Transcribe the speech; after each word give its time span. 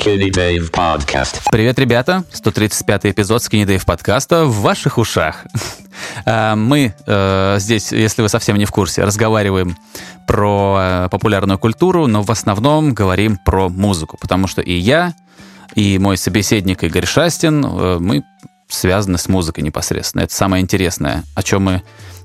Skinny 0.00 0.30
Dave 0.30 0.70
Podcast. 0.70 1.42
Привет, 1.50 1.78
ребята! 1.78 2.24
135 2.32 3.06
эпизод 3.06 3.42
Skinny 3.42 3.66
Dave 3.66 3.84
подкаста 3.84 4.46
в 4.46 4.60
ваших 4.62 4.96
ушах. 4.96 5.44
А, 6.24 6.56
Мы 6.56 6.94
э, 7.06 7.56
здесь, 7.58 7.92
если 7.92 8.22
вы 8.22 8.30
совсем 8.30 8.56
не 8.56 8.64
в 8.64 8.70
курсе, 8.70 9.04
разговариваем 9.04 9.76
про 10.26 10.78
э, 10.80 11.08
популярную 11.10 11.58
культуру, 11.58 12.06
но 12.06 12.22
в 12.22 12.30
основном 12.30 12.94
говорим 12.94 13.36
про 13.36 13.68
музыку, 13.68 14.16
потому 14.18 14.46
что 14.46 14.62
и 14.62 14.72
я, 14.72 15.12
и 15.74 15.98
мой 15.98 16.16
собеседник 16.16 16.82
Игорь 16.82 17.06
Шастин, 17.06 17.64
э, 17.64 17.98
мы 18.00 18.22
связаны 18.68 19.18
с 19.18 19.28
музыкой 19.28 19.62
непосредственно. 19.62 20.22
Это 20.22 20.34
самое 20.34 20.62
интересное, 20.62 21.24
о 21.34 21.42
чем 21.42 21.64
мы 21.64 21.82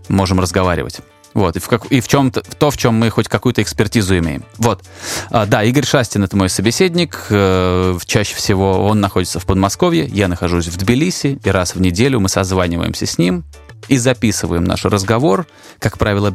можем 0.08 0.40
разговаривать. 0.40 1.02
Вот, 1.36 1.58
и 1.58 1.60
в, 1.60 1.68
как, 1.68 1.88
и 1.88 2.00
в 2.00 2.08
чем-то, 2.08 2.44
в 2.44 2.56
то, 2.56 2.72
в 2.72 2.78
чем 2.78 2.96
мы 2.96 3.10
хоть 3.10 3.28
какую-то 3.28 3.62
экспертизу 3.62 4.18
имеем. 4.18 4.46
Вот. 4.58 4.86
А, 5.30 5.46
да, 5.46 5.64
Игорь 5.64 5.86
Шастин— 5.86 6.24
это 6.26 6.38
мой 6.38 6.50
собеседник. 6.50 7.28
Э, 7.30 7.98
чаще 8.06 8.36
всего 8.36 8.86
он 8.86 9.02
находится 9.02 9.42
в 9.42 9.46
Подмосковье, 9.46 10.06
я 10.06 10.30
нахожусь 10.30 10.68
в 10.68 10.78
Тбилиси, 10.78 11.38
и 11.44 11.50
раз 11.50 11.76
в 11.76 11.82
неделю 11.82 12.22
мы 12.22 12.30
созваниваемся 12.30 13.06
с 13.06 13.18
ним 13.18 13.44
и 13.90 13.98
записываем 13.98 14.64
наш 14.64 14.86
разговор, 14.86 15.46
как 15.80 15.98
правило, 15.98 16.34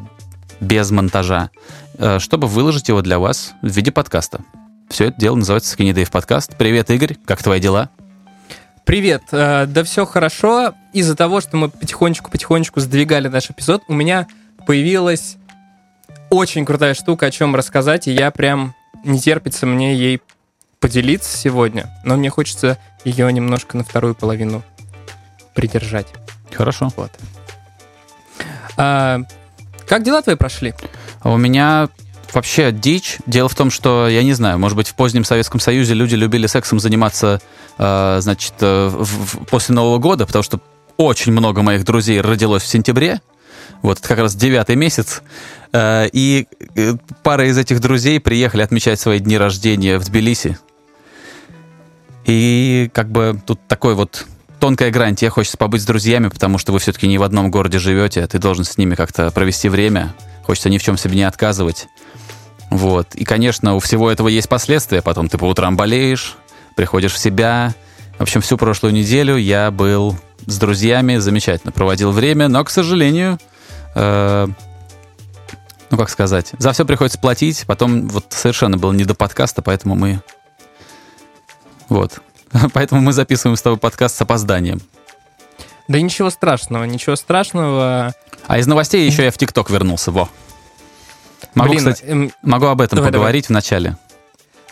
без 0.60 0.90
монтажа, 0.90 1.48
э, 1.96 2.18
чтобы 2.18 2.46
выложить 2.46 2.88
его 2.88 3.00
для 3.00 3.18
вас 3.18 3.54
в 3.62 3.68
виде 3.68 3.90
подкаста. 3.90 4.42
Все 4.90 5.06
это 5.06 5.18
дело 5.18 5.36
называется 5.36 5.74
Dave 5.78 6.10
подкаст. 6.10 6.58
Привет, 6.58 6.90
Игорь, 6.90 7.16
как 7.24 7.42
твои 7.42 7.58
дела? 7.58 7.88
Привет, 8.84 9.22
э, 9.32 9.64
да 9.64 9.82
все 9.82 10.04
хорошо. 10.04 10.74
Из-за 10.92 11.16
того, 11.16 11.40
что 11.40 11.56
мы 11.56 11.70
потихонечку-потихонечку 11.70 12.80
сдвигали 12.80 13.28
наш 13.28 13.48
эпизод, 13.48 13.84
у 13.88 13.94
меня 13.94 14.26
появилась 14.66 15.36
очень 16.30 16.64
крутая 16.64 16.94
штука, 16.94 17.26
о 17.26 17.30
чем 17.30 17.56
рассказать, 17.56 18.06
и 18.08 18.12
я 18.12 18.30
прям 18.30 18.74
не 19.04 19.18
терпится 19.20 19.66
мне 19.66 19.94
ей 19.94 20.20
поделиться 20.78 21.36
сегодня, 21.36 21.90
но 22.04 22.16
мне 22.16 22.30
хочется 22.30 22.78
ее 23.04 23.30
немножко 23.32 23.76
на 23.76 23.84
вторую 23.84 24.14
половину 24.14 24.62
придержать. 25.54 26.06
Хорошо. 26.52 26.90
Вот. 26.96 27.10
А, 28.76 29.20
как 29.86 30.02
дела 30.02 30.22
твои 30.22 30.36
прошли? 30.36 30.74
А 31.20 31.30
у 31.30 31.36
меня 31.36 31.88
вообще 32.32 32.72
дичь. 32.72 33.18
Дело 33.26 33.48
в 33.48 33.54
том, 33.54 33.70
что, 33.70 34.08
я 34.08 34.22
не 34.22 34.32
знаю, 34.32 34.58
может 34.58 34.76
быть, 34.76 34.88
в 34.88 34.94
позднем 34.94 35.24
Советском 35.24 35.60
Союзе 35.60 35.94
люди 35.94 36.14
любили 36.14 36.46
сексом 36.46 36.78
заниматься, 36.80 37.40
э, 37.78 38.18
значит, 38.20 38.54
э, 38.60 38.88
в- 38.88 39.04
в- 39.04 39.44
после 39.46 39.74
Нового 39.74 39.98
года, 39.98 40.26
потому 40.26 40.42
что 40.42 40.60
очень 40.96 41.32
много 41.32 41.62
моих 41.62 41.84
друзей 41.84 42.20
родилось 42.20 42.62
в 42.62 42.66
сентябре. 42.68 43.20
Вот, 43.82 43.98
это 43.98 44.08
как 44.08 44.18
раз 44.18 44.34
девятый 44.34 44.76
месяц. 44.76 45.22
Э, 45.72 46.08
и 46.12 46.46
э, 46.76 46.94
пара 47.22 47.48
из 47.48 47.56
этих 47.56 47.80
друзей 47.80 48.20
приехали 48.20 48.62
отмечать 48.62 49.00
свои 49.00 49.18
дни 49.18 49.38
рождения 49.38 49.98
в 49.98 50.04
Тбилиси. 50.04 50.58
И 52.26 52.90
как 52.92 53.10
бы 53.10 53.40
тут 53.46 53.60
такой 53.66 53.94
вот 53.94 54.26
тонкая 54.60 54.90
грань. 54.90 55.16
Тебе 55.16 55.30
хочется 55.30 55.56
побыть 55.56 55.82
с 55.82 55.86
друзьями, 55.86 56.28
потому 56.28 56.58
что 56.58 56.72
вы 56.72 56.78
все-таки 56.78 57.08
не 57.08 57.18
в 57.18 57.22
одном 57.22 57.50
городе 57.50 57.78
живете, 57.78 58.22
а 58.22 58.28
ты 58.28 58.38
должен 58.38 58.64
с 58.64 58.76
ними 58.76 58.94
как-то 58.94 59.30
провести 59.30 59.68
время. 59.68 60.14
Хочется 60.44 60.68
ни 60.68 60.78
в 60.78 60.82
чем 60.82 60.96
себе 60.96 61.16
не 61.16 61.22
отказывать. 61.24 61.86
Вот. 62.70 63.14
И, 63.14 63.24
конечно, 63.24 63.74
у 63.74 63.80
всего 63.80 64.10
этого 64.10 64.28
есть 64.28 64.48
последствия. 64.48 65.02
Потом 65.02 65.28
ты 65.28 65.38
по 65.38 65.46
утрам 65.46 65.76
болеешь, 65.76 66.36
приходишь 66.76 67.14
в 67.14 67.18
себя. 67.18 67.74
В 68.18 68.22
общем, 68.22 68.42
всю 68.42 68.56
прошлую 68.56 68.92
неделю 68.92 69.36
я 69.36 69.70
был 69.70 70.16
с 70.46 70.58
друзьями, 70.58 71.16
замечательно 71.16 71.72
проводил 71.72 72.12
время, 72.12 72.48
но, 72.48 72.62
к 72.64 72.70
сожалению, 72.70 73.38
э, 73.94 74.46
ну, 75.90 75.96
как 75.96 76.08
сказать, 76.08 76.52
за 76.58 76.72
все 76.72 76.84
приходится 76.84 77.18
платить. 77.18 77.64
Потом 77.66 78.08
вот 78.08 78.26
совершенно 78.30 78.76
было 78.76 78.92
не 78.92 79.04
до 79.04 79.14
подкаста, 79.14 79.62
поэтому 79.62 79.96
мы... 79.96 80.22
Вот. 81.88 82.20
Поэтому 82.72 83.00
мы 83.00 83.12
записываем 83.12 83.56
с 83.56 83.62
тобой 83.62 83.78
подкаст 83.78 84.16
с 84.16 84.20
опозданием. 84.20 84.80
Да 85.88 86.00
ничего 86.00 86.30
страшного, 86.30 86.84
ничего 86.84 87.16
страшного. 87.16 88.14
А 88.46 88.58
из 88.58 88.66
новостей 88.68 89.06
еще 89.06 89.24
я 89.24 89.32
в 89.32 89.38
ТикТок 89.38 89.70
вернулся, 89.70 90.12
во. 90.12 90.28
Могу, 91.54 91.70
Блин, 91.70 91.78
кстати, 91.78 92.04
эм, 92.04 92.32
могу 92.42 92.66
об 92.66 92.80
этом 92.80 92.96
давай, 92.96 93.12
поговорить 93.12 93.46
в 93.46 93.50
начале. 93.50 93.96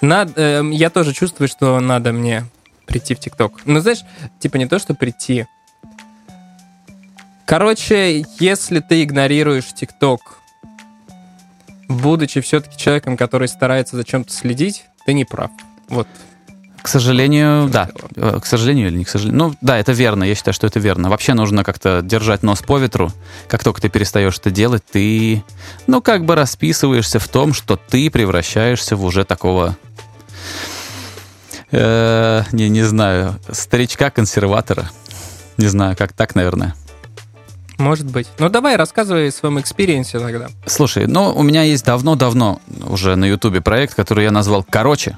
Надо, 0.01 0.41
эм, 0.41 0.71
я 0.71 0.91
тоже 0.91 1.13
чувствую, 1.13 1.49
что 1.49 1.81
надо 1.81 2.13
мне 2.13 2.45
прийти 2.87 3.15
в 3.15 3.21
ТикТок. 3.21 3.63
Ну, 3.65 3.81
знаешь, 3.81 4.01
типа 4.39 4.59
не 4.59 4.67
то, 4.67 4.79
что 4.79 4.95
прийти. 4.95 5.47
Короче, 7.49 8.27
если 8.39 8.81
ты 8.81 9.03
игнорируешь 9.03 9.73
ТикТок, 9.73 10.21
будучи 11.89 12.43
все-таки 12.43 12.77
человеком, 12.77 13.17
который 13.17 13.49
старается 13.49 13.97
за 13.97 14.05
чем-то 14.05 14.31
следить, 14.31 14.85
ты 15.07 15.15
не 15.15 15.25
прав. 15.25 15.51
Вот. 15.89 16.07
К 16.83 16.89
сожалению, 16.89 17.71
да. 17.71 17.89
Э, 18.17 18.39
К 18.39 18.45
сожалению 18.45 18.89
или 18.89 18.99
не 18.99 19.05
к 19.05 19.09
сожалению. 19.09 19.39
Ну, 19.39 19.55
да, 19.63 19.79
это 19.79 19.93
верно. 19.93 20.25
Я 20.25 20.35
считаю, 20.35 20.53
что 20.53 20.67
это 20.67 20.79
верно. 20.79 21.09
Вообще 21.09 21.33
нужно 21.33 21.65
как-то 21.65 22.03
держать 22.03 22.43
нос 22.43 22.61
по 22.61 22.77
ветру. 22.77 23.11
Как 23.49 23.65
только 23.65 23.81
ты 23.81 23.89
перестаешь 23.89 24.39
это 24.39 24.51
делать, 24.51 24.85
ты, 24.85 25.43
ну, 25.87 26.03
как 26.03 26.27
бы 26.27 26.35
расписываешься 26.35 27.19
в 27.19 27.29
том, 27.29 27.55
что 27.55 27.77
ты 27.77 28.11
превращаешься 28.11 28.95
в 28.95 29.03
уже 29.03 29.25
такого, 29.25 29.75
э, 31.71 32.43
не, 32.53 32.69
не 32.69 32.83
знаю, 32.83 33.41
старичка-консерватора. 33.51 34.91
Не 35.57 35.69
знаю, 35.69 35.97
как 35.97 36.13
так, 36.13 36.35
наверное. 36.35 36.75
Может 37.79 38.11
быть. 38.11 38.27
Ну, 38.39 38.49
давай, 38.49 38.77
рассказывай 38.77 39.29
о 39.29 39.33
своем 39.33 39.61
experience 39.61 40.13
е 40.13 40.19
тогда. 40.19 40.49
Слушай, 40.67 41.07
ну, 41.07 41.33
у 41.35 41.43
меня 41.43 41.63
есть 41.63 41.85
давно-давно 41.85 42.61
уже 42.87 43.15
на 43.17 43.25
Ютубе 43.25 43.61
проект, 43.61 43.95
который 43.95 44.25
я 44.25 44.31
назвал 44.33 44.65
«Короче». 44.69 45.17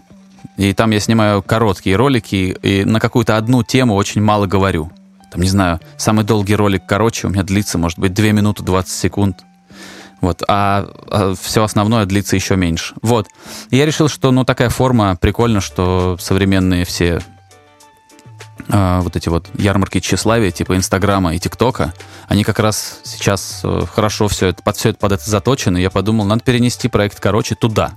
И 0.56 0.74
там 0.74 0.90
я 0.90 1.00
снимаю 1.00 1.42
короткие 1.42 1.96
ролики, 1.96 2.56
и 2.62 2.84
на 2.84 3.00
какую-то 3.00 3.38
одну 3.38 3.62
тему 3.62 3.94
очень 3.94 4.20
мало 4.20 4.46
говорю. 4.46 4.92
Там, 5.32 5.40
не 5.40 5.48
знаю, 5.48 5.80
самый 5.96 6.24
долгий 6.24 6.54
ролик 6.54 6.82
«Короче» 6.86 7.28
у 7.28 7.30
меня 7.30 7.42
длится, 7.44 7.78
может 7.78 7.98
быть, 7.98 8.12
2 8.12 8.32
минуты 8.32 8.62
20 8.62 8.90
секунд. 8.90 9.44
Вот, 10.20 10.42
а, 10.48 10.86
все 11.40 11.64
основное 11.64 12.04
длится 12.04 12.36
еще 12.36 12.56
меньше. 12.56 12.94
Вот. 13.00 13.26
И 13.70 13.76
я 13.78 13.86
решил, 13.86 14.08
что, 14.08 14.32
ну, 14.32 14.44
такая 14.44 14.68
форма 14.68 15.16
прикольно, 15.16 15.62
что 15.62 16.18
современные 16.20 16.84
все 16.84 17.22
а, 18.72 19.00
вот 19.00 19.16
эти 19.16 19.28
вот 19.28 19.48
ярмарки 19.54 20.00
тщеславия, 20.00 20.50
типа 20.50 20.76
Инстаграма 20.76 21.34
и 21.34 21.38
ТикТока, 21.38 21.92
они 22.28 22.44
как 22.44 22.58
раз 22.58 23.00
сейчас 23.04 23.60
э, 23.64 23.82
хорошо 23.92 24.28
все 24.28 24.48
это, 24.48 24.62
под 24.62 24.76
все 24.76 24.90
это 24.90 24.98
под 24.98 25.12
это 25.12 25.28
заточено. 25.28 25.76
Я 25.76 25.90
подумал, 25.90 26.24
надо 26.24 26.42
перенести 26.42 26.88
проект, 26.88 27.18
короче, 27.20 27.54
туда. 27.54 27.92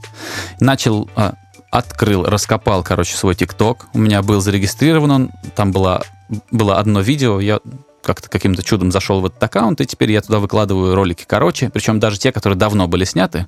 Начал, 0.59 1.09
а, 1.15 1.35
открыл, 1.69 2.23
раскопал, 2.23 2.83
короче, 2.83 3.15
свой 3.15 3.35
ТикТок. 3.35 3.87
У 3.93 3.99
меня 3.99 4.21
был 4.21 4.41
зарегистрирован 4.41 5.11
он, 5.11 5.31
там 5.55 5.71
было, 5.71 6.03
было 6.49 6.79
одно 6.79 7.01
видео, 7.01 7.39
я 7.39 7.59
как-то 8.03 8.29
каким-то 8.29 8.63
чудом 8.63 8.91
зашел 8.91 9.21
в 9.21 9.25
этот 9.27 9.41
аккаунт, 9.41 9.79
и 9.81 9.85
теперь 9.85 10.11
я 10.11 10.21
туда 10.21 10.39
выкладываю 10.39 10.95
ролики 10.95 11.23
короче, 11.25 11.69
причем 11.69 11.99
даже 11.99 12.19
те, 12.19 12.31
которые 12.31 12.57
давно 12.57 12.87
были 12.87 13.05
сняты. 13.05 13.47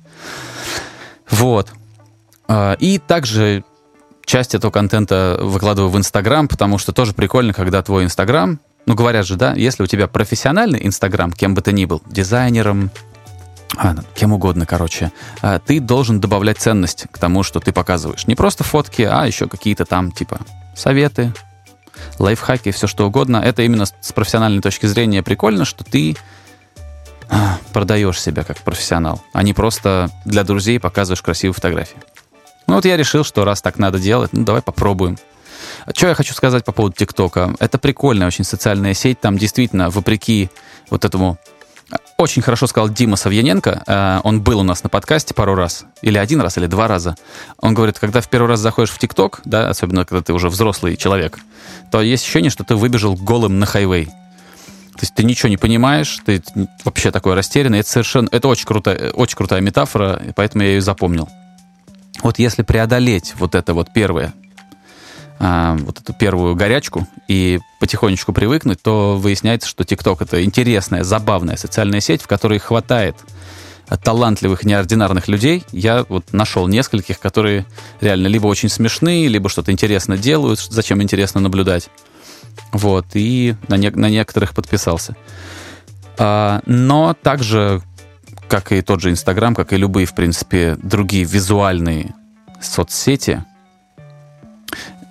Вот. 1.30 1.72
А, 2.48 2.74
И 2.74 2.98
также 2.98 3.64
часть 4.26 4.54
этого 4.54 4.70
контента 4.70 5.38
выкладываю 5.40 5.90
в 5.90 5.96
Инстаграм, 5.96 6.48
потому 6.48 6.76
что 6.78 6.92
тоже 6.92 7.14
прикольно, 7.14 7.54
когда 7.54 7.82
твой 7.82 8.04
Инстаграм, 8.04 8.60
ну, 8.84 8.94
говорят 8.94 9.24
же, 9.26 9.36
да, 9.36 9.54
если 9.54 9.82
у 9.82 9.86
тебя 9.86 10.08
профессиональный 10.08 10.84
Инстаграм, 10.84 11.32
кем 11.32 11.54
бы 11.54 11.62
ты 11.62 11.72
ни 11.72 11.86
был, 11.86 12.02
дизайнером, 12.06 12.90
а, 13.76 13.94
ну, 13.94 14.02
кем 14.14 14.32
угодно, 14.32 14.66
короче, 14.66 15.12
а, 15.42 15.58
ты 15.58 15.80
должен 15.80 16.20
добавлять 16.20 16.58
ценность 16.58 17.06
к 17.10 17.18
тому, 17.18 17.42
что 17.42 17.60
ты 17.60 17.72
показываешь. 17.72 18.26
Не 18.26 18.34
просто 18.34 18.64
фотки, 18.64 19.02
а 19.02 19.24
еще 19.26 19.48
какие-то 19.48 19.84
там, 19.84 20.12
типа, 20.12 20.40
советы, 20.74 21.32
лайфхаки, 22.18 22.70
все 22.72 22.86
что 22.86 23.06
угодно. 23.06 23.38
Это 23.38 23.62
именно 23.62 23.86
с- 23.86 24.12
профессиональной 24.12 24.60
точки 24.60 24.86
зрения 24.86 25.22
прикольно, 25.22 25.64
что 25.64 25.84
ты 25.84 26.16
а, 27.28 27.58
продаешь 27.72 28.20
себя 28.20 28.44
как 28.44 28.58
профессионал, 28.58 29.20
а 29.32 29.42
не 29.42 29.52
просто 29.52 30.10
для 30.24 30.44
друзей 30.44 30.78
показываешь 30.78 31.22
красивые 31.22 31.54
фотографии. 31.54 31.96
Ну 32.66 32.74
вот 32.74 32.84
я 32.84 32.96
решил, 32.96 33.24
что 33.24 33.44
раз 33.44 33.62
так 33.62 33.78
надо 33.78 33.98
делать, 33.98 34.32
ну 34.32 34.44
давай 34.44 34.62
попробуем. 34.62 35.18
Что 35.94 36.08
я 36.08 36.14
хочу 36.14 36.34
сказать 36.34 36.64
по 36.64 36.72
поводу 36.72 36.96
ТикТока? 36.96 37.54
Это 37.60 37.78
прикольная 37.78 38.26
очень 38.26 38.44
социальная 38.44 38.94
сеть. 38.94 39.20
Там 39.20 39.38
действительно, 39.38 39.90
вопреки 39.90 40.50
вот 40.90 41.04
этому... 41.04 41.38
Очень 42.18 42.42
хорошо 42.42 42.66
сказал 42.66 42.88
Дима 42.88 43.16
Савьяненко. 43.16 43.82
э, 43.86 44.20
Он 44.24 44.40
был 44.40 44.60
у 44.60 44.62
нас 44.64 44.82
на 44.82 44.88
подкасте 44.88 45.34
пару 45.34 45.54
раз. 45.54 45.84
Или 46.02 46.18
один 46.18 46.40
раз, 46.40 46.58
или 46.58 46.66
два 46.66 46.88
раза. 46.88 47.14
Он 47.60 47.74
говорит, 47.74 47.98
когда 47.98 48.20
в 48.20 48.28
первый 48.28 48.48
раз 48.48 48.60
заходишь 48.60 48.90
в 48.90 48.98
ТикТок, 48.98 49.40
да, 49.44 49.68
особенно 49.68 50.04
когда 50.04 50.22
ты 50.22 50.32
уже 50.32 50.48
взрослый 50.48 50.96
человек, 50.96 51.38
то 51.92 52.00
есть 52.00 52.24
ощущение, 52.24 52.50
что 52.50 52.64
ты 52.64 52.74
выбежал 52.74 53.14
голым 53.14 53.58
на 53.60 53.66
хайвей. 53.66 54.06
То 54.06 55.02
есть 55.02 55.14
ты 55.14 55.24
ничего 55.24 55.50
не 55.50 55.58
понимаешь, 55.58 56.18
ты 56.24 56.42
вообще 56.84 57.10
такой 57.10 57.34
растерянный. 57.34 57.80
Это 57.80 57.90
совершенно... 57.90 58.28
Это 58.32 58.48
очень 58.48 58.66
крутая, 58.66 59.10
очень 59.10 59.36
крутая 59.36 59.60
метафора, 59.60 60.20
поэтому 60.34 60.64
я 60.64 60.70
ее 60.70 60.80
запомнил. 60.80 61.28
Вот 62.22 62.38
если 62.38 62.62
преодолеть 62.62 63.34
вот 63.38 63.54
это 63.54 63.74
вот 63.74 63.92
первое, 63.92 64.34
а, 65.38 65.76
вот 65.76 66.00
эту 66.00 66.14
первую 66.14 66.54
горячку 66.54 67.06
и 67.28 67.60
потихонечку 67.78 68.32
привыкнуть, 68.32 68.80
то 68.82 69.16
выясняется, 69.16 69.68
что 69.68 69.84
ТикТок 69.84 70.22
это 70.22 70.42
интересная, 70.42 71.04
забавная 71.04 71.56
социальная 71.56 72.00
сеть, 72.00 72.22
в 72.22 72.26
которой 72.26 72.58
хватает 72.58 73.16
талантливых, 74.02 74.64
неординарных 74.64 75.28
людей, 75.28 75.64
я 75.70 76.04
вот 76.08 76.32
нашел 76.32 76.66
нескольких, 76.66 77.20
которые 77.20 77.66
реально 78.00 78.26
либо 78.26 78.46
очень 78.48 78.68
смешные, 78.68 79.28
либо 79.28 79.48
что-то 79.48 79.70
интересно 79.70 80.16
делают, 80.16 80.58
зачем 80.58 81.02
интересно 81.02 81.40
наблюдать. 81.40 81.88
Вот, 82.72 83.06
и 83.14 83.54
на, 83.68 83.76
не, 83.76 83.90
на 83.90 84.08
некоторых 84.08 84.54
подписался. 84.54 85.14
А, 86.18 86.62
но 86.66 87.14
также, 87.14 87.82
как 88.48 88.72
и 88.72 88.82
тот 88.82 89.00
же 89.00 89.10
Инстаграм, 89.10 89.54
как 89.54 89.72
и 89.72 89.76
любые, 89.76 90.06
в 90.06 90.14
принципе, 90.14 90.76
другие 90.82 91.24
визуальные 91.24 92.14
соцсети, 92.60 93.44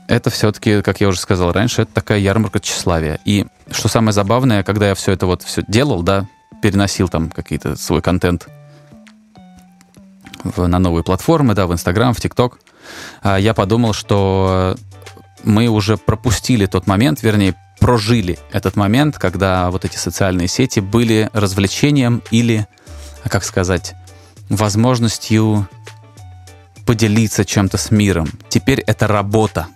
это 0.07 0.29
все-таки, 0.29 0.81
как 0.81 1.01
я 1.01 1.07
уже 1.07 1.19
сказал 1.19 1.51
раньше, 1.51 1.83
это 1.83 1.93
такая 1.93 2.19
ярмарка 2.19 2.59
тщеславия. 2.59 3.19
И 3.25 3.47
что 3.71 3.87
самое 3.87 4.13
забавное, 4.13 4.63
когда 4.63 4.89
я 4.89 4.95
все 4.95 5.11
это 5.11 5.25
вот 5.25 5.41
все 5.41 5.63
делал, 5.67 6.03
да, 6.03 6.27
переносил 6.61 7.07
там 7.07 7.29
какие-то 7.29 7.75
свой 7.75 8.01
контент 8.01 8.47
в, 10.43 10.67
на 10.67 10.79
новые 10.79 11.03
платформы, 11.03 11.55
да, 11.55 11.65
в 11.65 11.73
Инстаграм, 11.73 12.13
в 12.13 12.21
ТикТок, 12.21 12.59
а, 13.23 13.37
я 13.37 13.53
подумал, 13.53 13.93
что 13.93 14.75
мы 15.43 15.67
уже 15.67 15.97
пропустили 15.97 16.65
тот 16.65 16.87
момент, 16.87 17.23
вернее, 17.23 17.55
прожили 17.79 18.39
этот 18.51 18.75
момент, 18.75 19.17
когда 19.17 19.69
вот 19.69 19.85
эти 19.85 19.97
социальные 19.97 20.47
сети 20.47 20.79
были 20.79 21.29
развлечением 21.33 22.21
или, 22.31 22.67
как 23.29 23.43
сказать, 23.43 23.95
возможностью 24.49 25.67
поделиться 26.85 27.45
чем-то 27.45 27.77
с 27.77 27.91
миром. 27.91 28.29
Теперь 28.49 28.81
это 28.81 29.07
работа. 29.07 29.67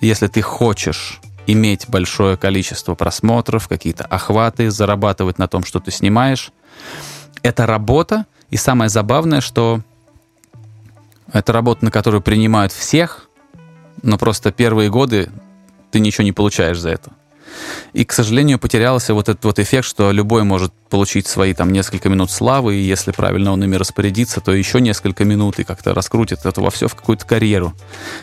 Если 0.00 0.26
ты 0.26 0.42
хочешь 0.42 1.20
иметь 1.46 1.88
большое 1.88 2.36
количество 2.36 2.94
просмотров, 2.94 3.68
какие-то 3.68 4.04
охваты, 4.04 4.70
зарабатывать 4.70 5.38
на 5.38 5.48
том, 5.48 5.64
что 5.64 5.80
ты 5.80 5.90
снимаешь, 5.90 6.52
это 7.42 7.66
работа. 7.66 8.26
И 8.50 8.56
самое 8.56 8.90
забавное, 8.90 9.40
что 9.40 9.80
это 11.32 11.52
работа, 11.52 11.84
на 11.86 11.90
которую 11.90 12.20
принимают 12.20 12.72
всех, 12.72 13.28
но 14.02 14.18
просто 14.18 14.52
первые 14.52 14.90
годы 14.90 15.30
ты 15.90 16.00
ничего 16.00 16.24
не 16.24 16.32
получаешь 16.32 16.78
за 16.78 16.90
это. 16.90 17.12
И, 17.92 18.04
к 18.04 18.12
сожалению, 18.12 18.58
потерялся 18.58 19.14
вот 19.14 19.28
этот 19.28 19.44
вот 19.44 19.58
эффект, 19.58 19.86
что 19.86 20.10
любой 20.12 20.44
может 20.44 20.72
получить 20.88 21.26
свои 21.26 21.52
там 21.52 21.70
несколько 21.72 22.08
минут 22.08 22.30
славы, 22.30 22.76
и 22.76 22.82
если 22.82 23.12
правильно 23.12 23.52
он 23.52 23.62
ими 23.62 23.76
распорядится, 23.76 24.40
то 24.40 24.52
еще 24.52 24.80
несколько 24.80 25.24
минут 25.24 25.58
и 25.58 25.64
как-то 25.64 25.94
раскрутит 25.94 26.44
это 26.44 26.60
во 26.60 26.70
все 26.70 26.88
в 26.88 26.94
какую-то 26.94 27.26
карьеру. 27.26 27.74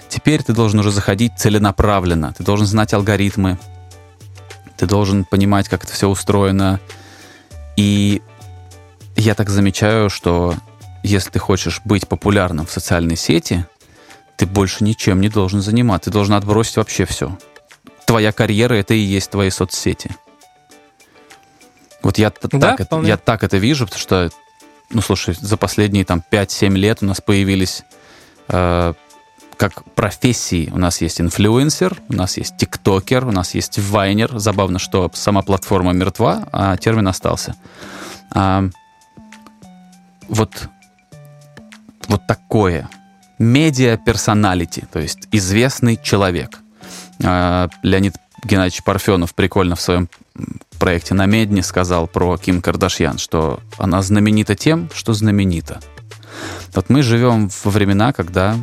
Теперь 0.08 0.44
ты 0.44 0.54
должен 0.54 0.80
уже 0.80 0.92
заходить 0.92 1.34
целенаправленно, 1.38 2.34
ты 2.38 2.44
должен 2.44 2.66
знать 2.66 2.94
алгоритмы, 2.94 3.60
ты 4.78 4.86
должен 4.86 5.26
понимать, 5.26 5.70
как 5.70 5.84
это 5.84 5.94
все 5.94 6.08
устроено. 6.08 6.80
И 7.76 8.22
я 9.16 9.36
так 9.36 9.50
замечаю, 9.50 10.10
что 10.10 10.56
если 11.04 11.30
ты 11.30 11.40
хочешь 11.40 11.82
быть 11.86 12.08
популярным 12.08 12.66
в 12.66 12.72
социальной 12.72 13.18
сети, 13.18 13.66
ты 14.38 14.46
больше 14.46 14.84
ничем 14.84 15.22
не 15.22 15.30
должен 15.30 15.62
заниматься. 15.62 16.10
Ты 16.10 16.14
должен 16.14 16.34
отбросить 16.34 16.78
вообще 16.78 17.06
все 17.06 17.38
твоя 18.10 18.32
карьера 18.32 18.74
это 18.74 18.96
и 18.96 18.98
есть 18.98 19.30
твои 19.30 19.52
соцсети. 19.52 20.10
Вот 22.02 22.18
я, 22.18 22.32
да, 22.42 22.60
так, 22.60 22.82
это, 22.82 23.02
я 23.02 23.18
так 23.18 23.44
это 23.44 23.58
вижу, 23.58 23.86
потому 23.86 24.02
что, 24.02 24.32
ну, 24.90 25.02
слушай, 25.02 25.36
за 25.40 25.58
последние 25.58 26.06
там 26.06 26.24
5-7 26.32 26.74
лет 26.74 27.04
у 27.04 27.06
нас 27.06 27.22
появились 27.22 27.84
э, 28.48 28.94
как 29.58 29.84
профессии. 29.94 30.72
У 30.74 30.80
нас 30.80 31.02
есть 31.02 31.22
инфлюенсер, 31.22 32.02
у 32.10 32.14
нас 32.14 32.38
есть 32.38 32.58
тиктокер, 32.58 33.28
у 33.28 33.32
нас 33.32 33.54
есть 33.54 33.78
вайнер. 33.78 34.40
Забавно, 34.40 34.80
что 34.80 35.12
сама 35.14 35.44
платформа 35.44 35.94
мертва, 35.94 36.50
а 36.52 36.78
термин 36.78 37.08
остался. 37.10 37.56
А, 38.32 38.64
вот, 40.28 40.68
вот 42.08 42.26
такое. 42.26 42.90
Медиа-персоналити, 43.38 44.88
то 44.92 44.98
есть 44.98 45.28
известный 45.32 45.96
человек– 45.96 46.58
Леонид 47.20 48.16
Геннадьевич 48.44 48.84
Парфенов 48.84 49.36
прикольно 49.36 49.76
в 49.76 49.82
своем 49.82 50.10
проекте 50.80 51.14
«На 51.14 51.26
медне» 51.26 51.62
сказал 51.62 52.08
про 52.08 52.38
Ким 52.38 52.62
Кардашьян, 52.62 53.18
что 53.18 53.60
она 53.78 54.02
знаменита 54.02 54.56
тем, 54.56 54.90
что 54.94 55.14
знаменита. 55.14 55.82
Вот 56.74 56.90
мы 56.90 57.04
живем 57.04 57.50
во 57.64 57.72
времена, 57.72 58.14
когда 58.14 58.56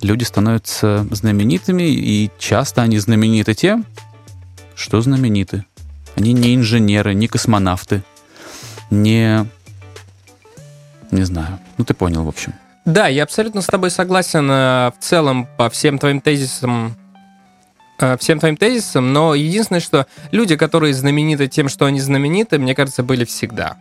люди 0.00 0.24
становятся 0.24 1.06
знаменитыми, 1.10 1.82
и 1.82 2.30
часто 2.38 2.82
они 2.82 2.98
знамениты 2.98 3.54
тем, 3.54 3.84
что 4.74 5.00
знамениты. 5.00 5.66
Они 6.16 6.32
не 6.32 6.54
инженеры, 6.54 7.14
не 7.14 7.28
космонавты, 7.28 8.02
не... 8.90 9.46
Не 11.10 11.22
знаю. 11.22 11.58
Ну, 11.76 11.84
ты 11.84 11.94
понял, 11.94 12.24
в 12.24 12.28
общем. 12.28 12.54
Да, 12.84 13.06
я 13.06 13.22
абсолютно 13.22 13.62
с 13.62 13.66
тобой 13.66 13.90
согласен 13.90 14.50
э, 14.50 14.90
в 14.90 14.94
целом 15.00 15.46
по 15.56 15.70
всем 15.70 15.98
твоим 15.98 16.20
тезисам 16.20 16.96
всем 18.18 18.38
твоим 18.38 18.56
тезисам, 18.56 19.12
но 19.12 19.34
единственное, 19.34 19.80
что 19.80 20.06
люди, 20.32 20.56
которые 20.56 20.94
знамениты 20.94 21.46
тем, 21.46 21.68
что 21.68 21.86
они 21.86 22.00
знамениты, 22.00 22.58
мне 22.58 22.74
кажется, 22.74 23.02
были 23.02 23.24
всегда. 23.24 23.76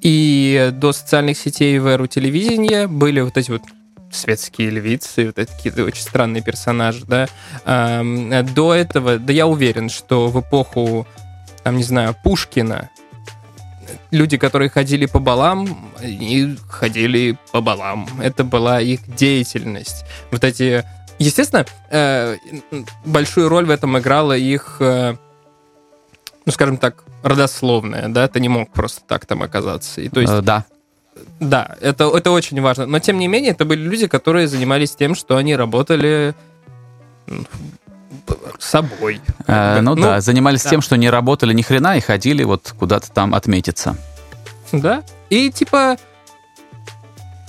И 0.00 0.70
до 0.72 0.92
социальных 0.92 1.36
сетей 1.36 1.78
в 1.78 1.86
эру 1.86 2.06
телевидения 2.06 2.86
были 2.86 3.20
вот 3.20 3.36
эти 3.36 3.50
вот 3.50 3.62
светские 4.12 4.70
львицы, 4.70 5.26
вот 5.26 5.34
такие 5.34 5.84
очень 5.84 6.02
странные 6.02 6.42
персонажи, 6.42 7.04
да. 7.06 7.26
До 8.54 8.74
этого, 8.74 9.18
да 9.18 9.32
я 9.32 9.46
уверен, 9.46 9.88
что 9.88 10.28
в 10.28 10.40
эпоху, 10.40 11.06
там, 11.64 11.76
не 11.76 11.82
знаю, 11.82 12.14
Пушкина, 12.22 12.90
люди, 14.12 14.36
которые 14.36 14.68
ходили 14.68 15.06
по 15.06 15.18
балам, 15.18 15.90
и 16.00 16.56
ходили 16.68 17.36
по 17.50 17.60
балам. 17.60 18.08
Это 18.20 18.44
была 18.44 18.80
их 18.80 19.00
деятельность. 19.16 20.04
Вот 20.30 20.44
эти 20.44 20.84
Естественно, 21.18 21.64
э, 21.90 22.36
большую 23.04 23.48
роль 23.48 23.66
в 23.66 23.70
этом 23.70 23.98
играла 23.98 24.36
их, 24.36 24.76
э, 24.80 25.14
ну, 26.44 26.52
скажем 26.52 26.76
так, 26.76 27.04
родословная, 27.22 28.08
да, 28.08 28.28
ты 28.28 28.40
не 28.40 28.48
мог 28.48 28.70
просто 28.70 29.00
так 29.06 29.26
там 29.26 29.42
оказаться. 29.42 30.00
И, 30.00 30.08
то 30.08 30.20
есть, 30.20 30.32
э, 30.32 30.42
да. 30.42 30.64
Да, 31.38 31.76
это, 31.80 32.04
это 32.04 32.30
очень 32.32 32.60
важно. 32.60 32.86
Но, 32.86 32.98
тем 32.98 33.18
не 33.18 33.28
менее, 33.28 33.52
это 33.52 33.64
были 33.64 33.80
люди, 33.80 34.08
которые 34.08 34.48
занимались 34.48 34.94
тем, 34.94 35.14
что 35.14 35.36
они 35.36 35.54
работали 35.54 36.34
собой. 38.58 39.20
Э, 39.46 39.80
ну, 39.80 39.94
ну 39.94 40.02
да, 40.02 40.20
занимались 40.20 40.64
да. 40.64 40.70
тем, 40.70 40.80
что 40.80 40.96
не 40.96 41.10
работали 41.10 41.52
ни 41.52 41.62
хрена 41.62 41.96
и 41.96 42.00
ходили 42.00 42.42
вот 42.44 42.74
куда-то 42.78 43.10
там 43.12 43.34
отметиться. 43.34 43.96
Да. 44.72 45.02
И 45.30 45.50
типа 45.50 45.96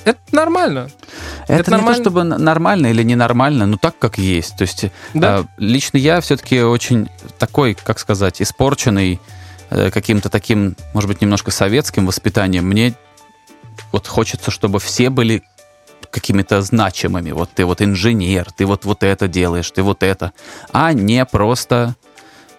это 0.06 0.20
нормально. 0.32 0.90
Это, 1.44 1.54
это 1.54 1.72
не 1.72 1.78
нормально. 1.78 1.96
то, 1.96 2.02
чтобы 2.02 2.24
нормально 2.24 2.88
или 2.88 3.04
ненормально, 3.04 3.66
но 3.66 3.78
так, 3.78 3.98
как 4.00 4.18
есть. 4.18 4.56
То 4.58 4.62
есть 4.62 4.86
да. 5.14 5.40
э, 5.40 5.44
лично 5.58 5.98
я 5.98 6.22
все-таки 6.22 6.62
очень 6.62 7.10
такой, 7.38 7.74
как 7.74 8.00
сказать, 8.00 8.42
испорченный 8.42 9.20
э, 9.70 9.92
каким-то 9.92 10.30
таким, 10.30 10.76
может 10.94 11.10
быть, 11.10 11.22
немножко 11.22 11.52
советским 11.52 12.06
воспитанием. 12.06 12.66
Мне 12.66 12.94
вот 13.92 14.08
хочется, 14.08 14.52
чтобы 14.52 14.80
все 14.80 15.10
были 15.10 15.44
какими-то 16.12 16.62
значимыми. 16.62 17.32
Вот 17.32 17.50
ты 17.54 17.66
вот 17.66 17.82
инженер, 17.82 18.52
ты 18.52 18.66
вот, 18.66 18.86
вот 18.86 19.04
это 19.04 19.28
делаешь, 19.28 19.70
ты 19.72 19.84
вот 19.84 20.04
это. 20.04 20.32
А 20.72 20.94
не 20.94 21.26
просто 21.26 21.96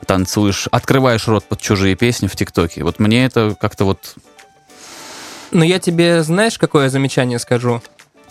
танцуешь, 0.04 0.68
открываешь 0.70 1.26
рот 1.26 1.44
под 1.44 1.60
чужие 1.60 1.94
песни 1.96 2.26
в 2.26 2.36
ТикТоке. 2.36 2.84
Вот 2.84 2.98
мне 2.98 3.24
это 3.24 3.56
как-то 3.58 3.84
вот 3.84 4.14
но 5.56 5.64
я 5.64 5.78
тебе, 5.78 6.22
знаешь, 6.22 6.58
какое 6.58 6.90
замечание 6.90 7.38
скажу? 7.38 7.82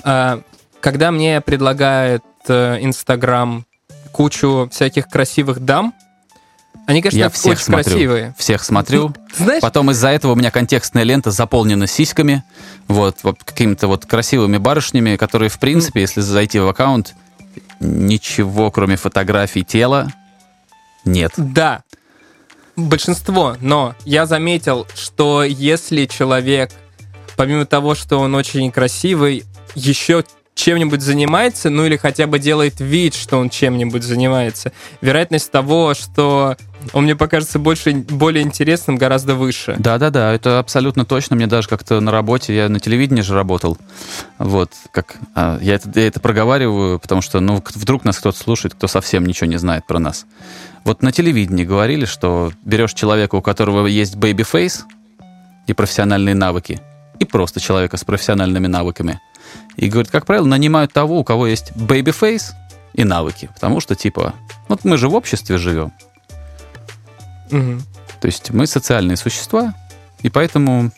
А, 0.03 0.41
когда 0.79 1.12
мне 1.12 1.41
предлагает 1.41 2.24
э, 2.48 2.77
Инстаграм 2.82 3.65
кучу 4.12 4.70
всяких 4.72 5.08
красивих 5.08 5.60
дам, 5.60 5.94
они, 6.86 7.01
конечно, 7.01 7.17
я 7.17 7.29
всех 7.32 7.53
очень 7.53 7.63
смотрю, 7.63 7.84
красивые. 7.84 8.36
Всех 8.38 8.63
смотрю. 8.63 9.12
Знаешь? 9.38 9.62
Потом 9.62 9.89
из-за 9.89 10.10
этого 10.10 10.34
у 10.34 10.36
меня 10.36 10.51
контекстная 10.51 11.01
лента 11.01 11.32
заполнена 11.32 11.88
сиськами, 11.88 12.44
вот, 12.88 13.17
вот 13.24 13.44
какими-то 13.44 13.88
вот 13.88 14.05
красивыми 14.05 14.58
барышнями, 14.58 15.15
которые, 15.15 15.50
в 15.50 15.58
принципе, 15.58 16.01
если 16.01 16.22
зайти 16.22 16.60
в 16.60 16.67
аккаунт, 16.67 17.15
ничего, 17.79 18.70
кроме 18.70 18.98
фотографий 18.98 19.63
тела, 19.63 20.13
нет. 21.05 21.32
Да, 21.38 21.82
большинство, 22.75 23.58
но 23.62 23.96
я 24.05 24.27
заметил, 24.27 24.86
что 24.94 25.44
если 25.44 26.05
человек 26.05 26.72
помимо 27.36 27.65
того, 27.65 27.96
что 27.96 28.20
он 28.20 28.36
очень 28.36 28.72
красивый, 28.72 29.44
еще 29.75 30.24
чем-нибудь 30.56 31.01
занимается, 31.01 31.70
ну 31.70 31.86
или 31.86 31.98
хотя 31.98 32.27
бы 32.27 32.39
делает 32.39 32.80
вид, 32.80 33.13
что 33.13 33.38
он 33.38 33.50
чем-нибудь 33.50 34.04
занимается, 34.04 34.72
вероятность 35.01 35.51
того, 35.51 35.94
что 35.94 36.56
он 36.94 37.04
мне 37.04 37.15
покажется 37.15 37.60
больше, 37.60 37.94
более 37.94 38.44
интересным, 38.44 38.96
гораздо 38.96 39.36
выше. 39.36 39.75
Да-да-да, 39.77 40.34
это 40.34 40.60
абсолютно 40.60 41.04
точно. 41.04 41.36
Мне 41.36 41.48
даже 41.48 41.68
как-то 41.68 42.00
на 42.00 42.12
работе, 42.12 42.56
я 42.56 42.70
на 42.70 42.80
телевидении 42.80 43.22
же 43.22 43.34
работал, 43.34 43.77
вот, 44.39 44.72
как, 44.92 45.15
а, 45.36 45.60
я, 45.62 45.75
это, 45.75 45.92
я 45.96 46.08
это 46.08 46.20
проговариваю, 46.20 47.00
потому 47.00 47.22
что, 47.22 47.42
ну, 47.42 47.62
вдруг 47.75 48.06
нас 48.06 48.18
кто-то 48.18 48.38
слушает, 48.38 48.75
кто 48.75 48.88
совсем 48.88 49.25
ничего 49.25 49.48
не 49.48 49.58
знает 49.58 49.86
про 49.86 50.00
нас. 50.00 50.25
Вот 50.86 51.01
на 51.01 51.12
телевидении 51.12 51.65
говорили, 51.65 52.06
что 52.06 52.51
берешь 52.63 52.94
человека, 52.94 53.36
у 53.36 53.42
которого 53.42 53.88
есть 53.88 54.15
face 54.15 54.84
и 55.68 55.74
профессиональные 55.74 56.36
навыки, 56.36 56.80
и 57.20 57.26
просто 57.26 57.60
человека 57.60 57.98
с 57.98 58.04
профессиональными 58.04 58.68
навыками. 58.68 59.20
И 59.76 59.90
говорит, 59.90 60.12
как 60.12 60.26
правило, 60.26 60.46
нанимают 60.46 60.94
того, 60.94 61.20
у 61.20 61.24
кого 61.24 61.48
есть 61.48 61.72
baby-face 61.72 62.54
и 62.94 63.04
навыки. 63.04 63.50
Потому 63.54 63.80
что, 63.80 63.96
типа, 63.96 64.34
вот 64.68 64.84
мы 64.84 64.98
же 64.98 65.10
в 65.10 65.16
обществе 65.16 65.58
живем. 65.58 65.92
Мгм. 67.52 67.82
То 68.22 68.28
есть 68.28 68.52
мы 68.52 68.68
социальные 68.68 69.18
существа, 69.18 69.76
и 70.22 70.30
поэтому... 70.30 70.92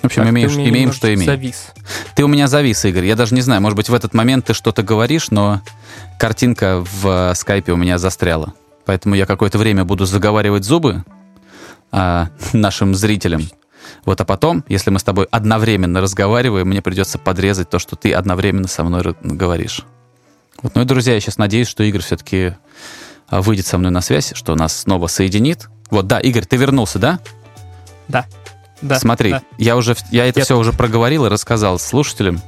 В 0.00 0.06
общем, 0.06 0.22
Так, 0.22 0.32
имеешь, 0.32 0.52
имеем, 0.52 0.92
что 0.92 1.12
имеем. 1.12 1.26
Завис. 1.26 1.68
Ты 2.16 2.24
у 2.24 2.28
меня 2.28 2.48
завис, 2.48 2.84
Игорь. 2.84 3.06
Я 3.06 3.14
даже 3.14 3.34
не 3.34 3.40
знаю, 3.40 3.62
может 3.62 3.76
быть, 3.76 3.88
в 3.88 3.94
этот 3.94 4.14
момент 4.14 4.46
ты 4.46 4.54
что-то 4.54 4.82
говоришь, 4.82 5.30
но 5.30 5.60
картинка 6.18 6.84
в 6.84 7.30
э, 7.30 7.34
скайпе 7.36 7.72
у 7.72 7.76
меня 7.76 7.98
застряла. 7.98 8.52
Поэтому 8.84 9.14
я 9.14 9.26
какое-то 9.26 9.58
время 9.58 9.84
буду 9.84 10.04
заговаривать 10.04 10.64
зубы 10.64 11.04
а, 11.92 12.28
нашим 12.52 12.94
зрителям. 12.94 13.42
Вот, 14.04 14.20
а 14.20 14.24
потом, 14.24 14.64
если 14.68 14.90
мы 14.90 14.98
с 14.98 15.04
тобой 15.04 15.26
одновременно 15.30 16.00
разговариваем, 16.00 16.68
мне 16.68 16.82
придется 16.82 17.18
подрезать 17.18 17.70
то, 17.70 17.78
что 17.78 17.96
ты 17.96 18.12
одновременно 18.12 18.68
со 18.68 18.84
мной 18.84 19.14
говоришь. 19.22 19.82
Вот, 20.62 20.74
ну 20.74 20.82
и, 20.82 20.84
друзья, 20.84 21.14
я 21.14 21.20
сейчас 21.20 21.38
надеюсь, 21.38 21.68
что 21.68 21.82
Игорь 21.82 22.02
все-таки 22.02 22.54
а, 23.28 23.42
выйдет 23.42 23.66
со 23.66 23.78
мной 23.78 23.90
на 23.90 24.00
связь, 24.00 24.32
что 24.34 24.54
нас 24.54 24.76
снова 24.76 25.06
соединит. 25.06 25.68
Вот, 25.90 26.06
да, 26.06 26.20
Игорь, 26.20 26.44
ты 26.44 26.56
вернулся, 26.56 26.98
да? 26.98 27.20
Да. 28.08 28.26
Да. 28.80 28.98
Смотри, 28.98 29.30
да. 29.30 29.42
я 29.58 29.76
уже 29.76 29.96
я 30.10 30.26
это 30.26 30.40
Я 30.40 30.44
все 30.44 30.58
уже 30.58 30.72
проговорил 30.72 31.26
и 31.26 31.28
рассказал 31.28 31.78
слушателям, 31.78 32.40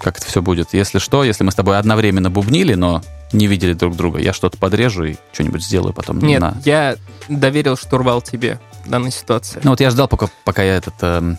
как 0.00 0.18
это 0.18 0.26
все 0.26 0.40
будет. 0.40 0.72
Если 0.72 0.98
что, 0.98 1.24
если 1.24 1.44
мы 1.44 1.50
с 1.50 1.54
тобой 1.54 1.78
одновременно 1.78 2.30
бубнили, 2.30 2.74
но 2.74 3.02
не 3.32 3.46
видели 3.46 3.72
друг 3.72 3.96
друга, 3.96 4.20
я 4.20 4.32
что-то 4.32 4.56
подрежу 4.56 5.04
и 5.04 5.16
что-нибудь 5.32 5.62
сделаю 5.62 5.92
потом. 5.92 6.18
Нет, 6.20 6.40
на- 6.40 6.56
я 6.64 6.96
доверил 7.28 7.76
штурвал 7.76 8.22
тебе 8.22 8.60
данной 8.88 9.10
ситуации. 9.10 9.60
Ну 9.62 9.70
вот 9.70 9.80
я 9.80 9.90
ждал, 9.90 10.08
пока, 10.08 10.28
пока 10.44 10.62
я 10.62 10.76
этот, 10.76 10.94
эм, 11.02 11.38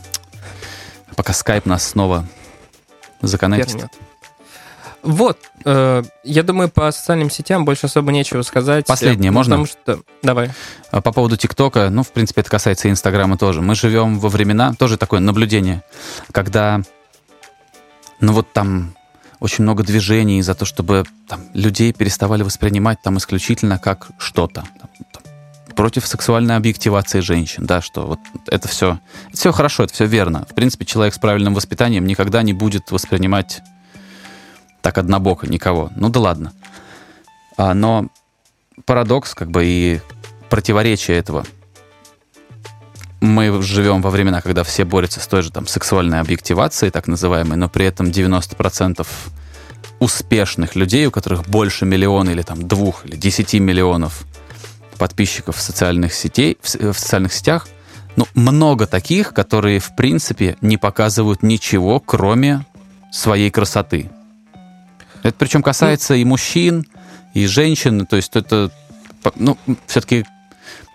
пока 1.16 1.34
скайп 1.34 1.66
нас 1.66 1.88
снова 1.88 2.26
законнектит. 3.22 3.90
Вот, 5.02 5.38
э, 5.64 6.04
я 6.24 6.44
думаю, 6.44 6.70
по 6.70 6.92
социальным 6.92 7.30
сетям 7.30 7.64
больше 7.64 7.86
особо 7.86 8.12
нечего 8.12 8.42
сказать. 8.42 8.86
Последнее, 8.86 9.30
Э, 9.30 9.32
можно? 9.32 9.56
Потому 9.56 9.66
что... 9.66 10.02
Давай. 10.22 10.52
А 10.92 11.02
По 11.02 11.14
поводу 11.14 11.38
ТикТока, 11.38 11.90
ну, 11.90 12.04
в 12.04 12.12
принципе, 12.12 12.42
это 12.42 12.50
касается 12.50 12.90
и 12.90 12.92
Инстаграма 12.92 13.38
тоже. 13.38 13.62
Мы 13.62 13.76
живем 13.76 14.20
во 14.20 14.28
времена, 14.28 14.74
тоже 14.78 14.98
такое 14.98 15.22
наблюдение, 15.22 15.84
когда, 16.34 16.82
ну 18.20 18.34
вот 18.34 18.52
там 18.52 18.94
очень 19.40 19.64
много 19.64 19.84
движений 19.84 20.42
за 20.42 20.54
то, 20.54 20.66
чтобы 20.66 21.06
там, 21.30 21.44
людей 21.54 21.94
переставали 21.94 22.44
воспринимать 22.44 23.02
там 23.02 23.18
исключительно 23.18 23.80
как 23.80 24.10
что-то. 24.18 24.66
Против 25.80 26.06
сексуальной 26.06 26.58
объективации 26.58 27.22
женщин, 27.22 27.66
да, 27.66 27.82
что 27.82 28.06
вот 28.06 28.20
это 28.48 28.68
все, 28.68 29.00
все 29.32 29.54
хорошо, 29.54 29.84
это 29.84 29.94
все 29.94 30.08
верно. 30.08 30.46
В 30.50 30.54
принципе, 30.54 30.84
человек 30.84 31.14
с 31.14 31.20
правильным 31.20 31.54
воспитанием 31.54 32.06
никогда 32.06 32.44
не 32.44 32.52
будет 32.52 32.92
воспринимать 32.92 33.62
так 34.82 34.98
однобоко 34.98 35.48
никого. 35.48 35.90
Ну 35.96 36.10
да 36.10 36.20
ладно. 36.20 36.52
А, 37.56 37.74
но 37.74 38.08
парадокс, 38.84 39.34
как 39.34 39.52
бы, 39.52 39.64
и 39.66 40.02
противоречие 40.50 41.18
этого. 41.18 41.46
Мы 43.22 43.62
живем 43.62 44.02
во 44.02 44.10
времена, 44.10 44.42
когда 44.42 44.66
все 44.66 44.84
борются 44.84 45.22
с 45.22 45.28
той 45.28 45.44
же 45.44 45.50
там 45.50 45.66
сексуальной 45.66 46.20
объективацией, 46.20 46.92
так 46.92 47.08
называемой, 47.08 47.56
но 47.56 47.70
при 47.70 47.86
этом 47.86 48.08
90% 48.08 49.08
успешных 50.00 50.76
людей, 50.76 51.06
у 51.06 51.12
которых 51.12 51.48
больше 51.48 51.86
миллиона 51.86 52.32
или 52.32 52.42
там 52.42 52.68
двух 52.68 53.06
или 53.06 53.16
десяти 53.16 53.62
миллионов 53.62 54.26
подписчиков 55.00 55.58
в 55.58 55.62
социальных 55.62 56.14
сетей, 56.14 56.58
в, 56.62 56.94
в 56.94 57.00
социальных 57.00 57.34
сетях, 57.34 57.68
ну, 58.16 58.28
много 58.36 58.86
таких, 58.86 59.34
которые, 59.34 59.80
в 59.80 59.96
принципе, 59.96 60.58
не 60.62 60.78
показывают 60.78 61.42
ничего, 61.42 62.00
кроме 62.00 62.66
своей 63.12 63.50
красоты. 63.50 64.12
Это 65.24 65.36
причем 65.38 65.64
касается 65.64 66.14
и 66.16 66.24
мужчин, 66.24 66.86
и 67.34 67.46
женщин. 67.46 68.06
То 68.06 68.18
есть 68.18 68.36
это, 68.36 68.72
ну, 69.36 69.58
все-таки 69.88 70.26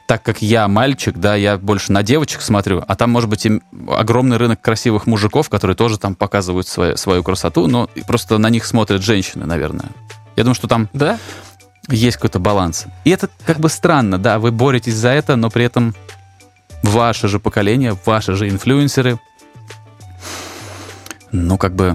так 0.07 0.23
как 0.23 0.43
я 0.43 0.69
мальчик, 0.69 1.17
да, 1.17 1.35
я 1.35 1.57
больше 1.57 1.91
на 1.91 2.03
девочек 2.03 2.43
смотрю, 2.43 2.85
а 2.87 2.95
там, 2.95 3.11
может 3.11 3.31
быть, 3.31 3.47
и 3.47 3.61
огромный 3.89 4.37
рынок 4.37 4.61
красивых 4.61 5.07
мужиков, 5.07 5.49
которые 5.49 5.77
тоже 5.77 5.99
там 5.99 6.15
показывают 6.15 6.69
свою, 6.69 6.97
свою 6.99 7.23
красоту, 7.23 7.67
но 7.67 7.89
просто 8.07 8.37
на 8.37 8.51
них 8.51 8.67
смотрят 8.67 9.03
женщины, 9.03 9.47
наверное. 9.47 9.91
Я 10.37 10.45
думаю, 10.45 10.55
что 10.55 10.69
там 10.69 10.89
Да? 10.93 11.19
Есть 11.89 12.17
какой-то 12.17 12.39
баланс. 12.39 12.87
И 13.05 13.11
это 13.11 13.29
как 13.47 13.59
бы 13.59 13.69
странно, 13.69 14.19
да, 14.19 14.39
вы 14.39 14.51
боретесь 14.53 14.95
за 14.95 15.11
это, 15.11 15.37
но 15.37 15.51
при 15.51 15.65
этом 15.65 15.95
ваше 16.83 17.29
же 17.29 17.39
поколение, 17.39 17.97
ваши 18.05 18.35
же 18.35 18.49
инфлюенсеры, 18.49 19.19
ну, 21.33 21.59
как 21.59 21.75
бы 21.75 21.95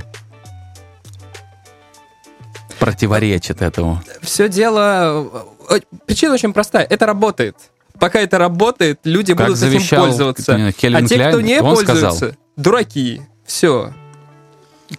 противоречат 2.79 3.61
этому. 3.61 4.01
Все 4.21 4.49
дело... 4.49 5.45
э, 5.69 5.79
Причина 6.05 6.33
очень 6.33 6.53
простая. 6.53 6.85
Это 6.85 7.05
работает. 7.05 7.55
Пока 7.99 8.19
это 8.19 8.37
работает, 8.37 8.99
люди 9.03 9.33
Как 9.33 9.47
будут 9.47 9.61
этим 9.61 9.71
завещал 9.71 10.05
пользоваться. 10.05 10.57
не 10.57 10.71
Кельвин 10.71 11.05
а 11.05 11.07
те, 11.07 11.15
Кляйн, 11.15 11.31
кто 11.31 11.41
не 11.41 11.61
он 11.61 11.75
пользуется, 11.75 12.11
сказал. 12.15 12.31
дураки. 12.55 13.21
Все. 13.45 13.93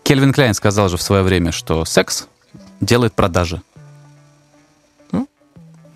Кельвин 0.03 0.33
Кляйн 0.33 0.53
сказал 0.55 0.89
же 0.91 0.99
в 0.99 1.03
свое 1.03 1.23
время, 1.23 1.51
что 1.53 1.85
секс 1.87 2.27
делает 2.81 3.15
продажи. 3.15 3.63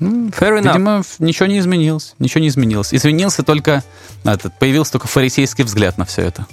Ну, 0.04 0.28
Fair 0.28 0.60
enough. 0.60 0.72
Видимо, 0.72 1.02
ничего 1.18 1.46
не 1.46 1.58
изменилось. 1.58 2.14
Ничего 2.18 2.40
не 2.40 2.48
изменилось. 2.48 2.92
Изменился 2.94 3.42
только 3.42 3.82
этот, 4.24 4.58
появился 4.58 4.92
только 4.92 5.08
фарисейский 5.08 5.64
взгляд 5.64 5.98
на 5.98 6.04
все 6.04 6.22
это. 6.22 6.46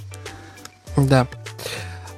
Да. 0.98 1.28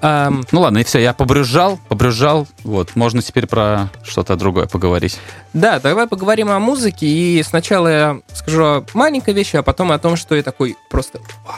Ам, 0.02 0.44
Ну 0.52 0.60
ладно, 0.62 0.80
и 0.80 0.84
все, 0.84 1.00
я 1.00 1.14
побрюзжал, 1.14 1.80
побрюзжал. 1.88 2.48
Вот, 2.64 2.96
можно 2.96 3.22
теперь 3.22 3.48
про 3.48 3.90
что-то 4.04 4.36
другое 4.36 4.66
поговорить. 4.66 5.18
Да, 5.54 5.80
давай 5.80 6.08
поговорим 6.08 6.50
о 6.50 6.60
музыке. 6.60 7.06
И 7.08 7.42
сначала 7.44 7.88
я 7.88 8.20
скажу 8.34 8.64
о 8.64 8.86
маленькой 8.94 9.34
вещи, 9.34 9.56
а 9.56 9.64
потом 9.64 9.92
о 9.94 10.00
том, 10.00 10.18
что 10.18 10.36
я 10.36 10.44
такой 10.44 10.76
просто 10.90 11.20
вау. 11.48 11.58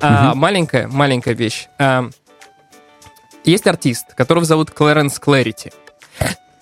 А, 0.00 0.30
Мгм. 0.30 0.38
маленькая, 0.38 0.88
маленькая 0.88 1.34
вещь. 1.34 1.68
А, 1.78 2.08
есть 3.44 3.66
артист, 3.66 4.12
которого 4.14 4.44
зовут 4.44 4.70
Клэренс 4.70 5.18
Клэрити. 5.18 5.72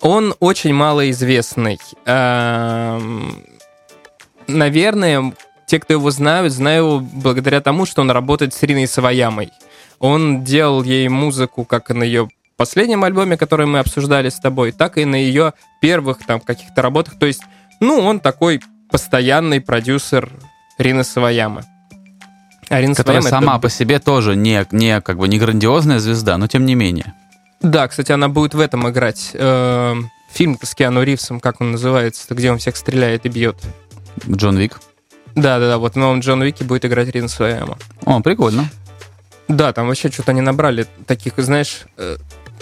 Он 0.05 0.35
очень 0.39 0.75
малоизвестный. 0.75 1.79
Ам, 2.05 3.39
наверное, 4.47 5.33
те, 5.67 5.81
кто 5.81 5.95
его 5.95 6.11
знают, 6.11 6.53
знают 6.53 6.85
его 6.85 7.01
благодаря 7.01 7.63
тому, 7.63 7.87
что 7.87 8.03
он 8.03 8.11
работает 8.11 8.53
с 8.53 8.63
Риной 8.63 8.87
Саваямой. 8.87 9.51
Он 10.01 10.45
делал 10.45 10.83
ей 10.83 11.09
музыку 11.09 11.65
как 11.65 11.89
на 11.89 12.03
ее 12.03 12.29
последнем 12.59 13.03
альбоме, 13.03 13.39
который 13.39 13.65
мы 13.65 13.79
обсуждали 13.79 14.29
с 14.29 14.39
тобой, 14.39 14.73
так 14.73 14.99
и 14.99 15.07
на 15.07 15.17
ее 15.17 15.55
первых 15.81 16.19
там 16.27 16.39
каких-то 16.39 16.83
работах. 16.83 17.19
То 17.19 17.25
есть, 17.25 17.41
ну, 17.81 17.99
он 18.01 18.21
такой 18.21 18.61
постоянный 18.91 19.63
продюсер 19.63 20.31
Рины 20.77 21.03
Саваямы. 21.03 21.63
А 22.69 22.79
Рина 22.79 22.95
Которая 22.95 23.23
Саваяма 23.23 23.41
сама 23.41 23.53
это- 23.55 23.63
по 23.63 23.71
себе 23.71 23.99
тоже 24.01 24.37
не, 24.37 24.67
не, 24.71 25.01
как 25.01 25.17
бы, 25.17 25.29
не 25.29 25.39
грандиозная 25.39 25.99
звезда, 25.99 26.37
но 26.37 26.47
тем 26.47 26.67
не 26.67 26.75
менее. 26.75 27.15
Да, 27.63 27.89
кстати, 27.89 28.13
она 28.13 28.29
будет 28.29 28.55
в 28.55 28.61
этом 28.61 28.89
играть. 28.91 29.31
Э, 29.35 29.95
Фильм 30.33 30.59
с 30.63 30.75
Киану 30.75 31.03
Ривзом, 31.03 31.39
как 31.41 31.61
он 31.61 31.73
называется, 31.73 32.35
где 32.35 32.51
он 32.51 32.59
всех 32.59 32.77
стреляет 32.77 33.25
и 33.25 33.29
бьет. 33.29 33.57
Джон 34.29 34.59
Вик. 34.59 34.81
Да-да-да, 35.35 35.79
вот 35.79 35.95
в 35.95 35.97
новом 35.97 36.21
Джон 36.21 36.41
Уике 36.43 36.65
будет 36.65 36.85
играть 36.85 37.09
Рина 37.09 37.29
Саваяма. 37.29 37.79
О, 38.05 38.21
прикольно. 38.21 38.69
Да, 39.49 39.73
там 39.73 39.87
вообще 39.89 40.11
что-то 40.11 40.31
они 40.33 40.41
набрали 40.41 40.87
таких, 41.07 41.35
знаешь, 41.39 41.83
э, 41.97 42.17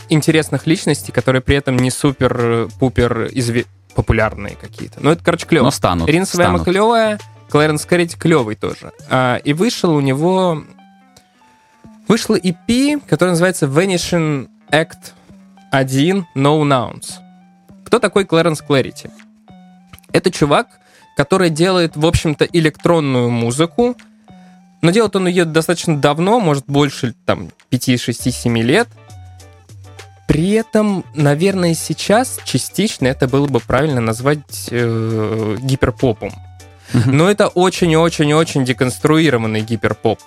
интересных 0.08 0.66
личностей, 0.66 1.12
которые 1.12 1.40
при 1.42 1.56
этом 1.56 1.76
не 1.78 1.90
супер-пупер 1.90 3.26
изве- 3.26 3.66
популярные 3.94 4.56
какие-то. 4.60 4.98
Ну, 5.00 5.10
это, 5.10 5.22
короче, 5.24 5.46
клево. 5.46 5.64
Но 5.64 5.70
станут. 5.70 6.08
Ирина 6.08 6.26
Саваяма 6.26 6.58
станут. 6.58 6.74
клевая, 6.74 7.18
Клэренс 7.50 7.84
Кэррити 7.84 8.16
клевый 8.16 8.54
тоже. 8.56 8.92
А, 9.10 9.36
и 9.36 9.52
вышел 9.52 9.94
у 9.94 10.00
него... 10.00 10.62
Вышло 12.08 12.36
EP, 12.38 13.00
который 13.08 13.30
называется 13.30 13.66
Vanishing 13.66 14.48
Act 14.72 15.12
1 15.70 16.26
No 16.34 16.62
Nouns. 16.62 17.20
Кто 17.84 17.98
такой 17.98 18.24
Клэренс 18.24 18.62
Клэрити? 18.62 19.10
Это 20.12 20.30
чувак, 20.30 20.68
который 21.16 21.50
делает, 21.50 21.96
в 21.96 22.06
общем-то, 22.06 22.46
электронную 22.46 23.30
музыку, 23.30 23.96
но 24.80 24.90
делает 24.90 25.14
он 25.14 25.28
ее 25.28 25.44
достаточно 25.44 25.96
давно, 25.98 26.40
может, 26.40 26.64
больше 26.66 27.14
там 27.26 27.50
5, 27.68 28.00
6, 28.00 28.34
7 28.34 28.58
лет. 28.58 28.88
При 30.26 30.52
этом, 30.52 31.04
наверное, 31.14 31.74
сейчас 31.74 32.40
частично 32.44 33.06
это 33.06 33.28
было 33.28 33.46
бы 33.46 33.60
правильно 33.60 34.00
назвать 34.00 34.68
э, 34.70 35.56
гиперпопом. 35.60 36.32
Но 37.06 37.30
это 37.30 37.48
очень-очень-очень 37.48 38.64
деконструированный 38.64 39.60
гиперпоп. 39.60 40.20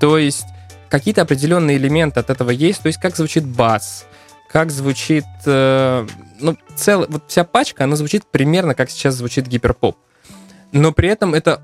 То 0.00 0.18
есть 0.18 0.46
какие-то 0.92 1.22
определенные 1.22 1.78
элементы 1.78 2.20
от 2.20 2.28
этого 2.28 2.50
есть. 2.50 2.82
То 2.82 2.88
есть 2.88 3.00
как 3.00 3.16
звучит 3.16 3.46
бас, 3.46 4.06
как 4.48 4.70
звучит... 4.70 5.24
э, 5.46 6.06
ну, 6.38 6.56
целая... 6.76 7.08
Вот 7.08 7.24
вся 7.28 7.44
пачка, 7.44 7.84
она 7.84 7.96
звучит 7.96 8.26
примерно 8.26 8.74
как 8.74 8.90
сейчас 8.90 9.14
звучит 9.14 9.46
гиперпоп. 9.48 9.96
Но 10.70 10.92
при 10.92 11.08
этом 11.08 11.34
это... 11.34 11.62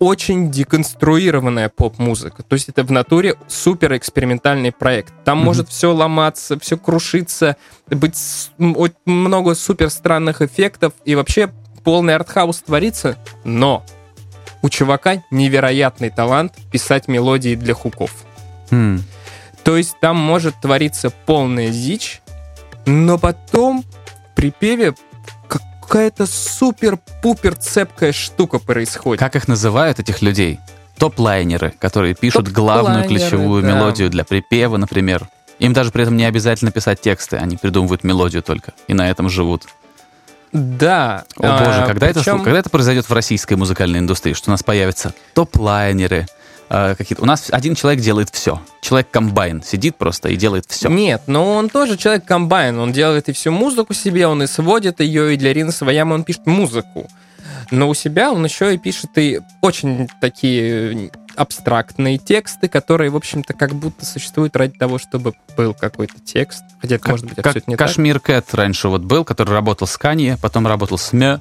очень 0.00 0.50
деконструированная 0.50 1.68
поп-музыка. 1.68 2.42
То 2.42 2.54
есть 2.54 2.68
это 2.68 2.82
в 2.82 2.90
натуре 2.90 3.36
супер 3.46 3.96
экспериментальный 3.96 4.72
проект. 4.72 5.12
Там 5.24 5.38
mm-hmm. 5.38 5.44
может 5.44 5.68
все 5.68 5.92
ломаться, 5.94 6.58
все 6.58 6.76
крушиться, 6.76 7.56
быть 7.86 8.18
много 8.58 9.54
супер 9.54 9.90
странных 9.90 10.42
эффектов 10.42 10.92
и 11.04 11.14
вообще 11.14 11.52
полный 11.84 12.16
артхаус 12.16 12.62
творится. 12.62 13.16
Но 13.44 13.84
у 14.62 14.68
чувака 14.68 15.22
невероятный 15.30 16.10
талант 16.10 16.54
писать 16.70 17.08
мелодии 17.08 17.54
для 17.54 17.74
хуков. 17.74 18.12
Mm. 18.70 19.00
То 19.62 19.76
есть 19.76 19.98
там 20.00 20.16
может 20.16 20.60
твориться 20.60 21.10
полная 21.10 21.70
дичь, 21.70 22.22
но 22.86 23.18
потом 23.18 23.82
в 23.82 24.34
припеве 24.34 24.94
какая-то 25.48 26.26
супер-пупер 26.26 27.56
цепкая 27.56 28.12
штука 28.12 28.58
происходит. 28.58 29.20
Как 29.20 29.36
их 29.36 29.48
называют, 29.48 29.98
этих 29.98 30.22
людей? 30.22 30.60
Топ-лайнеры, 30.98 31.72
которые 31.78 32.14
пишут 32.14 32.48
главную 32.48 33.06
ключевую 33.06 33.62
да. 33.62 33.68
мелодию 33.68 34.10
для 34.10 34.24
припева, 34.24 34.76
например. 34.76 35.28
Им 35.58 35.72
даже 35.72 35.90
при 35.90 36.02
этом 36.02 36.16
не 36.16 36.24
обязательно 36.24 36.70
писать 36.70 37.00
тексты, 37.00 37.36
они 37.36 37.56
придумывают 37.56 38.04
мелодию 38.04 38.42
только, 38.42 38.72
и 38.88 38.94
на 38.94 39.10
этом 39.10 39.28
живут. 39.28 39.66
Да. 40.52 41.24
О 41.36 41.58
боже, 41.58 41.82
а, 41.82 41.86
когда, 41.86 42.08
причем... 42.08 42.36
это, 42.36 42.44
когда 42.44 42.58
это 42.58 42.70
произойдет 42.70 43.08
в 43.08 43.12
российской 43.12 43.54
музыкальной 43.54 44.00
индустрии, 44.00 44.32
что 44.32 44.50
у 44.50 44.52
нас 44.52 44.62
появятся 44.62 45.14
топ-лайнеры, 45.34 46.26
э, 46.68 46.94
какие-то. 46.96 47.22
У 47.22 47.26
нас 47.26 47.48
один 47.50 47.74
человек 47.74 48.02
делает 48.02 48.30
все. 48.30 48.60
Человек-комбайн 48.80 49.62
сидит 49.62 49.96
просто 49.96 50.28
и 50.28 50.36
делает 50.36 50.64
все. 50.68 50.88
Нет, 50.88 51.22
но 51.26 51.54
он 51.54 51.68
тоже 51.68 51.96
человек-комбайн. 51.96 52.78
Он 52.78 52.92
делает 52.92 53.28
и 53.28 53.32
всю 53.32 53.52
музыку 53.52 53.94
себе, 53.94 54.26
он 54.26 54.42
и 54.42 54.46
сводит 54.46 55.00
ее, 55.00 55.34
и 55.34 55.36
для 55.36 55.52
Рины 55.52 55.72
Свояма 55.72 56.14
он 56.14 56.24
пишет 56.24 56.46
музыку. 56.46 57.08
Но 57.70 57.88
у 57.88 57.94
себя 57.94 58.32
он 58.32 58.44
еще 58.44 58.74
и 58.74 58.78
пишет 58.78 59.10
и 59.16 59.40
очень 59.60 60.08
такие 60.20 61.10
абстрактные 61.40 62.18
тексты, 62.18 62.68
которые, 62.68 63.10
в 63.10 63.16
общем-то, 63.16 63.54
как 63.54 63.74
будто 63.74 64.04
существуют 64.04 64.54
ради 64.56 64.76
того, 64.78 64.98
чтобы 64.98 65.32
был 65.56 65.72
какой-то 65.72 66.20
текст. 66.20 66.62
Хотя 66.82 66.96
это, 66.96 67.04
как, 67.04 67.10
может 67.12 67.26
быть, 67.26 67.36
как 67.36 67.66
не 67.66 67.76
Кашмир 67.76 68.20
Кэт 68.20 68.52
раньше 68.54 68.88
вот 68.88 69.00
был, 69.00 69.24
который 69.24 69.54
работал 69.54 69.86
с 69.86 69.96
Канье, 69.96 70.36
потом 70.42 70.66
работал 70.66 70.98
с 70.98 71.14
Мё, 71.14 71.38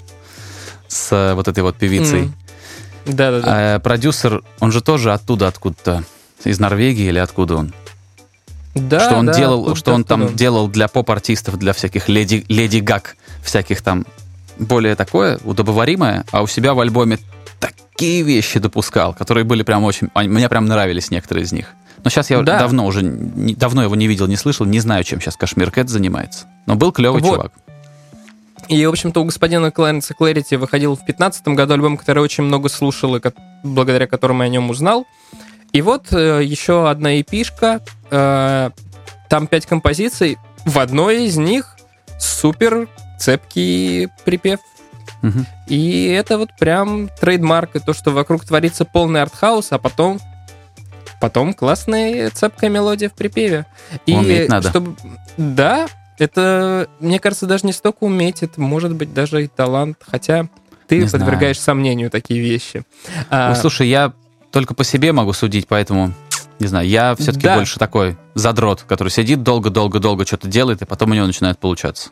с 0.88 1.12
э, 1.12 1.34
вот 1.34 1.50
этой 1.50 1.64
вот 1.64 1.76
певицей. 1.76 2.24
Mm. 2.24 2.32
Да, 3.08 3.32
да, 3.32 3.42
да. 3.42 3.76
А 3.76 3.80
продюсер, 3.80 4.42
он 4.62 4.72
же 4.72 4.82
тоже 4.82 5.12
оттуда, 5.12 5.50
откуда-то, 5.50 6.06
из 6.46 6.60
Норвегии 6.60 7.08
или 7.08 7.20
откуда 7.20 7.58
он? 7.58 7.74
Да, 8.76 9.02
что 9.02 9.16
он 9.16 9.26
да, 9.26 9.34
делал, 9.34 9.76
что 9.76 9.92
он 9.92 10.06
там 10.06 10.34
делал 10.34 10.70
для 10.70 10.88
поп-артистов, 10.88 11.60
для 11.60 11.74
всяких 11.74 12.08
леди, 12.08 12.46
леди 12.48 12.78
гак, 12.78 13.18
всяких 13.44 13.82
там 13.82 14.06
более 14.58 14.96
такое 14.96 15.40
удобоваримое, 15.44 16.24
а 16.32 16.42
у 16.42 16.48
себя 16.48 16.74
в 16.74 16.80
альбоме 16.80 17.20
такие 17.60 18.22
вещи 18.24 18.60
допускал, 18.60 19.14
которые 19.14 19.44
были 19.44 19.64
прям 19.64 19.84
очень, 19.84 20.10
мне 20.16 20.50
прям 20.50 20.66
нравились 20.66 21.12
некоторые 21.12 21.46
из 21.46 21.52
них. 21.52 21.74
Но 22.04 22.10
сейчас 22.10 22.30
я 22.30 22.42
да. 22.42 22.60
давно 22.60 22.86
уже, 22.86 23.02
не, 23.04 23.56
давно 23.56 23.84
его 23.84 23.96
не 23.96 24.08
видел, 24.08 24.28
не 24.28 24.38
слышал, 24.38 24.66
не 24.66 24.80
знаю, 24.80 25.04
чем 25.04 25.20
сейчас 25.20 25.36
Кашмир 25.36 25.70
Кэт 25.70 25.90
занимается. 25.90 26.46
Но 26.66 26.76
был 26.76 26.92
клевый 26.92 27.22
вот. 27.22 27.36
чувак. 27.36 27.52
И, 28.70 28.86
в 28.86 28.90
общем-то, 28.90 29.22
у 29.22 29.26
господина 29.26 29.72
Кларенса 29.72 30.14
Клэрити 30.14 30.56
выходил 30.56 30.94
в 30.94 31.00
2015 31.00 31.48
году 31.50 31.74
альбом, 31.74 31.98
который 31.98 32.22
очень 32.22 32.44
много 32.44 32.70
слушал, 32.70 33.16
и 33.16 33.22
благодаря 33.64 34.06
которому 34.08 34.44
я 34.44 34.48
о 34.48 34.50
нем 34.50 34.70
узнал. 34.70 35.06
И 35.74 35.82
вот 35.82 36.14
э, 36.14 36.42
еще 36.44 36.90
одна 36.90 37.20
эпишка. 37.20 37.82
Э, 38.12 38.70
там 39.28 39.48
пять 39.48 39.66
композиций. 39.66 40.38
В 40.66 40.80
одной 40.80 41.26
из 41.26 41.38
них 41.38 41.78
супер 42.20 42.88
цепкий 43.20 44.10
припев. 44.26 44.60
Угу. 45.22 45.46
И 45.68 46.06
это 46.06 46.38
вот 46.38 46.50
прям 46.58 47.10
trademark, 47.20 47.76
и 47.76 47.80
то, 47.80 47.94
что 47.94 48.12
вокруг 48.12 48.46
творится 48.46 48.86
полный 48.86 49.22
артхаус, 49.22 49.72
а 49.72 49.78
потом 49.78 50.20
потом 51.20 51.54
классная 51.54 52.30
цепкая 52.30 52.70
мелодия 52.70 53.10
в 53.10 53.14
припеве. 53.14 53.66
И 54.06 54.14
Уметь 54.14 54.50
надо. 54.50 54.70
чтобы 54.70 54.96
да, 55.38 55.88
это, 56.18 56.88
мне 57.00 57.20
кажется, 57.20 57.46
даже 57.46 57.66
не 57.66 57.74
столько 57.74 58.04
уметь, 58.04 58.44
это 58.44 58.62
может 58.62 58.94
быть 58.94 59.14
даже 59.14 59.44
и 59.44 59.48
талант, 59.48 59.98
хотя 60.06 60.48
ты 60.88 61.00
не 61.00 61.10
подвергаешь 61.10 61.58
знаю. 61.58 61.66
сомнению 61.66 62.10
такие 62.10 62.42
вещи. 62.42 62.84
А, 63.30 63.56
слушай, 63.56 63.88
я 63.88 64.14
только 64.52 64.74
по 64.74 64.84
себе 64.84 65.12
могу 65.12 65.34
судить, 65.34 65.68
поэтому 65.68 66.14
не 66.60 66.68
знаю, 66.68 66.88
я 66.88 67.16
все-таки 67.16 67.46
да. 67.46 67.56
больше 67.56 67.80
такой 67.80 68.18
задрот, 68.34 68.84
который 68.88 69.10
сидит 69.10 69.44
долго-долго-долго 69.44 70.26
что-то 70.26 70.48
делает, 70.48 70.82
и 70.82 70.86
потом 70.86 71.12
у 71.12 71.14
него 71.14 71.26
начинает 71.26 71.58
получаться. 71.58 72.10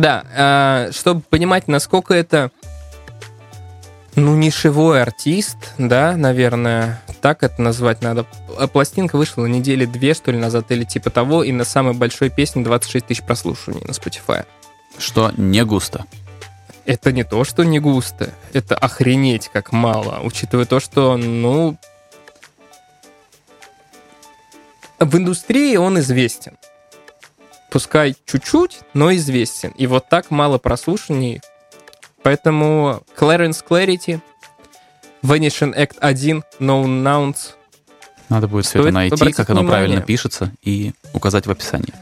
Да, 0.00 0.24
а, 0.36 0.90
чтобы 0.92 1.20
понимать, 1.20 1.68
насколько 1.68 2.14
это 2.14 2.50
ну, 4.16 4.34
нишевой 4.34 5.00
артист, 5.00 5.56
да, 5.78 6.16
наверное, 6.16 7.00
так 7.20 7.44
это 7.44 7.62
назвать 7.62 8.02
надо. 8.02 8.26
А 8.58 8.66
пластинка 8.66 9.16
вышла 9.16 9.42
на 9.42 9.46
неделе 9.46 9.86
две, 9.86 10.14
что 10.14 10.32
ли, 10.32 10.38
назад, 10.38 10.72
или 10.72 10.82
типа 10.82 11.10
того, 11.10 11.44
и 11.44 11.52
на 11.52 11.64
самой 11.64 11.94
большой 11.94 12.30
песне 12.30 12.64
26 12.64 13.06
тысяч 13.06 13.22
прослушиваний 13.22 13.82
на 13.86 13.92
Spotify. 13.92 14.46
Что 14.98 15.30
не 15.36 15.64
густо. 15.64 16.06
Это 16.84 17.12
не 17.12 17.22
то, 17.22 17.44
что 17.44 17.62
не 17.62 17.78
густо, 17.78 18.30
это 18.52 18.76
охренеть 18.76 19.48
как 19.52 19.70
мало, 19.70 20.20
учитывая 20.22 20.66
то, 20.66 20.80
что, 20.80 21.16
ну, 21.16 21.78
в 24.98 25.16
индустрии 25.16 25.76
он 25.76 26.00
известен. 26.00 26.56
Пускай 27.74 28.14
чуть-чуть, 28.24 28.80
но 28.94 29.12
известен. 29.16 29.70
И 29.70 29.86
вот 29.86 30.08
так 30.08 30.30
мало 30.30 30.58
прослушаний 30.58 31.42
Поэтому 32.24 33.02
Clarence 33.18 33.62
Clarity, 33.68 34.20
Vanishing 35.22 35.76
Act 35.76 35.96
1, 36.00 36.42
No 36.58 36.84
Nouns. 36.86 37.54
Надо 38.30 38.48
будет 38.48 38.64
все 38.64 38.80
это 38.80 38.92
найти, 38.92 39.32
как 39.32 39.50
оно 39.50 39.64
правильно 39.64 40.00
пишется, 40.00 40.50
и 40.62 40.92
указать 41.12 41.46
в 41.46 41.50
описании. 41.50 41.92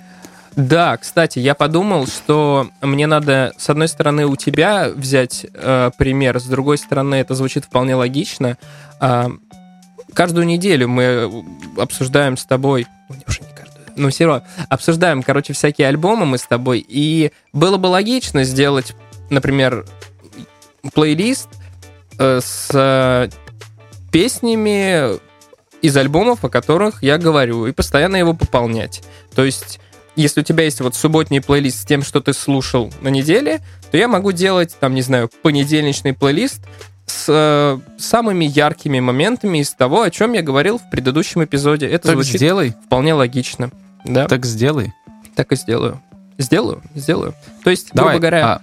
Да, 0.54 0.96
кстати, 0.98 1.38
я 1.38 1.54
подумал, 1.54 2.06
что 2.06 2.68
мне 2.82 3.06
надо, 3.06 3.54
с 3.56 3.70
одной 3.70 3.88
стороны, 3.88 4.26
у 4.26 4.36
тебя 4.36 4.90
взять 4.94 5.46
э, 5.54 5.90
пример, 5.96 6.38
с 6.38 6.44
другой 6.44 6.76
стороны, 6.76 7.14
это 7.14 7.34
звучит 7.34 7.64
вполне 7.64 7.94
логично. 7.94 8.58
Э, 9.00 9.28
каждую 10.12 10.46
неделю 10.46 10.88
мы 10.88 11.44
обсуждаем 11.78 12.36
с 12.36 12.44
тобой, 12.44 12.86
уже 13.26 13.40
но 13.96 14.10
все 14.10 14.26
равно, 14.26 14.46
обсуждаем, 14.68 15.22
короче, 15.22 15.52
всякие 15.52 15.88
альбомы 15.88 16.26
мы 16.26 16.38
с 16.38 16.42
тобой, 16.42 16.84
и 16.86 17.32
было 17.52 17.76
бы 17.76 17.86
логично 17.86 18.44
сделать, 18.44 18.94
например, 19.30 19.84
плейлист 20.94 21.48
э, 22.18 22.40
с 22.42 22.70
э, 22.72 23.28
песнями 24.10 25.18
из 25.80 25.96
альбомов, 25.96 26.44
о 26.44 26.48
которых 26.48 27.02
я 27.02 27.18
говорю, 27.18 27.66
и 27.66 27.72
постоянно 27.72 28.16
его 28.16 28.34
пополнять. 28.34 29.02
То 29.34 29.44
есть, 29.44 29.80
если 30.14 30.40
у 30.40 30.44
тебя 30.44 30.64
есть 30.64 30.80
вот 30.80 30.94
субботний 30.94 31.40
плейлист 31.40 31.82
с 31.82 31.84
тем, 31.84 32.02
что 32.02 32.20
ты 32.20 32.32
слушал 32.32 32.92
на 33.00 33.08
неделе, 33.08 33.60
то 33.90 33.96
я 33.96 34.08
могу 34.08 34.32
делать, 34.32 34.76
там, 34.78 34.94
не 34.94 35.02
знаю, 35.02 35.28
понедельничный 35.42 36.12
плейлист 36.12 36.62
с 37.06 37.26
э, 37.28 37.78
самыми 37.98 38.44
яркими 38.44 39.00
моментами 39.00 39.58
из 39.58 39.72
того, 39.72 40.02
о 40.02 40.10
чем 40.10 40.32
я 40.32 40.42
говорил 40.42 40.78
в 40.78 40.88
предыдущем 40.90 41.44
эпизоде. 41.44 41.86
Это 41.86 42.08
так 42.08 42.14
звучит 42.14 42.36
сделай. 42.36 42.74
вполне 42.86 43.14
логично. 43.14 43.70
Да? 44.04 44.26
Так 44.26 44.44
сделай. 44.44 44.92
Так 45.34 45.52
и 45.52 45.56
сделаю. 45.56 46.00
Сделаю, 46.38 46.82
сделаю. 46.94 47.34
То 47.62 47.70
есть, 47.70 47.90
Давай, 47.92 48.14
грубо 48.14 48.20
говоря, 48.20 48.46
а 48.46 48.62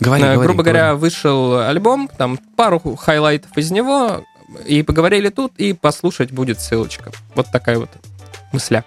Говори, 0.00 0.22
э, 0.22 0.32
говори, 0.32 0.46
грубо 0.46 0.62
говоря, 0.62 0.88
говори. 0.88 1.00
вышел 1.00 1.58
альбом, 1.58 2.08
там 2.08 2.38
пару 2.56 2.80
хайлайтов 2.96 3.56
из 3.56 3.70
него, 3.70 4.24
и 4.66 4.82
поговорили 4.82 5.28
тут, 5.28 5.52
и 5.56 5.72
послушать 5.72 6.32
будет 6.32 6.60
ссылочка. 6.60 7.12
Вот 7.34 7.46
такая 7.52 7.78
вот 7.78 7.90
мысля. 8.52 8.84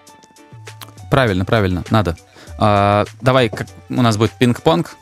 Правильно, 1.09 1.45
правильно, 1.45 1.83
надо. 1.89 2.17
А, 2.59 3.05
давай, 3.21 3.49
как, 3.49 3.67
у 3.89 4.01
нас 4.01 4.17
будет 4.17 4.31
пинг-понг. 4.31 4.95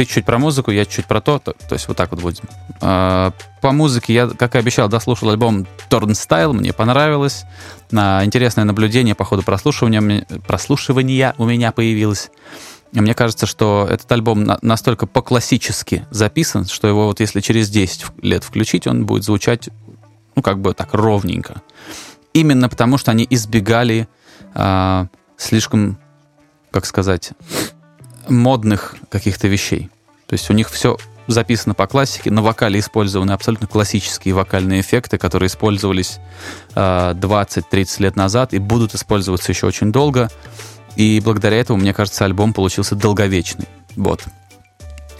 Ты 0.00 0.06
чуть 0.06 0.24
про 0.24 0.38
музыку, 0.38 0.70
я 0.70 0.86
чуть 0.86 1.04
про 1.04 1.20
то, 1.20 1.38
то, 1.38 1.52
то 1.52 1.74
есть 1.74 1.86
вот 1.86 1.94
так 1.94 2.10
вот 2.10 2.22
будем. 2.22 2.44
А, 2.80 3.34
по 3.60 3.70
музыке 3.70 4.14
я, 4.14 4.28
как 4.28 4.54
и 4.54 4.58
обещал, 4.58 4.88
дослушал 4.88 5.28
альбом 5.28 5.66
Turnstile, 5.90 6.54
мне 6.54 6.72
понравилось. 6.72 7.44
А, 7.92 8.24
интересное 8.24 8.64
наблюдение 8.64 9.14
по 9.14 9.26
ходу 9.26 9.42
прослушивания, 9.42 10.24
прослушивания 10.46 11.34
у 11.36 11.44
меня 11.44 11.70
появилось. 11.70 12.30
Мне 12.92 13.12
кажется, 13.12 13.44
что 13.44 13.86
этот 13.90 14.10
альбом 14.10 14.48
настолько 14.62 15.06
по-классически 15.06 16.06
записан, 16.10 16.64
что 16.64 16.88
его 16.88 17.04
вот 17.04 17.20
если 17.20 17.40
через 17.40 17.68
10 17.68 18.06
лет 18.22 18.42
включить, 18.42 18.86
он 18.86 19.04
будет 19.04 19.24
звучать, 19.24 19.68
ну, 20.34 20.40
как 20.40 20.60
бы 20.60 20.72
так 20.72 20.94
ровненько. 20.94 21.60
Именно 22.32 22.70
потому, 22.70 22.96
что 22.96 23.10
они 23.10 23.26
избегали 23.28 24.08
а, 24.54 25.08
слишком, 25.36 25.98
как 26.70 26.86
сказать, 26.86 27.32
модных 28.30 28.96
каких-то 29.08 29.48
вещей. 29.48 29.90
То 30.26 30.34
есть 30.34 30.48
у 30.50 30.52
них 30.52 30.70
все 30.70 30.96
записано 31.26 31.74
по 31.74 31.86
классике, 31.86 32.30
на 32.30 32.42
вокале 32.42 32.80
использованы 32.80 33.32
абсолютно 33.32 33.66
классические 33.66 34.34
вокальные 34.34 34.80
эффекты, 34.80 35.18
которые 35.18 35.48
использовались 35.48 36.18
э, 36.74 37.12
20-30 37.14 38.02
лет 38.02 38.16
назад 38.16 38.52
и 38.52 38.58
будут 38.58 38.94
использоваться 38.94 39.52
еще 39.52 39.66
очень 39.66 39.92
долго. 39.92 40.30
И 40.96 41.20
благодаря 41.24 41.58
этому, 41.58 41.78
мне 41.78 41.94
кажется, 41.94 42.24
альбом 42.24 42.52
получился 42.52 42.96
долговечный. 42.96 43.68
Вот. 43.96 44.24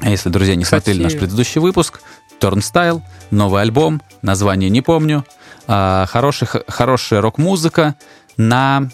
А 0.01 0.11
если, 0.11 0.31
друзья, 0.31 0.55
не 0.57 0.64
Кстати- 0.64 0.85
смотрели 0.85 1.03
наш 1.05 1.16
предыдущий 1.16 1.61
выпуск, 1.61 2.01
Turnstile, 2.40 3.03
новый 3.31 3.62
альбом, 3.62 4.03
название 4.23 4.70
не 4.70 4.81
помню, 4.81 5.25
а, 5.66 6.07
хороший, 6.07 6.49
хорошая 6.68 7.20
рок-музыка 7.20 7.94
на, 8.37 8.88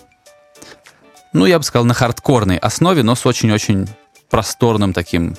ну, 1.33 1.46
я 1.46 1.59
бы 1.59 1.64
сказал, 1.64 1.85
на 1.85 1.94
хардкорной 1.94 2.59
основе, 2.59 3.02
но 3.02 3.14
с 3.14 3.24
очень-очень 3.24 3.88
просторным 4.30 4.92
таким, 4.92 5.36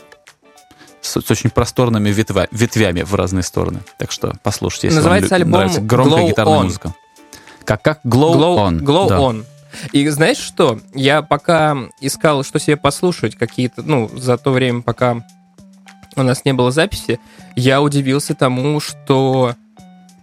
с, 1.01 1.19
с 1.21 1.31
очень 1.31 1.49
просторными 1.49 2.09
ветва- 2.09 2.47
ветвями 2.51 3.01
в 3.03 3.13
разные 3.15 3.43
стороны. 3.43 3.79
Так 3.97 4.11
что 4.11 4.33
послушайте, 4.43 4.87
если 4.87 4.97
Называется 4.97 5.29
вам 5.31 5.41
альбом 5.41 5.51
нравится 5.59 5.81
громкая 5.81 6.23
Glow 6.23 6.29
гитарная 6.29 6.59
On. 6.59 6.63
музыка. 6.63 6.95
Как, 7.65 7.81
как? 7.81 7.99
Glow, 8.05 8.35
Glow, 8.35 8.57
On. 8.57 8.79
Glow 8.79 9.09
да. 9.09 9.17
On. 9.19 9.45
И 9.91 10.07
знаешь 10.09 10.37
что? 10.37 10.79
Я 10.93 11.21
пока 11.21 11.77
искал, 12.01 12.43
что 12.43 12.59
себе 12.59 12.77
послушать, 12.77 13.35
какие-то, 13.35 13.83
ну, 13.83 14.09
за 14.15 14.37
то 14.37 14.51
время, 14.51 14.81
пока 14.81 15.23
у 16.15 16.23
нас 16.23 16.45
не 16.45 16.53
было 16.53 16.71
записи, 16.71 17.19
я 17.55 17.81
удивился 17.81 18.33
тому, 18.33 18.79
что 18.79 19.53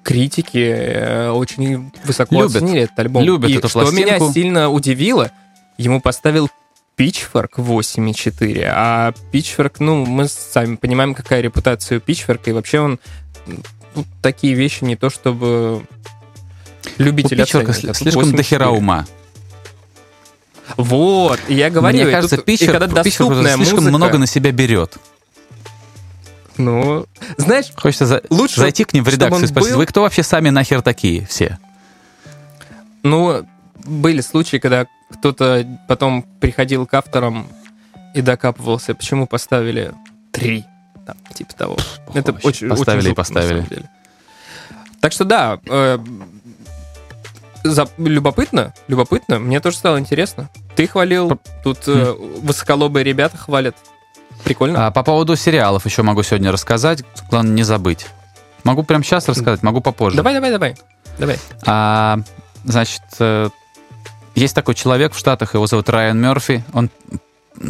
критики 0.02 0.58
э, 0.58 1.30
очень 1.30 1.92
высоко 2.04 2.34
Любят. 2.34 2.56
оценили 2.56 2.80
этот 2.82 2.98
альбом. 2.98 3.22
Любят 3.22 3.50
И 3.50 3.54
эту 3.54 3.68
что 3.68 3.90
меня 3.90 4.16
пластинку. 4.18 4.32
сильно 4.32 4.70
удивило, 4.70 5.30
ему 5.78 6.00
поставил 6.00 6.48
Pitchfork 6.96 7.50
8,4, 7.56 8.64
а 8.68 9.12
Pitchfork, 9.32 9.76
ну, 9.80 10.04
мы 10.06 10.28
сами 10.28 10.76
понимаем, 10.76 11.14
какая 11.14 11.40
репутация 11.40 11.98
у 11.98 12.00
Pitchfork, 12.00 12.40
и 12.46 12.52
вообще 12.52 12.80
он 12.80 13.00
ну, 13.94 14.04
такие 14.22 14.54
вещи 14.54 14.84
не 14.84 14.96
то 14.96 15.10
чтобы 15.10 15.78
У 15.78 15.82
любитель 17.02 17.36
Питчерка 17.38 17.72
оценивает, 17.72 17.84
а 17.84 17.86
тут 17.88 17.96
слишком 17.96 18.22
8,4. 18.30 18.36
дохера 18.36 18.68
ума. 18.68 19.06
Вот, 20.76 21.38
я 21.48 21.68
говорю, 21.70 21.98
Мне 21.98 22.08
и 22.08 22.10
кажется, 22.12 22.36
тут- 22.36 22.44
и 22.44 22.52
Питчер, 22.52 22.72
когда 22.78 22.86
Питчер 23.02 23.04
доступная 23.04 23.56
слишком 23.56 23.76
музыка, 23.84 23.96
много 23.96 24.18
на 24.18 24.26
себя 24.26 24.50
берет. 24.52 24.96
ну, 26.56 27.06
знаешь, 27.36 27.66
Хочется 27.76 28.06
за- 28.06 28.22
Лучше, 28.30 28.60
зайти 28.60 28.84
к 28.84 28.92
ним 28.94 29.04
в 29.04 29.08
редакцию 29.08 29.44
и 29.44 29.46
спросить, 29.48 29.72
был. 29.72 29.78
вы 29.78 29.86
кто 29.86 30.02
вообще 30.02 30.22
сами 30.22 30.50
нахер 30.50 30.80
такие 30.82 31.26
все? 31.26 31.58
ну, 33.02 33.46
были 33.84 34.20
случаи, 34.22 34.56
когда 34.56 34.86
кто-то 35.18 35.66
потом 35.88 36.22
приходил 36.40 36.86
к 36.86 36.94
авторам 36.94 37.46
и 38.14 38.20
докапывался, 38.20 38.94
почему 38.94 39.26
поставили 39.26 39.92
три, 40.32 40.64
там, 41.06 41.16
типа 41.34 41.54
того. 41.54 41.76
Это 42.14 42.32
вообще. 42.32 42.48
очень, 42.48 42.68
Поставили 42.68 42.98
очень 42.98 43.06
и 43.06 43.08
жутко, 43.10 43.14
поставили. 43.22 43.48
на 43.60 43.62
самом 43.64 43.68
деле. 43.68 43.90
Так 45.00 45.12
что 45.12 45.24
да, 45.24 45.58
э, 45.66 45.98
за- 47.62 47.88
любопытно, 47.98 48.72
любопытно. 48.88 49.38
Мне 49.38 49.60
тоже 49.60 49.76
стало 49.76 49.98
интересно. 49.98 50.48
Ты 50.76 50.86
хвалил, 50.86 51.38
тут 51.62 51.86
э, 51.88 52.12
высоколобые 52.42 53.04
ребята 53.04 53.36
хвалят. 53.36 53.76
Прикольно. 54.44 54.86
А, 54.86 54.90
по 54.90 55.02
поводу 55.02 55.36
сериалов 55.36 55.86
еще 55.86 56.02
могу 56.02 56.22
сегодня 56.22 56.52
рассказать. 56.52 57.02
Главное 57.30 57.52
не 57.52 57.62
забыть. 57.62 58.06
Могу 58.64 58.82
прямо 58.82 59.04
сейчас 59.04 59.28
рассказать, 59.28 59.62
могу 59.62 59.80
попозже. 59.80 60.16
Давай, 60.16 60.34
давай, 60.34 60.50
давай. 60.50 60.76
Давай. 61.18 61.38
А, 61.66 62.18
значит, 62.64 63.02
э, 63.20 63.48
есть 64.34 64.54
такой 64.54 64.74
человек 64.74 65.12
в 65.12 65.18
Штатах, 65.18 65.54
его 65.54 65.66
зовут 65.66 65.88
Райан 65.88 66.20
Мерфи. 66.20 66.64
Он 66.72 66.90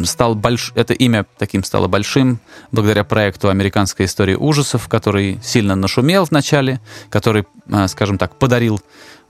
стал 0.03 0.35
больш... 0.35 0.71
Это 0.75 0.93
имя 0.93 1.25
таким 1.37 1.63
стало 1.63 1.87
большим 1.87 2.39
благодаря 2.71 3.03
проекту 3.03 3.49
«Американская 3.49 4.07
история 4.07 4.35
ужасов», 4.35 4.87
который 4.87 5.39
сильно 5.43 5.75
нашумел 5.75 6.25
в 6.25 6.31
начале, 6.31 6.81
который, 7.09 7.45
э, 7.67 7.87
скажем 7.87 8.17
так, 8.17 8.35
подарил 8.35 8.81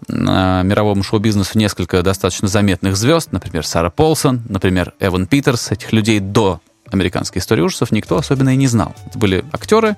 э, 0.07 0.13
мировому 0.13 1.03
шоу-бизнесу 1.03 1.57
несколько 1.57 2.01
достаточно 2.03 2.47
заметных 2.47 2.95
звезд, 2.95 3.31
например, 3.31 3.65
Сара 3.65 3.89
Полсон, 3.89 4.43
например, 4.47 4.93
Эван 4.99 5.27
Питерс. 5.27 5.71
Этих 5.71 5.91
людей 5.91 6.19
до 6.19 6.61
«Американской 6.89 7.41
истории 7.41 7.61
ужасов» 7.61 7.91
никто 7.91 8.17
особенно 8.17 8.53
и 8.53 8.55
не 8.57 8.67
знал. 8.67 8.95
Это 9.05 9.19
были 9.19 9.43
актеры, 9.51 9.97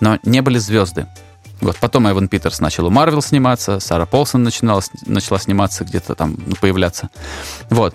но 0.00 0.18
не 0.24 0.42
были 0.42 0.58
звезды. 0.58 1.06
Вот, 1.60 1.76
потом 1.76 2.10
Эван 2.10 2.28
Питерс 2.28 2.60
начал 2.60 2.86
у 2.86 2.90
Марвел 2.90 3.22
сниматься, 3.22 3.80
Сара 3.80 4.06
Полсон 4.06 4.42
начинала, 4.42 4.82
начала 5.06 5.38
сниматься 5.38 5.84
где-то 5.84 6.14
там, 6.14 6.36
ну, 6.46 6.54
появляться. 6.60 7.10
Вот. 7.70 7.94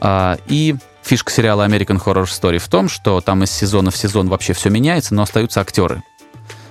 А, 0.00 0.38
и 0.46 0.76
фишка 1.02 1.32
сериала 1.32 1.66
American 1.66 2.02
Horror 2.02 2.24
Story 2.24 2.58
в 2.58 2.68
том, 2.68 2.88
что 2.88 3.20
там 3.20 3.42
из 3.42 3.50
сезона 3.50 3.90
в 3.90 3.96
сезон 3.96 4.28
вообще 4.28 4.52
все 4.52 4.70
меняется, 4.70 5.14
но 5.14 5.22
остаются 5.22 5.60
актеры, 5.60 6.02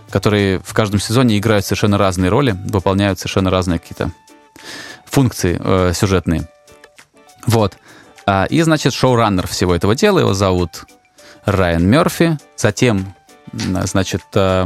которые 0.09 0.59
в 0.59 0.73
каждом 0.73 0.99
сезоне 0.99 1.37
играют 1.37 1.65
совершенно 1.65 1.97
разные 1.97 2.29
роли, 2.29 2.51
выполняют 2.51 3.19
совершенно 3.19 3.49
разные 3.49 3.79
какие-то 3.79 4.11
функции 5.05 5.59
э, 5.59 5.93
сюжетные. 5.93 6.47
Вот. 7.45 7.77
А, 8.25 8.45
и, 8.45 8.61
значит, 8.61 8.93
шоураннер 8.93 9.47
всего 9.47 9.73
этого 9.75 9.95
дела, 9.95 10.19
его 10.19 10.33
зовут 10.33 10.85
Райан 11.45 11.85
Мерфи. 11.85 12.37
Затем, 12.57 13.13
значит, 13.53 14.23
э, 14.33 14.65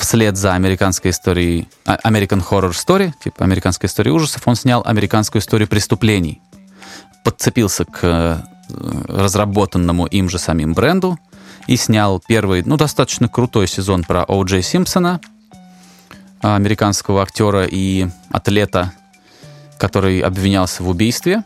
вслед 0.00 0.36
за 0.36 0.54
американской 0.54 1.10
историей, 1.10 1.68
а, 1.84 1.98
American 2.04 2.42
Horror 2.42 2.70
Story, 2.70 3.12
типа 3.22 3.44
американская 3.44 3.88
история 3.88 4.10
ужасов, 4.10 4.42
он 4.46 4.56
снял 4.56 4.82
американскую 4.84 5.40
историю 5.40 5.68
преступлений. 5.68 6.40
Подцепился 7.22 7.84
к 7.84 8.00
э, 8.02 8.38
разработанному 9.08 10.06
им 10.06 10.30
же 10.30 10.38
самим 10.38 10.72
бренду 10.72 11.18
и 11.66 11.76
снял 11.76 12.20
первый, 12.26 12.62
ну, 12.64 12.76
достаточно 12.76 13.28
крутой 13.28 13.68
сезон 13.68 14.02
про 14.04 14.24
О. 14.24 14.42
Джей 14.42 14.62
Симпсона, 14.62 15.20
американского 16.40 17.22
актера 17.22 17.66
и 17.70 18.08
атлета, 18.30 18.92
который 19.78 20.20
обвинялся 20.20 20.82
в 20.82 20.88
убийстве. 20.88 21.44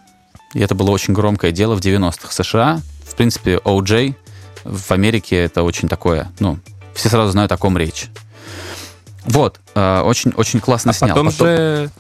И 0.53 0.61
это 0.61 0.77
было 0.77 0.93
очень 0.93 1.13
громкое 1.13 1.51
дело 1.51 1.75
в 1.75 1.81
90-х 1.81 2.31
США. 2.31 2.81
В 3.05 3.17
принципе, 3.17 3.59
О. 3.65 3.81
Джей 3.83 4.17
в 4.63 4.93
Америке 4.93 5.37
это 5.37 5.65
очень 5.65 5.89
такое, 5.89 6.31
ну, 6.39 6.59
все 6.95 7.09
сразу 7.09 7.33
знают, 7.33 7.51
о 7.51 7.57
ком 7.57 7.77
речь. 7.77 8.09
Вот, 9.25 9.59
э, 9.75 10.01
очень, 10.01 10.33
очень 10.33 10.61
классно 10.61 10.91
А 10.91 10.95
снял. 10.95 11.11
потом 11.11 11.31
же 11.31 11.91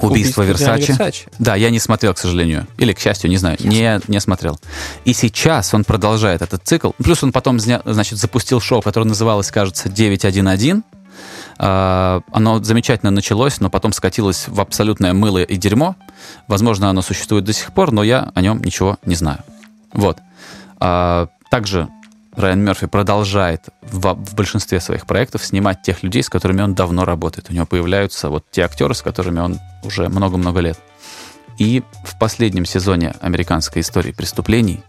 убийство, 0.00 0.44
Дианы 0.44 0.80
Версачи. 0.80 1.26
Да, 1.38 1.56
я 1.56 1.70
не 1.70 1.78
смотрел, 1.80 2.14
к 2.14 2.18
сожалению. 2.18 2.66
Или, 2.78 2.92
к 2.92 3.00
счастью, 3.00 3.28
не 3.30 3.36
знаю. 3.36 3.56
Не, 3.60 4.00
не 4.08 4.20
смотрел. 4.20 4.58
И 5.04 5.12
сейчас 5.12 5.74
он 5.74 5.84
продолжает 5.84 6.42
этот 6.42 6.62
цикл. 6.64 6.90
Плюс 6.98 7.22
он 7.22 7.32
потом, 7.32 7.58
значит, 7.58 8.18
запустил 8.18 8.60
шоу, 8.60 8.82
которое 8.82 9.06
называлось, 9.06 9.50
кажется, 9.50 9.88
911. 9.88 10.82
А, 11.58 12.20
Оно 12.32 12.62
замечательно 12.62 13.10
началось, 13.10 13.60
но 13.60 13.68
потом 13.68 13.92
скатилось 13.92 14.48
в 14.48 14.60
абсолютное 14.60 15.12
мыло 15.12 15.42
и 15.42 15.56
дерьмо. 15.56 15.96
Возможно, 16.46 16.88
оно 16.88 17.02
существует 17.02 17.44
до 17.44 17.52
сих 17.52 17.72
пор, 17.72 17.92
но 17.92 18.02
я 18.02 18.30
о 18.34 18.40
нем 18.40 18.62
ничего 18.62 18.96
не 19.04 19.14
знаю. 19.16 19.40
Вот. 19.92 20.18
А, 20.78 21.28
Также 21.50 21.88
Райан 22.36 22.60
Мерфи 22.60 22.86
продолжает 22.86 23.68
в, 23.82 24.14
в 24.14 24.34
большинстве 24.34 24.80
своих 24.80 25.06
проектов 25.06 25.44
снимать 25.44 25.82
тех 25.82 26.02
людей, 26.02 26.22
с 26.22 26.28
которыми 26.28 26.62
он 26.62 26.74
давно 26.74 27.04
работает. 27.04 27.50
У 27.50 27.52
него 27.52 27.66
появляются 27.66 28.30
вот 28.30 28.44
те 28.50 28.62
актеры, 28.62 28.94
с 28.94 29.02
которыми 29.02 29.40
он 29.40 29.58
уже 29.82 30.08
много-много 30.08 30.60
лет. 30.60 30.78
И 31.58 31.82
в 32.04 32.18
последнем 32.18 32.64
сезоне 32.64 33.14
американской 33.20 33.82
истории 33.82 34.12
преступлений 34.12 34.80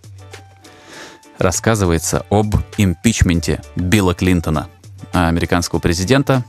рассказывается 1.38 2.26
об 2.30 2.56
импичменте 2.78 3.62
Билла 3.76 4.14
Клинтона, 4.14 4.70
а, 5.12 5.28
американского 5.28 5.80
президента. 5.80 6.46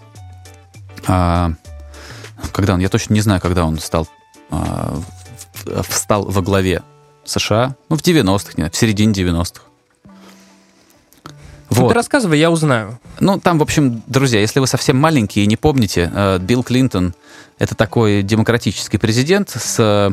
А, 1.06 1.52
Когда 2.52 2.74
он, 2.74 2.80
я 2.80 2.88
точно 2.88 3.14
не 3.14 3.20
знаю, 3.20 3.40
когда 3.40 3.64
он 3.64 3.78
стал, 3.78 4.08
а, 4.50 5.00
встал 5.88 6.24
во 6.24 6.42
главе 6.42 6.82
США. 7.24 7.76
Ну, 7.88 7.96
в 7.96 8.02
90-х, 8.02 8.54
не 8.56 8.68
в 8.68 8.76
середине 8.76 9.12
90-х. 9.12 9.71
Ну, 11.74 11.82
Вот. 11.82 11.88
Ты 11.88 11.94
рассказывай, 11.94 12.38
я 12.38 12.50
узнаю. 12.50 12.98
Ну, 13.20 13.40
там, 13.40 13.58
в 13.58 13.62
общем, 13.62 14.02
друзья, 14.06 14.40
если 14.40 14.60
вы 14.60 14.66
совсем 14.66 14.98
маленькие 14.98 15.44
и 15.44 15.48
не 15.48 15.56
помните, 15.56 16.10
э, 16.14 16.38
Билл 16.38 16.62
Клинтон— 16.62 17.14
это 17.58 17.74
такой 17.74 18.22
демократический 18.22 18.98
президент 18.98 19.50
с, 19.50 19.76
э, 19.78 20.10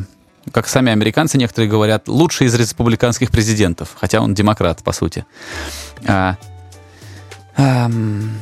как 0.51 0.67
сами 0.67 0.91
американцы 0.91 1.37
некоторые 1.37 1.69
говорят, 1.69 2.07
лучший 2.07 2.47
из 2.47 2.55
республиканских 2.55 3.29
президентов, 3.31 3.89
хотя 3.99 4.21
он 4.21 4.33
демократ, 4.33 4.83
по 4.83 4.93
сути. 4.93 5.25
А, 6.07 6.37
ам, 7.57 8.39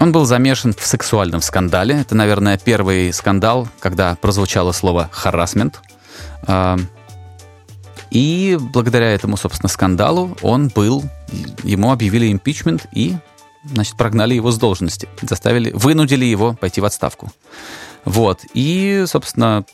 он 0.00 0.12
был 0.12 0.24
замешан 0.24 0.74
в 0.74 0.84
сексуальном 0.84 1.40
скандале. 1.42 2.00
Это, 2.00 2.14
наверное, 2.14 2.58
первый 2.58 3.12
скандал, 3.12 3.68
когда 3.80 4.16
прозвучало 4.16 4.72
слово 4.72 5.08
«харасмент». 5.12 5.80
И 8.10 8.58
благодаря 8.60 9.12
этому, 9.12 9.36
собственно, 9.36 9.68
скандалу 9.68 10.36
он 10.42 10.68
был, 10.68 11.04
ему 11.62 11.92
объявили 11.92 12.30
импичмент 12.30 12.86
и, 12.92 13.16
значит, 13.64 13.96
прогнали 13.96 14.34
его 14.34 14.50
с 14.50 14.58
должности, 14.58 15.08
заставили, 15.22 15.70
вынудили 15.72 16.24
его 16.24 16.54
пойти 16.54 16.80
в 16.80 16.84
отставку. 16.84 17.32
Вот. 18.04 18.40
И, 18.54 19.04
собственно, 19.06 19.64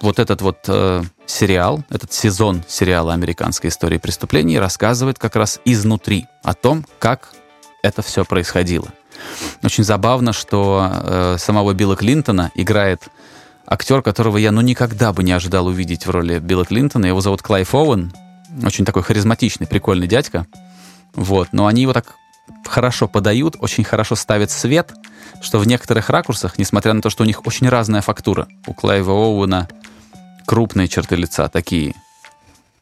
вот 0.00 0.18
этот 0.18 0.40
вот 0.40 0.58
э, 0.68 1.02
сериал, 1.26 1.84
этот 1.90 2.12
сезон 2.12 2.62
сериала 2.66 3.12
«Американская 3.12 3.70
история 3.70 3.98
преступлений» 3.98 4.58
рассказывает 4.58 5.18
как 5.18 5.36
раз 5.36 5.60
изнутри 5.64 6.26
о 6.42 6.54
том, 6.54 6.86
как 6.98 7.32
это 7.82 8.02
все 8.02 8.24
происходило. 8.24 8.88
Очень 9.62 9.84
забавно, 9.84 10.32
что 10.32 10.90
э, 10.90 11.36
самого 11.38 11.74
Билла 11.74 11.96
Клинтона 11.96 12.50
играет 12.54 13.08
актер, 13.70 14.02
которого 14.02 14.36
я 14.36 14.52
ну 14.52 14.60
никогда 14.60 15.12
бы 15.12 15.22
не 15.22 15.32
ожидал 15.32 15.66
увидеть 15.66 16.06
в 16.06 16.10
роли 16.10 16.40
Билла 16.40 16.66
Клинтона. 16.66 17.06
Его 17.06 17.20
зовут 17.20 17.40
Клайв 17.40 17.74
Оуэн. 17.74 18.12
Очень 18.64 18.84
такой 18.84 19.02
харизматичный, 19.02 19.66
прикольный 19.66 20.08
дядька. 20.08 20.46
Вот. 21.14 21.48
Но 21.52 21.66
они 21.66 21.82
его 21.82 21.92
так 21.92 22.16
хорошо 22.66 23.08
подают, 23.08 23.56
очень 23.60 23.84
хорошо 23.84 24.16
ставят 24.16 24.50
свет, 24.50 24.92
что 25.40 25.58
в 25.58 25.66
некоторых 25.66 26.10
ракурсах, 26.10 26.58
несмотря 26.58 26.92
на 26.92 27.00
то, 27.00 27.10
что 27.10 27.22
у 27.22 27.26
них 27.26 27.46
очень 27.46 27.68
разная 27.68 28.02
фактура, 28.02 28.48
у 28.66 28.74
Клайва 28.74 29.12
Оуэна 29.12 29.68
крупные 30.46 30.88
черты 30.88 31.16
лица, 31.16 31.48
такие 31.48 31.94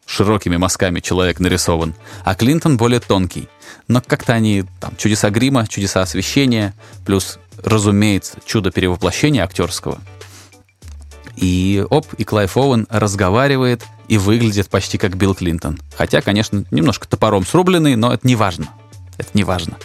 широкими 0.07 0.57
мазками 0.57 1.01
человек 1.01 1.39
нарисован, 1.39 1.95
а 2.25 2.35
Клинтон 2.35 2.79
более 2.79 3.01
тонкий. 3.01 3.49
Но 3.89 4.01
как-то 4.01 4.33
они, 4.33 4.65
там, 4.81 4.97
чудеса 4.97 5.29
грима, 5.29 5.67
чудеса 5.67 6.01
освещения, 6.01 6.75
плюс, 7.05 7.39
разумеется, 7.63 8.39
чудо 8.47 8.71
перевоплощения 8.71 9.45
актерского. 9.45 9.99
И 11.41 11.85
оп, 11.89 12.07
и 12.15 12.25
Клайв 12.25 12.57
Оуэн 12.57 12.87
разговаривает 12.91 13.85
и 14.09 14.19
выглядит 14.19 14.69
почти 14.69 14.99
как 14.99 15.17
Билл 15.17 15.35
Клинтон. 15.35 15.79
Хотя, 15.97 16.21
конечно, 16.21 16.65
немножко 16.73 17.07
топором 17.07 17.47
срубленный, 17.47 17.95
но 17.95 18.13
это 18.13 18.27
не 18.27 18.35
важно. 18.35 18.69
Это 19.19 19.31
не 19.35 19.45
важно. 19.45 19.77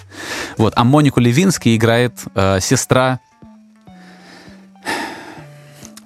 Вот. 0.58 0.74
А 0.76 0.84
Монику 0.84 1.20
Левински 1.20 1.76
играет 1.76 2.14
э, 2.34 2.60
сестра 2.60 3.20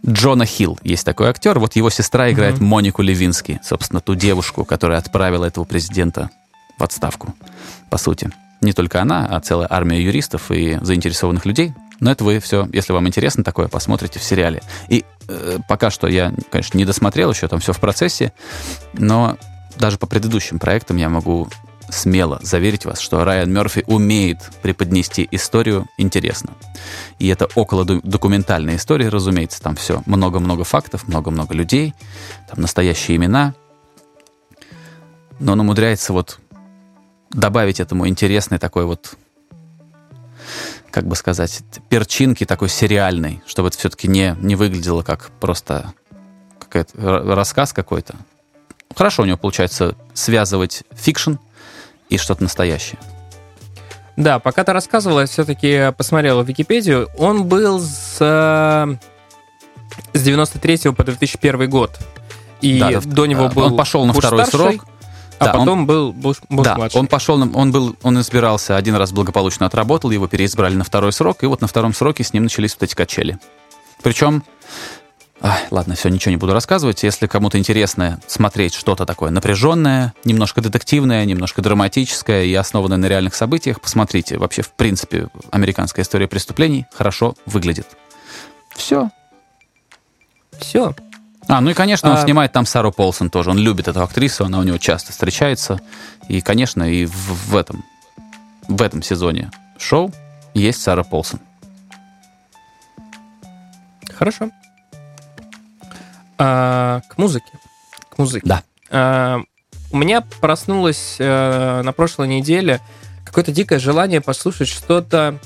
Джона 0.06 0.46
Хилл. 0.46 0.80
Есть 0.84 1.06
такой 1.06 1.30
актер. 1.30 1.60
Вот 1.60 1.76
его 1.76 1.90
сестра 1.90 2.32
играет 2.32 2.56
mm-hmm. 2.56 2.64
Монику 2.64 3.02
Левински. 3.02 3.60
Собственно, 3.64 4.02
ту 4.02 4.16
девушку, 4.16 4.66
которая 4.66 5.00
отправила 5.00 5.46
этого 5.46 5.64
президента 5.64 6.30
в 6.78 6.84
отставку, 6.84 7.36
по 7.90 7.98
сути. 7.98 8.32
Не 8.62 8.74
только 8.74 9.02
она, 9.02 9.28
а 9.30 9.40
целая 9.40 9.68
армия 9.70 10.02
юристов 10.02 10.52
и 10.52 10.78
заинтересованных 10.82 11.46
людей. 11.46 11.74
Но 12.00 12.12
это 12.12 12.24
вы 12.24 12.40
все, 12.40 12.68
если 12.74 12.94
вам 12.94 13.08
интересно 13.08 13.44
такое, 13.44 13.68
посмотрите 13.68 14.20
в 14.20 14.24
сериале. 14.24 14.62
И 14.88 15.04
пока 15.68 15.90
что 15.90 16.08
я, 16.08 16.34
конечно, 16.52 16.78
не 16.78 16.86
досмотрел 16.86 17.32
еще, 17.32 17.48
там 17.48 17.60
все 17.60 17.74
в 17.74 17.80
процессе, 17.80 18.34
но 18.94 19.38
даже 19.78 19.98
по 19.98 20.08
предыдущим 20.08 20.60
проектам 20.60 20.98
я 20.98 21.10
могу 21.10 21.48
смело 21.90 22.40
заверить 22.42 22.86
вас, 22.86 23.00
что 23.00 23.24
Райан 23.24 23.52
Мерфи 23.52 23.84
умеет 23.88 24.40
преподнести 24.62 25.28
историю 25.32 25.88
интересно. 25.98 26.52
И 27.20 27.28
это 27.28 27.48
около 27.56 27.86
документальная 27.86 28.76
история, 28.76 29.10
разумеется, 29.10 29.62
там 29.62 29.76
все 29.76 30.04
много-много 30.06 30.64
фактов, 30.64 31.08
много-много 31.08 31.54
людей, 31.54 31.94
там 32.50 32.62
настоящие 32.62 33.18
имена. 33.18 33.54
Но 35.40 35.54
он 35.54 35.62
умудряется 35.62 36.14
вот 36.14 36.40
добавить 37.30 37.80
этому 37.80 38.08
интересный 38.08 38.58
такой 38.58 38.86
вот 38.86 39.16
как 40.92 41.08
бы 41.08 41.16
сказать, 41.16 41.62
перчинки 41.90 42.46
такой 42.46 42.70
сериальной, 42.70 43.42
чтобы 43.46 43.70
это 43.70 43.78
все-таки 43.78 44.08
не, 44.08 44.36
не 44.40 44.56
выглядело 44.56 45.04
как 45.04 45.32
просто 45.40 45.94
какой-то 46.60 47.36
рассказ 47.36 47.74
какой-то. 47.74 48.16
Хорошо 48.96 49.24
у 49.24 49.26
него 49.26 49.38
получается 49.38 49.96
связывать 50.14 50.84
fiction 50.92 51.34
и 52.10 52.18
что-то 52.18 52.44
настоящее. 52.44 53.00
Да, 54.16 54.40
пока 54.40 54.64
ты 54.64 54.74
рассказывала, 54.74 55.22
я 55.22 55.26
все-таки 55.28 55.94
посмотрел 55.96 56.42
в 56.42 56.48
Википедию. 56.48 57.08
Он 57.20 57.46
был 57.46 57.80
с, 57.80 58.18
э, 58.20 58.96
с 60.14 60.24
93 60.24 60.92
по 60.94 61.04
2001 61.04 61.70
год. 61.70 62.00
И 62.62 62.80
да, 62.80 63.00
до 63.02 63.28
него 63.28 63.46
э, 63.46 63.50
был 63.50 63.66
Он 63.66 63.78
пошел 63.78 64.06
на 64.06 64.14
второй 64.14 64.46
старший, 64.46 64.78
срок. 64.78 64.88
А 65.40 65.46
да, 65.46 65.52
потом 65.54 65.82
он, 65.82 65.86
был 65.86 66.14
Буш, 66.14 66.38
Буш 66.50 66.66
да, 66.66 66.76
младший. 66.76 67.00
он 67.00 67.08
пошел, 67.08 67.42
он 67.42 67.72
был, 67.72 67.96
он 68.02 68.20
избирался 68.20 68.76
один 68.76 68.96
раз 68.96 69.12
благополучно 69.12 69.66
отработал, 69.66 70.12
его 70.12 70.28
переизбрали 70.28 70.76
на 70.76 70.84
второй 70.84 71.14
срок, 71.14 71.44
и 71.44 71.46
вот 71.46 71.62
на 71.62 71.68
втором 71.68 71.94
сроке 71.94 72.24
с 72.24 72.34
ним 72.34 72.44
начались 72.44 72.74
вот 72.74 72.84
эти 72.84 72.96
качели. 72.96 73.40
Причем 74.02 74.44
Ах, 75.40 75.60
ладно, 75.70 75.96
все, 75.96 76.10
ничего 76.10 76.32
не 76.32 76.38
буду 76.38 76.54
рассказывать. 76.54 77.04
Если 77.04 77.28
кому-то 77.28 77.60
интересно 77.60 78.20
смотреть 78.26 78.74
что-то 78.74 79.06
такое 79.06 79.30
напряженное, 79.30 80.14
немножко 80.26 80.62
детективное, 80.62 81.26
немножко 81.26 81.62
драматическое 81.62 82.44
и 82.46 82.54
основанное 82.56 82.98
на 82.98 83.06
реальных 83.06 83.36
событиях, 83.36 83.80
посмотрите. 83.80 84.40
Вообще, 84.40 84.64
в 84.64 84.72
принципе, 84.74 85.30
американская 85.52 86.04
история 86.04 86.28
преступлений 86.28 86.88
хорошо 86.92 87.36
выглядит. 87.46 87.88
Все. 88.76 89.12
Все. 90.60 90.96
А, 91.48 91.62
ну 91.62 91.70
и, 91.70 91.74
конечно, 91.74 92.10
он 92.10 92.18
а... 92.18 92.22
снимает 92.22 92.52
там 92.52 92.66
Сару 92.66 92.92
Полсон 92.92 93.30
тоже. 93.30 93.52
Он 93.52 93.58
любит 93.58 93.88
эту 93.88 94.04
актрису, 94.04 94.46
она 94.46 94.60
у 94.60 94.64
него 94.64 94.78
часто 94.78 95.12
встречается. 95.12 95.80
И, 96.28 96.42
конечно, 96.42 96.84
и 96.84 97.06
в, 97.06 97.52
в 97.52 97.56
этом 97.56 97.84
в 98.68 98.82
этом 98.82 99.02
сезоне 99.02 99.52
шоу 99.78 100.12
есть 100.54 100.82
Сара 100.82 101.04
Полсон. 101.04 101.40
Хорошо. 104.14 104.50
А, 106.38 107.02
к 107.08 107.18
музыке. 107.18 107.60
К 108.10 108.18
музыке. 108.18 108.46
Да. 108.48 108.64
А, 108.90 109.40
у 109.92 109.98
меня 109.98 110.22
проснулось 110.22 111.18
а, 111.20 111.82
на 111.82 111.94
прошлой 111.94 112.28
неделе 112.28 112.82
какое-то 113.24 113.52
дикое 113.52 113.80
желание 113.80 114.22
послушать 114.22 114.68
что-то 114.68 115.40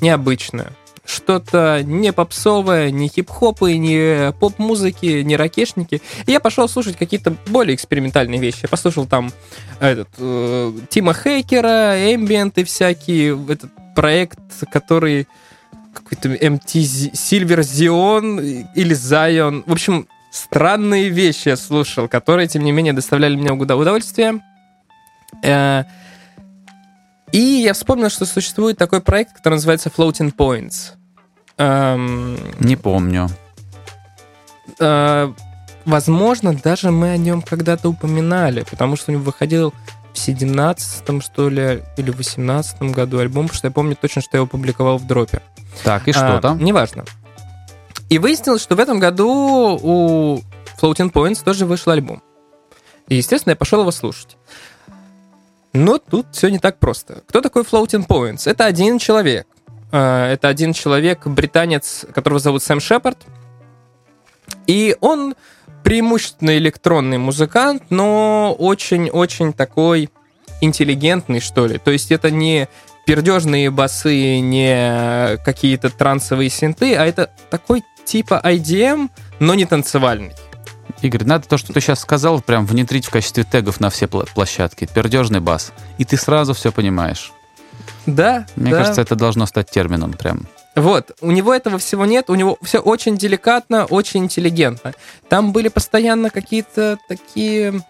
необычное. 0.00 0.72
Что-то 1.04 1.82
не 1.84 2.12
попсовое, 2.12 2.90
не 2.90 3.08
хип-хопы, 3.08 3.76
не 3.76 4.32
поп-музыки, 4.38 5.22
не 5.22 5.36
ракешники. 5.36 6.00
И 6.26 6.30
я 6.32 6.38
пошел 6.38 6.68
слушать 6.68 6.96
какие-то 6.96 7.34
более 7.46 7.74
экспериментальные 7.74 8.40
вещи. 8.40 8.60
Я 8.62 8.68
послушал 8.68 9.06
там 9.06 9.32
этот, 9.80 10.08
э, 10.18 10.72
Тима 10.90 11.12
Хейкера, 11.12 12.14
эмбиенты 12.14 12.64
всякие, 12.64 13.36
этот 13.48 13.70
проект, 13.96 14.38
который 14.72 15.26
какой-то 15.92 16.28
MT 16.28 17.12
Silver 17.12 17.60
Zion 17.60 18.66
или 18.74 18.94
Zion. 18.94 19.64
В 19.66 19.72
общем, 19.72 20.06
странные 20.30 21.08
вещи 21.08 21.48
я 21.48 21.56
слушал, 21.56 22.08
которые, 22.08 22.48
тем 22.48 22.62
не 22.64 22.72
менее, 22.72 22.92
доставляли 22.92 23.36
мне 23.36 23.52
удовольствие. 23.52 24.40
Э, 25.42 25.84
и 27.32 27.38
я 27.38 27.72
вспомнил, 27.72 28.10
что 28.10 28.26
существует 28.26 28.78
такой 28.78 29.00
проект, 29.00 29.34
который 29.36 29.54
называется 29.54 29.88
Floating 29.88 30.34
Points. 30.34 30.92
Эм, 31.58 32.38
Не 32.60 32.76
помню. 32.76 33.28
Э, 34.78 35.32
возможно, 35.84 36.54
даже 36.54 36.90
мы 36.90 37.10
о 37.10 37.16
нем 37.16 37.42
когда-то 37.42 37.88
упоминали, 37.88 38.64
потому 38.70 38.96
что 38.96 39.10
у 39.10 39.14
него 39.14 39.24
выходил 39.24 39.72
в 40.12 40.16
17-м, 40.16 41.20
что 41.20 41.48
ли, 41.48 41.82
или 41.96 42.10
в 42.10 42.20
18-м 42.20 42.92
году 42.92 43.18
альбом, 43.18 43.46
потому 43.46 43.56
что 43.56 43.68
я 43.68 43.72
помню 43.72 43.96
точно, 43.96 44.22
что 44.22 44.36
я 44.36 44.38
его 44.38 44.46
публиковал 44.46 44.98
в 44.98 45.06
дропе. 45.06 45.40
Так, 45.84 46.08
и 46.08 46.12
что 46.12 46.36
а, 46.36 46.40
там? 46.40 46.62
Неважно. 46.62 47.04
И 48.10 48.18
выяснилось, 48.18 48.62
что 48.62 48.76
в 48.76 48.80
этом 48.80 48.98
году 48.98 49.78
у 49.82 50.42
Floating 50.80 51.10
Points 51.10 51.42
тоже 51.42 51.64
вышел 51.64 51.92
альбом. 51.92 52.22
И, 53.08 53.16
естественно, 53.16 53.52
я 53.52 53.56
пошел 53.56 53.80
его 53.80 53.90
слушать. 53.90 54.36
Но 55.72 55.98
тут 55.98 56.26
все 56.32 56.48
не 56.48 56.58
так 56.58 56.78
просто. 56.78 57.22
Кто 57.26 57.40
такой 57.40 57.62
Floating 57.62 58.06
Points? 58.06 58.50
Это 58.50 58.66
один 58.66 58.98
человек. 58.98 59.46
А, 59.90 60.30
это 60.30 60.48
один 60.48 60.72
человек, 60.72 61.26
британец, 61.26 62.04
которого 62.14 62.40
зовут 62.40 62.62
Сэм 62.62 62.80
Шепард. 62.80 63.18
И 64.66 64.96
он 65.00 65.34
преимущественно 65.82 66.56
электронный 66.58 67.18
музыкант, 67.18 67.84
но 67.90 68.54
очень-очень 68.58 69.52
такой 69.52 70.10
интеллигентный, 70.60 71.40
что 71.40 71.66
ли. 71.66 71.78
То 71.78 71.90
есть 71.90 72.12
это 72.12 72.30
не 72.30 72.68
пердежные 73.04 73.70
басы, 73.70 74.38
не 74.38 75.36
какие-то 75.44 75.90
трансовые 75.90 76.50
синты, 76.50 76.94
а 76.94 77.04
это 77.04 77.30
такой 77.50 77.82
типа 78.04 78.40
IDM, 78.44 79.10
но 79.40 79.54
не 79.54 79.64
танцевальный. 79.64 80.32
Игорь, 81.02 81.24
надо 81.24 81.48
то, 81.48 81.58
что 81.58 81.72
ты 81.72 81.80
сейчас 81.80 82.00
сказал, 82.00 82.40
прям 82.40 82.64
внедрить 82.64 83.06
в 83.06 83.10
качестве 83.10 83.44
тегов 83.44 83.80
на 83.80 83.90
все 83.90 84.06
площадки. 84.06 84.88
Пердежный 84.92 85.40
бас. 85.40 85.72
И 85.98 86.04
ты 86.04 86.16
сразу 86.16 86.54
все 86.54 86.70
понимаешь. 86.70 87.32
Да. 88.06 88.46
Мне 88.56 88.70
да. 88.70 88.78
кажется, 88.78 89.00
это 89.00 89.16
должно 89.16 89.46
стать 89.46 89.70
термином 89.70 90.12
прям. 90.12 90.46
Вот, 90.74 91.10
у 91.20 91.30
него 91.30 91.52
этого 91.52 91.78
всего 91.78 92.06
нет, 92.06 92.30
у 92.30 92.34
него 92.34 92.56
все 92.62 92.78
очень 92.78 93.18
деликатно, 93.18 93.84
очень 93.84 94.20
интеллигентно. 94.20 94.94
Там 95.28 95.52
были 95.52 95.68
постоянно 95.68 96.30
какие-то 96.30 96.98
такие... 97.08 97.82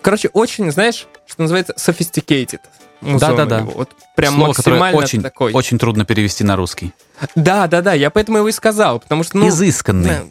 Короче, 0.00 0.28
очень, 0.28 0.70
знаешь, 0.70 1.08
что 1.26 1.42
называется, 1.42 1.74
sophisticated. 1.76 2.60
Да-да-да. 3.00 3.62
Вот 3.62 3.90
прям 4.14 4.34
Слово, 4.34 4.48
максимально 4.48 4.98
очень, 4.98 5.22
такой. 5.22 5.52
Очень 5.52 5.78
трудно 5.78 6.04
перевести 6.04 6.44
на 6.44 6.56
русский. 6.56 6.92
Да-да-да, 7.34 7.94
я 7.94 8.10
поэтому 8.10 8.38
его 8.38 8.48
и 8.48 8.52
сказал, 8.52 9.00
потому 9.00 9.24
что... 9.24 9.38
Ну, 9.38 9.48
Изысканный. 9.48 10.30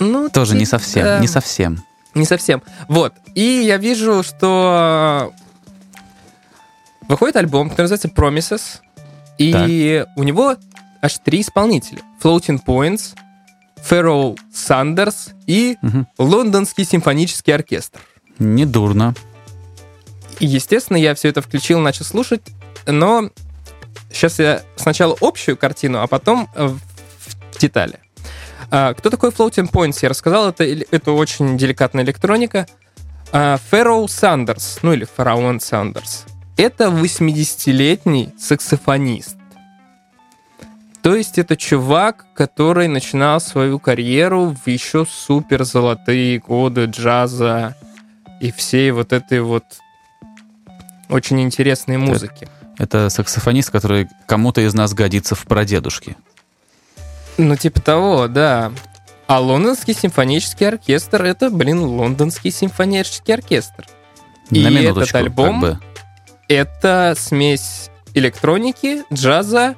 Ну, 0.00 0.28
Тоже 0.30 0.56
не 0.56 0.64
совсем, 0.64 1.04
да. 1.04 1.18
не 1.20 1.28
совсем. 1.28 1.84
Не 2.14 2.24
совсем. 2.24 2.62
Вот. 2.88 3.14
И 3.34 3.62
я 3.64 3.76
вижу, 3.76 4.22
что 4.22 5.32
выходит 7.08 7.36
альбом, 7.36 7.68
который 7.70 7.88
называется 7.88 8.08
Promises, 8.08 8.80
и 9.38 10.02
так. 10.04 10.18
у 10.18 10.22
него 10.22 10.56
аж 11.02 11.18
три 11.18 11.42
исполнителя. 11.42 12.02
Floating 12.22 12.62
Points, 12.64 13.14
Фэрроу 13.82 14.36
Сандерс 14.52 15.30
и 15.46 15.76
угу. 15.82 16.06
Лондонский 16.18 16.84
симфонический 16.84 17.54
оркестр. 17.54 18.00
Недурно. 18.38 19.14
И, 20.38 20.46
естественно, 20.46 20.96
я 20.96 21.14
все 21.14 21.28
это 21.28 21.42
включил, 21.42 21.80
начал 21.80 22.04
слушать, 22.04 22.42
но 22.86 23.30
сейчас 24.10 24.38
я 24.38 24.62
сначала 24.76 25.16
общую 25.20 25.56
картину, 25.56 26.00
а 26.00 26.06
потом 26.06 26.48
в 26.54 26.78
детали. 27.58 28.00
А, 28.70 28.94
кто 28.94 29.10
такой 29.10 29.30
Floating 29.30 29.70
Points? 29.70 29.98
Я 30.02 30.08
рассказал, 30.08 30.48
это, 30.48 30.64
это 30.64 31.12
очень 31.12 31.58
деликатная 31.58 32.04
электроника. 32.04 32.66
Фэрроу 33.32 34.08
Сандерс, 34.08 34.80
ну 34.82 34.92
или 34.92 35.04
Фараон 35.04 35.60
Сандерс. 35.60 36.24
Это 36.56 36.86
80-летний 36.86 38.34
саксофонист. 38.38 39.36
То 41.02 41.14
есть 41.14 41.38
это 41.38 41.56
чувак, 41.56 42.26
который 42.34 42.88
начинал 42.88 43.40
свою 43.40 43.78
карьеру 43.78 44.54
в 44.64 44.68
еще 44.68 45.06
супер 45.06 45.64
золотые 45.64 46.38
годы 46.38 46.84
джаза 46.84 47.76
и 48.40 48.52
всей 48.52 48.90
вот 48.90 49.12
этой 49.12 49.40
вот 49.40 49.64
очень 51.08 51.40
интересной 51.40 51.96
музыки. 51.96 52.48
Это 52.78 53.08
саксофонист, 53.08 53.70
который 53.70 54.08
кому-то 54.26 54.60
из 54.60 54.74
нас 54.74 54.92
годится 54.92 55.34
в 55.34 55.44
прадедушке. 55.44 56.16
Ну, 57.40 57.56
типа 57.56 57.80
того, 57.80 58.28
да. 58.28 58.70
А 59.26 59.40
лондонский 59.40 59.94
симфонический 59.94 60.68
оркестр— 60.68 61.22
это, 61.24 61.48
блин, 61.48 61.80
лондонский 61.82 62.50
симфонический 62.50 63.32
оркестр. 63.32 63.86
И 64.50 64.62
На 64.62 64.78
этот 64.78 65.14
альбом 65.14 65.60
как 65.60 65.70
бы.— 65.70 65.78
это 66.48 67.14
смесь 67.16 67.90
электроники, 68.12 69.04
джаза 69.10 69.76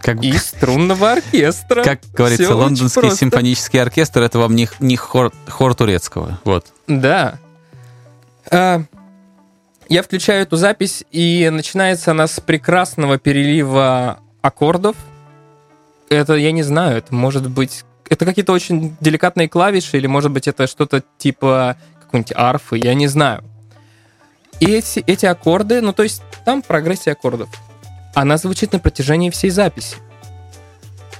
Как, 0.00 0.22
и 0.22 0.32
струнного 0.38 1.12
оркестра. 1.12 1.82
как 1.82 2.00
говорится, 2.14 2.54
очень 2.54 2.54
лондонский 2.54 3.10
симфонический 3.10 3.82
оркестр 3.82 4.22
это 4.22 4.38
вам 4.38 4.54
не, 4.54 4.68
не 4.80 4.96
хор, 4.96 5.32
хор 5.48 5.74
турецкого. 5.74 6.40
Вот. 6.44 6.68
Да. 6.86 7.38
А, 8.50 8.82
я 9.90 10.02
включаю 10.02 10.42
эту 10.42 10.56
запись, 10.56 11.04
и 11.10 11.50
начинается 11.52 12.12
она 12.12 12.26
с 12.28 12.40
прекрасного 12.40 13.18
перелива 13.18 14.20
аккордов. 14.40 14.96
Это, 16.08 16.34
я 16.34 16.52
не 16.52 16.62
знаю, 16.62 16.98
это 16.98 17.14
может 17.14 17.48
быть... 17.50 17.84
Это 18.08 18.24
какие-то 18.24 18.52
очень 18.52 18.96
деликатные 19.00 19.48
клавиши, 19.48 19.96
или, 19.96 20.06
может 20.06 20.30
быть, 20.30 20.46
это 20.46 20.66
что-то 20.66 21.02
типа 21.18 21.76
какой-нибудь 22.00 22.32
арфы, 22.36 22.78
я 22.78 22.94
не 22.94 23.08
знаю. 23.08 23.42
И 24.60 24.66
эти, 24.66 25.00
эти 25.00 25.26
аккорды, 25.26 25.80
ну, 25.80 25.92
то 25.92 26.02
есть 26.02 26.22
там 26.44 26.62
прогрессия 26.62 27.12
аккордов. 27.12 27.48
Она 28.14 28.38
звучит 28.38 28.72
на 28.72 28.78
протяжении 28.78 29.30
всей 29.30 29.50
записи. 29.50 29.96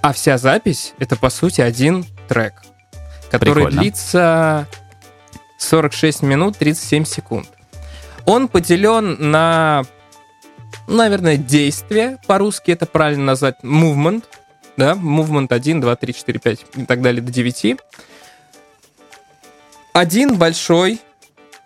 А 0.00 0.12
вся 0.12 0.38
запись— 0.38 0.94
это, 0.98 1.16
по 1.16 1.28
сути, 1.28 1.60
один 1.60 2.06
трек, 2.28 2.62
который 3.30 3.54
Прикольно. 3.54 3.80
длится 3.80 4.68
46 5.58 6.22
минут 6.22 6.56
37 6.58 7.04
секунд. 7.04 7.48
Он 8.24 8.48
поделен 8.48 9.30
на, 9.30 9.84
наверное, 10.86 11.36
действия. 11.36 12.18
По-русски 12.26 12.70
это 12.70 12.86
правильно 12.86 13.24
назвать 13.24 13.56
movement. 13.62 14.24
Да, 14.76 14.92
movement 14.92 15.48
1, 15.50 15.80
2, 15.80 15.96
3, 15.96 16.14
4, 16.14 16.38
5 16.38 16.66
и 16.76 16.84
так 16.84 17.00
далее 17.00 17.22
до 17.22 17.32
9. 17.32 17.76
Один 19.92 20.36
большой, 20.36 21.00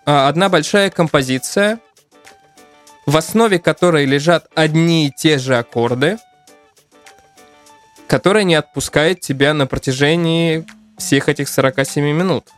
а, 0.07 0.29
одна 0.29 0.49
большая 0.49 0.91
композиция, 0.91 1.81
в 3.07 3.17
основе 3.17 3.59
которой 3.59 4.05
лежат 4.05 4.47
одни 4.55 5.09
и 5.09 5.11
те 5.11 5.39
же 5.39 5.57
аккорды, 5.57 6.19
которая 8.07 8.45
не 8.45 8.55
отпускает 8.55 9.21
тебя 9.21 9.55
на 9.55 9.67
протяжении 9.67 10.65
всех 10.97 11.29
этих 11.29 11.49
47 11.49 12.05
минут. 12.05 12.49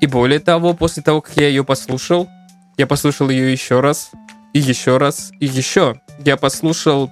И 0.00 0.06
более 0.06 0.40
того, 0.40 0.74
после 0.74 1.02
того, 1.02 1.20
как 1.20 1.36
я 1.36 1.48
ее 1.48 1.64
послушал, 1.64 2.28
я 2.76 2.86
послушал 2.86 3.28
ее 3.28 3.52
еще 3.52 3.80
раз, 3.80 4.10
и 4.52 4.58
еще 4.58 4.96
раз, 4.96 5.32
и 5.40 5.46
еще. 5.46 6.00
Я 6.24 6.36
послушал... 6.36 7.10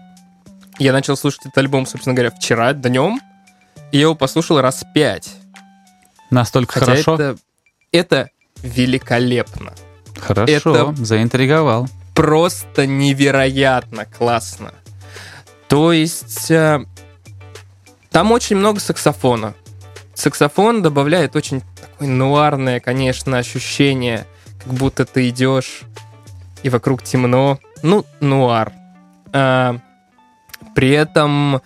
Я 0.79 0.93
начал 0.93 1.17
слушать 1.17 1.41
этот 1.43 1.59
альбом, 1.59 1.87
собственно 1.87 2.15
говоря, 2.15 2.31
вчера 2.31 2.73
днем, 2.73 3.21
и 3.91 3.97
я 3.97 4.03
его 4.03 4.15
послушал 4.15 4.61
раз 4.61 4.85
пять. 4.95 5.31
Настолько 6.31 6.75
Хотя 6.75 6.87
хорошо. 6.87 7.15
это, 7.15 7.37
это 7.91 8.31
великолепно. 8.63 9.73
Хорошо, 10.19 10.53
это- 10.53 11.05
заинтриговал. 11.05 11.89
Просто 12.15 12.87
невероятно 12.87 14.05
классно. 14.05 14.73
То 15.69 15.93
есть 15.93 16.51
э, 16.51 16.85
там 18.11 18.33
очень 18.33 18.57
много 18.57 18.81
саксофона. 18.81 19.55
Саксофон 20.15 20.83
добавляет 20.83 21.37
очень 21.37 21.63
такое 21.81 22.09
нуарное, 22.09 22.81
конечно, 22.81 23.39
ощущение, 23.39 24.27
как 24.65 24.73
будто 24.75 25.05
ты 25.05 25.29
идешь 25.29 25.83
и 26.65 26.71
вокруг 26.71 27.03
темно. 27.05 27.61
Ну, 27.83 28.05
нуар. 28.21 28.73
А, 29.33 29.79
при 30.79 30.91
этом 30.91 31.61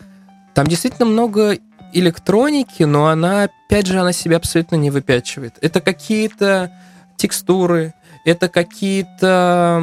там 0.55 0.67
действительно 0.67 1.05
много 1.05 1.59
электроники, 1.93 2.85
но 2.85 3.09
она, 3.09 3.43
опять 3.43 3.87
же, 3.87 4.01
она 4.01 4.11
себя 4.11 4.39
абсолютно 4.39 4.77
не 4.77 4.91
выпячивает. 4.91 5.59
Это 5.61 5.83
какие-то 5.83 6.73
текстуры, 7.19 7.93
это 8.25 8.49
какие-то 8.49 9.83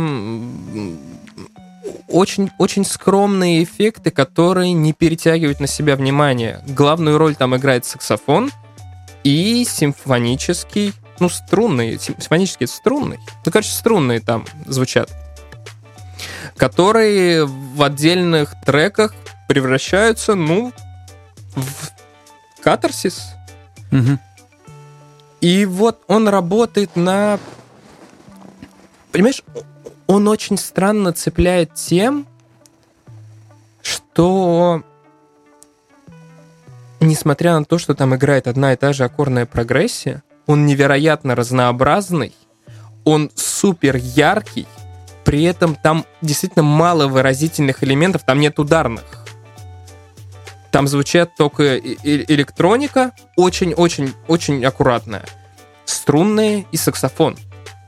очень, 2.08 2.50
очень 2.58 2.84
скромные 2.84 3.64
эффекты, 3.64 4.10
которые 4.10 4.74
не 4.74 4.94
перетягивают 4.94 5.60
на 5.60 5.68
себя 5.68 5.96
внимание. 5.96 6.62
Главную 6.66 7.20
роль 7.20 7.36
там 7.36 7.56
играет 7.56 7.86
саксофон 7.86 8.50
и 9.24 9.64
симфонический, 9.64 10.94
ну, 11.20 11.30
струнный, 11.30 12.00
сим- 12.00 12.20
симфонический 12.20 12.64
это 12.64 12.74
струнный. 12.74 13.20
Ну, 13.46 13.52
короче, 13.52 13.70
струнные 13.70 14.22
там 14.22 14.46
звучат. 14.66 15.12
Которые 16.60 17.46
в 17.46 17.82
отдельных 17.82 18.54
треках 18.66 19.16
превращаются, 19.48 20.36
ну, 20.36 20.74
в 21.56 21.92
катарсис. 22.62 23.34
Мгм. 23.92 24.20
И 25.42 25.66
вот 25.66 26.02
он 26.08 26.28
работает 26.28 26.96
на... 26.96 27.40
Понимаешь, 29.12 29.42
он 30.06 30.28
очень 30.28 30.58
странно 30.58 31.14
цепляет 31.14 31.76
тем, 31.76 32.28
что 33.82 34.84
несмотря 37.00 37.58
на 37.58 37.66
то, 37.66 37.78
что 37.78 37.96
там 37.96 38.16
играет 38.16 38.48
одна 38.48 38.74
и 38.74 38.76
та 38.76 38.92
же 38.92 39.06
аккордная 39.06 39.46
прогрессия, 39.46 40.24
он 40.46 40.66
невероятно 40.66 41.36
разнообразный, 41.36 42.36
он 43.06 43.32
супер 43.36 43.96
яркий, 43.96 44.68
при 45.30 45.44
этом 45.44 45.76
там 45.76 46.08
действительно 46.24 46.64
мало 46.64 47.06
выразительных 47.06 47.84
элементов, 47.84 48.24
там 48.24 48.40
нет 48.40 48.58
ударных. 48.58 49.04
Там 50.72 50.88
звучат 50.88 51.36
только 51.38 51.78
электроника, 51.78 53.12
очень-очень-очень 53.36 54.66
аккуратная, 54.66 55.24
струнные 55.86 56.66
и 56.72 56.78
саксофон. 56.78 57.38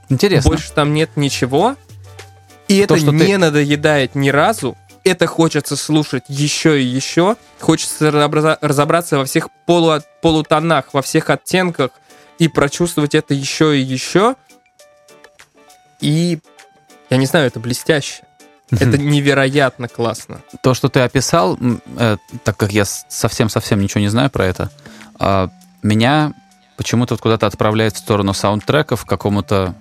Интересно. 0.10 0.52
Больше 0.52 0.72
там 0.72 0.94
нет 0.94 1.10
ничего. 1.16 1.76
И 2.68 2.86
То, 2.86 2.94
это 2.94 2.98
что 2.98 3.12
не 3.12 3.26
ты- 3.26 3.38
надоедает 3.40 4.14
ни 4.14 4.30
разу. 4.30 4.78
Это 5.04 5.26
хочется 5.26 5.76
слушать 5.76 6.26
еще 6.28 6.80
и 6.80 6.86
еще. 6.86 7.38
Хочется 7.60 8.10
разобра- 8.10 8.60
разобраться 8.62 9.18
во 9.18 9.26
всех 9.26 9.48
полу- 9.66 10.04
полутонах, 10.22 10.94
во 10.94 11.02
всех 11.02 11.32
оттенках 11.32 11.90
и 12.38 12.48
прочувствовать 12.48 13.16
это 13.16 13.34
еще 13.34 13.76
и 13.76 13.82
еще. 13.82 14.36
И 16.02 16.38
я 17.12 17.18
не 17.18 17.26
знаю, 17.28 17.48
это 17.48 17.60
блестяще. 17.60 18.24
Это 18.72 18.98
невероятно 18.98 19.88
классно. 19.90 20.40
То, 20.64 20.74
что 20.74 20.88
ты 20.88 21.02
описал, 21.02 21.58
э, 21.98 22.18
так 22.46 22.56
как 22.58 22.72
я 22.72 22.86
совсем-совсем 22.86 23.82
ничего 23.82 24.00
не 24.00 24.08
знаю 24.08 24.30
про 24.30 24.46
это, 24.46 24.72
а, 25.20 25.50
меня 25.84 26.34
почему-то 26.78 27.14
вот 27.16 27.22
куда-то 27.22 27.48
отправляет 27.48 27.96
в 27.96 27.98
сторону 27.98 28.34
саундтреков 28.34 29.04
к 29.04 29.10
какому-то 29.10 29.76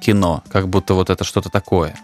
кино, 0.00 0.44
как 0.48 0.68
будто 0.68 0.94
вот 0.94 1.10
это 1.10 1.24
что-то 1.24 1.48
такое. 1.50 1.96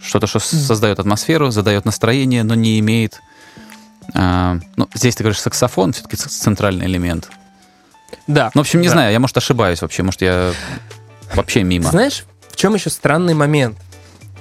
Что-то, 0.00 0.26
что 0.28 0.38
создает 0.38 1.00
атмосферу, 1.00 1.50
задает 1.50 1.84
настроение, 1.84 2.44
но 2.44 2.54
не 2.54 2.78
имеет... 2.78 3.20
а, 4.14 4.58
ну, 4.76 4.88
здесь 4.94 5.16
ты 5.16 5.24
говоришь 5.24 5.40
саксофон, 5.40 5.92
все-таки 5.92 6.16
центральный 6.16 6.86
элемент. 6.86 7.30
Да. 8.28 8.52
Ну, 8.54 8.60
в 8.60 8.64
общем, 8.64 8.80
не 8.80 8.86
Да. 8.88 8.92
знаю, 8.92 9.12
я, 9.12 9.18
может, 9.18 9.36
ошибаюсь 9.36 9.82
вообще, 9.82 10.04
может, 10.04 10.22
я 10.22 10.52
вообще 11.34 11.64
мимо. 11.64 11.90
Знаешь, 11.90 12.24
чем 12.62 12.74
еще 12.74 12.90
странный 12.90 13.34
момент? 13.34 13.76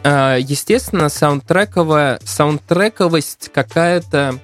А, 0.03 0.36
Естественно, 0.36 1.10
саундтрековая, 1.10 2.19
саундтрековость 2.23 3.49
какая-то 3.51 4.38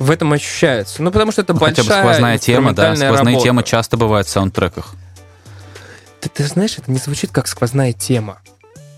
в 0.00 0.10
этом 0.10 0.32
ощущается. 0.32 1.00
Ну, 1.00 1.12
потому 1.12 1.30
что 1.30 1.42
это 1.42 1.52
Ну, 1.52 1.60
хотя 1.60 1.84
большая 1.84 2.02
бы 2.02 2.08
сквозная 2.08 2.38
тема, 2.38 2.72
да, 2.74 2.96
сквозные 2.96 3.34
работа. 3.34 3.44
темы 3.44 3.62
часто 3.62 3.96
бывают 3.96 4.26
в 4.26 4.30
саундтреках. 4.30 4.96
Ты, 6.20 6.28
ты 6.28 6.42
знаешь, 6.42 6.76
это 6.76 6.90
не 6.90 6.98
звучит 6.98 7.30
как 7.30 7.46
сквозная 7.46 7.92
тема. 7.92 8.40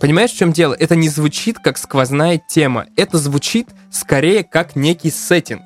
Понимаешь, 0.00 0.30
в 0.30 0.38
чем 0.38 0.54
дело? 0.54 0.72
Это 0.72 0.96
не 0.96 1.10
звучит 1.10 1.58
как 1.58 1.76
сквозная 1.76 2.40
тема. 2.48 2.86
Это 2.96 3.18
звучит 3.18 3.68
скорее 3.90 4.44
как 4.44 4.76
некий 4.76 5.10
сеттинг. 5.10 5.62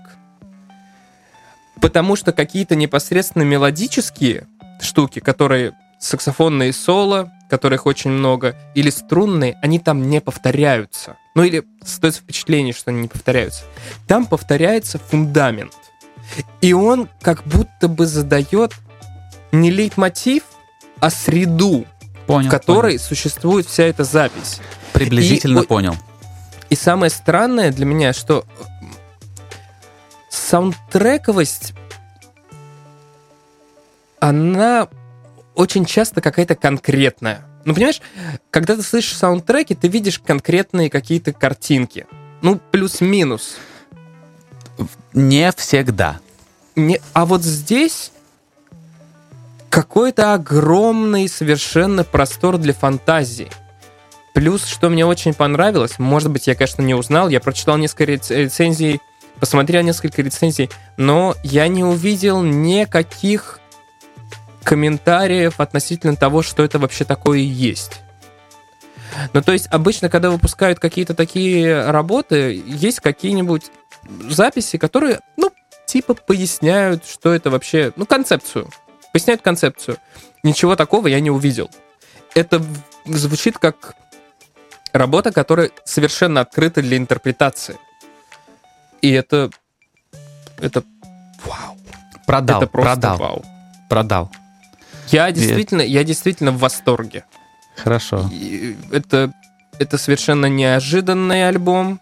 Потому 1.80 2.16
что 2.16 2.32
какие-то 2.32 2.74
непосредственно 2.74 3.44
мелодические 3.44 4.48
штуки, 4.80 5.20
которые 5.20 5.74
саксофонные 6.02 6.72
соло, 6.72 7.32
которых 7.48 7.86
очень 7.86 8.10
много, 8.10 8.56
или 8.74 8.90
струнные, 8.90 9.58
они 9.62 9.78
там 9.78 10.10
не 10.10 10.20
повторяются. 10.20 11.16
Ну 11.34 11.44
или 11.44 11.64
стоит 11.84 12.16
впечатление, 12.16 12.72
что 12.74 12.90
они 12.90 13.02
не 13.02 13.08
повторяются. 13.08 13.64
Там 14.08 14.26
повторяется 14.26 14.98
фундамент. 14.98 15.72
И 16.60 16.72
он 16.72 17.08
как 17.20 17.44
будто 17.44 17.88
бы 17.88 18.06
задает 18.06 18.72
не 19.52 19.70
лейтмотив, 19.70 20.42
а 20.98 21.10
среду, 21.10 21.84
Понял. 22.26 22.48
в 22.48 22.50
которой 22.50 22.98
существует 22.98 23.66
вся 23.66 23.84
эта 23.84 24.04
запись. 24.04 24.56
понял. 24.60 24.68
Приблизительно 24.92 25.60
И- 25.60 25.66
понял. 25.66 25.94
И 26.70 26.74
самое 26.74 27.10
странное 27.10 27.70
для 27.70 27.84
меня, 27.86 28.12
что 28.12 28.44
саундтрековость, 30.30 31.74
она 34.20 34.88
очень 35.54 35.84
часто 35.84 36.20
какая-то 36.20 36.54
конкретная. 36.54 37.44
Ну, 37.64 37.74
понимаешь, 37.74 38.00
когда 38.50 38.74
ты 38.74 38.82
слышишь 38.82 39.16
саундтреки, 39.16 39.74
ты 39.74 39.88
видишь 39.88 40.18
конкретные 40.18 40.90
какие-то 40.90 41.32
картинки. 41.32 42.06
Ну, 42.40 42.60
плюс-минус. 42.70 43.56
Не 45.12 45.52
всегда. 45.52 46.18
Не, 46.74 47.00
а 47.12 47.26
вот 47.26 47.42
здесь 47.42 48.12
какой-то 49.68 50.34
огромный 50.34 51.28
совершенно 51.28 52.04
простор 52.04 52.58
для 52.58 52.74
фантазии. 52.74 53.48
Плюс, 54.34 54.66
что 54.66 54.88
мне 54.88 55.04
очень 55.06 55.34
понравилось, 55.34 55.98
может 55.98 56.30
быть, 56.30 56.46
я, 56.46 56.54
конечно, 56.54 56.82
не 56.82 56.94
узнал, 56.94 57.28
я 57.28 57.40
прочитал 57.40 57.76
несколько 57.76 58.04
рец- 58.04 58.30
рецензий, 58.30 59.00
посмотрел 59.38 59.82
несколько 59.82 60.22
рецензий, 60.22 60.70
но 60.96 61.36
я 61.42 61.68
не 61.68 61.84
увидел 61.84 62.42
никаких 62.42 63.60
комментариев 64.64 65.60
относительно 65.60 66.16
того, 66.16 66.42
что 66.42 66.62
это 66.62 66.78
вообще 66.78 67.04
такое 67.04 67.38
есть. 67.38 68.00
Ну, 69.32 69.42
то 69.42 69.52
есть, 69.52 69.66
обычно, 69.70 70.08
когда 70.08 70.30
выпускают 70.30 70.78
какие-то 70.78 71.14
такие 71.14 71.90
работы, 71.90 72.62
есть 72.66 73.00
какие-нибудь 73.00 73.70
записи, 74.28 74.78
которые, 74.78 75.20
ну, 75.36 75.50
типа 75.86 76.14
поясняют, 76.14 77.06
что 77.06 77.32
это 77.32 77.50
вообще, 77.50 77.92
ну, 77.96 78.06
концепцию. 78.06 78.70
Поясняют 79.12 79.42
концепцию. 79.42 79.98
Ничего 80.42 80.76
такого 80.76 81.06
я 81.06 81.20
не 81.20 81.30
увидел. 81.30 81.70
Это 82.34 82.62
звучит 83.04 83.58
как 83.58 83.94
работа, 84.92 85.32
которая 85.32 85.70
совершенно 85.84 86.40
открыта 86.40 86.80
для 86.82 86.96
интерпретации. 86.96 87.76
И 89.02 89.10
это... 89.10 89.50
Это... 90.58 90.82
Вау. 91.44 91.76
Продал, 92.26 92.62
это 92.62 92.70
просто 92.70 93.00
продал, 93.00 93.18
вау. 93.18 93.44
продал. 93.88 94.30
Я 95.12 95.30
действительно, 95.30 95.82
я 95.82 96.04
действительно 96.04 96.50
в 96.52 96.58
восторге. 96.58 97.24
Хорошо. 97.76 98.28
И 98.32 98.76
это, 98.90 99.32
это 99.78 99.98
совершенно 99.98 100.46
неожиданный 100.46 101.48
альбом. 101.48 102.00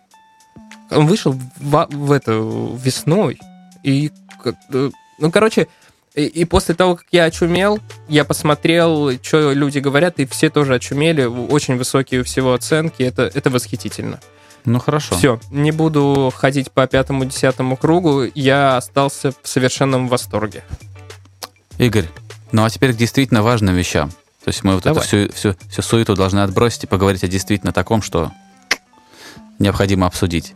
Он 0.91 1.07
вышел 1.07 1.33
в, 1.33 1.89
в 1.91 2.13
это 2.13 2.33
весной. 2.33 3.39
И, 3.83 4.11
э, 4.45 4.91
ну, 5.19 5.31
короче, 5.31 5.69
и, 6.15 6.25
и 6.25 6.45
после 6.45 6.75
того, 6.75 6.97
как 6.97 7.07
я 7.13 7.25
очумел, 7.25 7.79
я 8.09 8.25
посмотрел, 8.25 9.11
что 9.23 9.53
люди 9.53 9.79
говорят, 9.79 10.19
и 10.19 10.27
все 10.27 10.51
тоже 10.51 10.75
очумели. 10.75 11.25
Очень 11.25 11.77
высокие 11.77 12.23
у 12.23 12.25
всего 12.25 12.53
оценки. 12.55 13.03
Это, 13.03 13.31
это 13.33 13.51
восхитительно. 13.51 14.21
Ну 14.65 14.79
хорошо. 14.79 15.17
Все, 15.17 15.41
не 15.51 15.73
буду 15.73 16.33
ходить 16.35 16.71
по 16.71 16.87
пятому-десятому 16.87 17.77
кругу. 17.77 18.25
Я 18.35 18.77
остался 18.77 19.33
в 19.43 19.49
совершенном 19.49 20.09
восторге. 20.09 20.65
Игорь, 21.79 22.09
ну 22.53 22.65
а 22.65 22.71
теперь 22.71 22.93
к 22.93 22.97
действительно 22.97 23.43
важным 23.43 23.75
вещам. 23.75 24.11
То 24.45 24.49
есть 24.49 24.65
мы 24.65 24.75
вот 24.75 24.85
Давай. 24.85 25.01
эту 25.05 25.07
всю, 25.07 25.33
всю, 25.33 25.57
всю 25.69 25.83
суету 25.83 26.15
должны 26.15 26.41
отбросить 26.41 26.85
и 26.85 26.87
поговорить 26.87 27.25
о 27.25 27.29
действительно 27.29 27.73
таком, 27.73 28.01
что 28.03 28.33
необходимо 29.59 30.07
обсудить. 30.07 30.55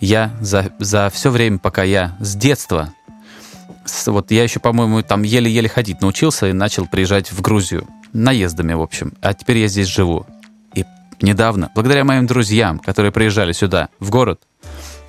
Я 0.00 0.32
за, 0.40 0.70
за 0.78 1.10
все 1.10 1.30
время, 1.30 1.58
пока 1.58 1.82
я 1.82 2.16
с 2.20 2.34
детства, 2.34 2.92
с- 3.86 4.08
вот 4.08 4.30
я 4.30 4.42
еще, 4.42 4.60
по-моему, 4.60 5.02
там 5.02 5.22
еле-еле 5.22 5.68
ходить 5.68 6.00
научился 6.00 6.48
и 6.48 6.52
начал 6.52 6.86
приезжать 6.86 7.32
в 7.32 7.40
Грузию. 7.40 7.86
Наездами, 8.12 8.74
в 8.74 8.82
общем. 8.82 9.14
А 9.22 9.32
теперь 9.32 9.58
я 9.58 9.68
здесь 9.68 9.86
живу. 9.86 10.26
И 10.74 10.84
недавно, 11.22 11.70
благодаря 11.74 12.04
моим 12.04 12.26
друзьям, 12.26 12.78
которые 12.78 13.12
приезжали 13.12 13.52
сюда, 13.52 13.88
в 14.00 14.10
город, 14.10 14.42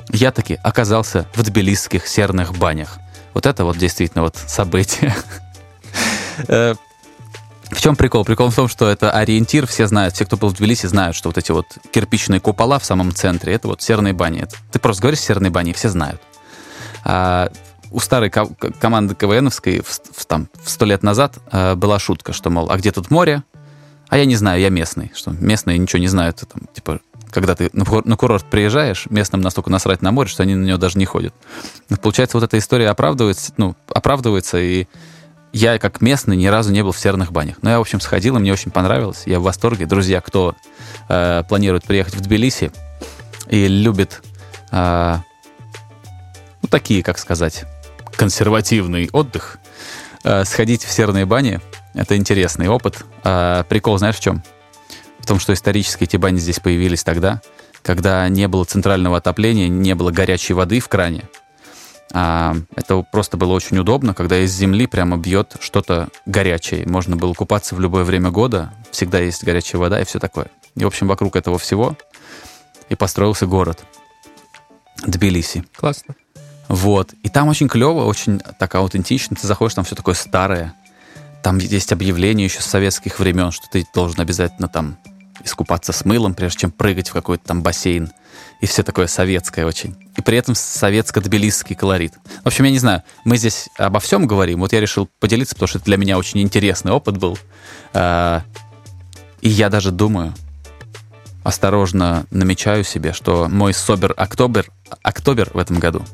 я 0.10 0.32
таки 0.32 0.58
оказался 0.64 1.28
в 1.36 1.44
тбилисских 1.44 2.08
серных 2.08 2.56
банях. 2.58 3.00
Вот 3.34 3.46
это 3.46 3.66
вот 3.66 3.78
действительно 3.78 4.24
вот 4.24 4.38
событие. 4.38 5.14
Э, 6.48 6.76
В 7.72 7.82
чем 7.82 7.96
прикол? 7.96 8.24
Прикол 8.26 8.50
в 8.50 8.56
том, 8.56 8.68
что 8.68 8.88
это 8.88 9.12
ориентир, 9.12 9.66
все 9.68 9.88
знают, 9.88 10.14
все, 10.16 10.26
кто 10.26 10.38
был 10.38 10.50
в 10.50 10.54
Тбилиси, 10.54 10.86
знают, 10.88 11.16
что 11.16 11.30
вот 11.30 11.38
эти 11.38 11.52
вот 11.52 11.66
кирпичные 11.92 12.40
купола 12.40 12.78
в 12.80 12.86
самом 12.86 13.12
центре, 13.14 13.54
это 13.54 13.68
вот 13.68 13.82
серные 13.82 14.14
бани. 14.14 14.46
Ты 14.72 14.80
просто 14.80 15.02
говоришь 15.02 15.22
серные 15.22 15.50
бани, 15.50 15.74
все 15.74 15.90
знают. 15.90 16.22
А 17.04 17.50
у 17.92 18.00
старой 18.00 18.30
ко- 18.30 18.48
команды 18.80 19.16
КВНовской 19.16 19.82
в, 19.82 19.88
в- 19.88 20.26
там, 20.26 20.48
сто 20.66 20.86
лет 20.86 21.04
назад 21.04 21.38
э, 21.52 21.76
была 21.76 22.00
шутка, 22.00 22.34
что, 22.34 22.50
мол, 22.50 22.70
а 22.72 22.78
где 22.78 22.92
тут 22.92 23.12
море? 23.12 23.44
А 24.10 24.18
я 24.18 24.26
не 24.26 24.36
знаю, 24.36 24.62
я 24.62 24.70
местный. 24.70 25.12
Что 25.16 25.32
местные 25.32 25.78
ничего 25.78 26.00
не 26.00 26.08
знают. 26.08 26.38
Там, 26.52 26.68
типа, 26.74 27.00
когда 27.32 27.56
ты 27.56 27.70
на 27.74 27.84
на 28.06 28.16
курорт 28.18 28.46
приезжаешь, 28.46 29.08
местным 29.10 29.42
настолько 29.42 29.72
насрать 29.72 30.02
на 30.04 30.12
море, 30.12 30.30
что 30.30 30.44
они 30.44 30.54
на 30.56 30.66
него 30.66 30.78
даже 30.78 31.00
не 31.00 31.06
ходят. 31.06 31.34
Получается, 32.02 32.38
вот 32.38 32.44
эта 32.44 32.58
история 32.60 32.90
оправдывается, 32.90 33.54
ну, 33.58 33.76
оправдывается, 33.90 34.60
и 34.60 34.86
я, 35.54 35.78
как 35.78 36.02
местный, 36.02 36.36
ни 36.36 36.48
разу 36.48 36.72
не 36.72 36.82
был 36.82 36.92
в 36.92 37.00
серных 37.00 37.32
банях. 37.32 37.58
Но 37.62 37.70
я, 37.70 37.78
в 37.78 37.82
общем, 37.82 38.02
сходил, 38.02 38.36
и 38.36 38.40
мне 38.40 38.52
очень 38.52 38.72
понравилось. 38.72 39.24
Я 39.28 39.40
в 39.40 39.44
восторге. 39.44 39.86
Друзья, 39.86 40.20
кто 40.20 40.56
э, 41.08 41.44
планирует 41.48 41.86
приехать 41.86 42.16
в 42.16 42.22
Тбилиси 42.22 42.72
и 43.48 43.68
любит, 43.68 44.24
э, 44.72 45.18
ну, 46.62 46.68
такие, 46.70 47.04
как 47.04 47.20
сказать, 47.20 47.66
консервативный 48.16 49.10
отдых, 49.14 49.60
э, 50.24 50.44
сходить 50.44 50.84
в 50.84 50.92
серные 50.92 51.28
бани, 51.28 51.62
это 51.94 52.18
интересный 52.18 52.68
опыт. 52.68 53.06
А 53.24 53.64
прикол, 53.66 54.00
знаешь, 54.00 54.16
в 54.16 54.22
чем? 54.22 54.44
В 55.20 55.28
том, 55.28 55.40
что 55.40 55.54
исторически 55.54 56.06
эти 56.06 56.18
бани 56.18 56.40
здесь 56.40 56.60
появились 56.60 57.04
тогда, 57.04 57.42
когда 57.84 58.28
не 58.28 58.48
было 58.48 58.66
центрального 58.66 59.18
отопления, 59.18 59.68
не 59.68 59.94
было 59.94 60.10
горячей 60.10 60.54
воды 60.54 60.80
в 60.80 60.90
кране. 60.90 61.26
А, 62.14 62.56
это 62.76 63.02
просто 63.12 63.38
было 63.38 63.54
очень 63.54 63.78
удобно, 63.80 64.14
когда 64.14 64.40
из 64.40 64.52
земли 64.54 64.86
прямо 64.86 65.18
бьет 65.18 65.56
что-то 65.60 66.10
горячее. 66.28 66.88
Можно 66.88 67.16
было 67.16 67.34
купаться 67.34 67.76
в 67.76 67.80
любое 67.80 68.04
время 68.04 68.30
года, 68.30 68.72
всегда 68.92 69.20
есть 69.20 69.44
горячая 69.44 69.80
вода 69.80 70.00
и 70.00 70.06
все 70.06 70.20
такое. 70.20 70.48
И, 70.76 70.84
в 70.84 70.88
общем, 70.88 71.08
вокруг 71.08 71.36
этого 71.36 71.58
всего 71.58 71.98
и 72.90 72.96
построился 72.96 73.48
город. 73.48 73.84
Тбилиси. 75.06 75.66
Классно. 75.76 76.16
Вот. 76.68 77.14
И 77.24 77.30
там 77.30 77.48
очень 77.48 77.68
клево, 77.68 78.06
очень 78.06 78.40
так 78.40 78.76
аутентично. 78.76 79.36
Ты 79.36 79.48
заходишь, 79.48 79.74
там 79.74 79.84
все 79.84 79.96
такое 79.96 80.16
старое. 80.16 80.76
Там 81.42 81.58
есть 81.58 81.92
объявление 81.92 82.46
еще 82.46 82.62
с 82.62 82.66
советских 82.66 83.20
времен, 83.20 83.52
что 83.52 83.68
ты 83.70 83.86
должен 83.94 84.22
обязательно 84.22 84.68
там 84.68 84.98
искупаться 85.44 85.92
с 85.92 86.06
мылом, 86.06 86.36
прежде 86.36 86.60
чем 86.60 86.72
прыгать 86.72 87.10
в 87.10 87.14
какой-то 87.14 87.44
там 87.44 87.64
бассейн. 87.64 88.12
И 88.64 88.66
все 88.66 88.82
такое 88.82 89.08
советское 89.08 89.66
очень. 89.66 89.98
И 90.16 90.22
при 90.22 90.38
этом 90.38 90.56
советско-тбилисский 90.56 91.76
колорит. 91.76 92.14
В 92.46 92.48
общем, 92.48 92.64
я 92.64 92.72
не 92.72 92.80
знаю, 92.80 93.04
мы 93.26 93.36
здесь 93.36 93.68
обо 93.76 94.00
всем 94.00 94.26
говорим. 94.26 94.62
Вот 94.62 94.72
я 94.72 94.80
решил 94.80 95.10
поделиться, 95.20 95.54
потому 95.54 95.68
что 95.68 95.80
это 95.80 95.86
для 95.86 95.98
меня 95.98 96.18
очень 96.18 96.42
интересный 96.42 96.94
опыт 96.94 97.18
был. 97.18 97.38
А, 97.94 98.42
И 99.42 99.50
я 99.50 99.68
даже 99.68 99.92
думаю, 99.92 100.34
осторожно 101.44 102.26
намечаю 102.32 102.86
себе, 102.86 103.12
что 103.12 103.50
мой 103.50 103.74
собер 103.74 104.14
октобер, 104.16 104.72
октобер 105.02 105.50
в 105.54 105.58
этом 105.58 105.80
году, 105.80 106.06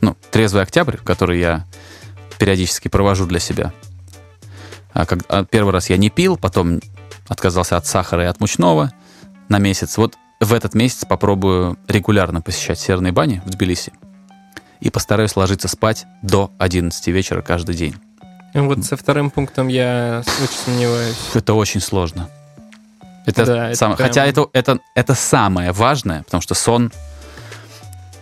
ну, 0.00 0.16
трезвый 0.30 0.62
октябрь, 0.62 0.96
который 0.96 1.40
я 1.40 1.66
периодически 2.38 2.88
провожу 2.88 3.26
для 3.26 3.38
себя. 3.38 3.74
А 4.94 5.04
как, 5.04 5.18
а 5.28 5.44
первый 5.44 5.74
раз 5.74 5.90
я 5.90 5.98
не 5.98 6.08
пил, 6.08 6.38
потом 6.38 6.80
отказался 7.28 7.76
от 7.76 7.86
сахара 7.86 8.22
и 8.22 8.28
от 8.28 8.40
мучного 8.40 8.94
на 9.50 9.58
месяц. 9.58 9.98
Вот 9.98 10.16
в 10.40 10.52
этот 10.54 10.74
месяц 10.74 11.04
попробую 11.04 11.78
регулярно 11.86 12.40
посещать 12.40 12.80
серные 12.80 13.12
бани 13.12 13.42
в 13.44 13.50
Тбилиси 13.50 13.92
и 14.80 14.88
постараюсь 14.90 15.36
ложиться 15.36 15.68
спать 15.68 16.06
до 16.22 16.50
11 16.58 17.06
вечера 17.08 17.42
каждый 17.42 17.74
день. 17.74 17.94
Вот 18.54 18.84
со 18.84 18.96
вторым 18.96 19.30
пунктом 19.30 19.68
я 19.68 20.22
очень 20.42 20.58
сомневаюсь. 20.64 21.16
Это 21.34 21.54
очень 21.54 21.80
сложно. 21.80 22.28
Это 23.26 23.44
Да, 23.44 23.68
это 23.68 23.76
сам- 23.78 23.96
прям- 23.96 24.08
Хотя 24.08 24.24
это, 24.26 24.46
это, 24.52 24.78
это 24.94 25.14
самое 25.14 25.72
важное, 25.72 26.22
потому 26.24 26.40
что 26.40 26.54
сон... 26.54 26.90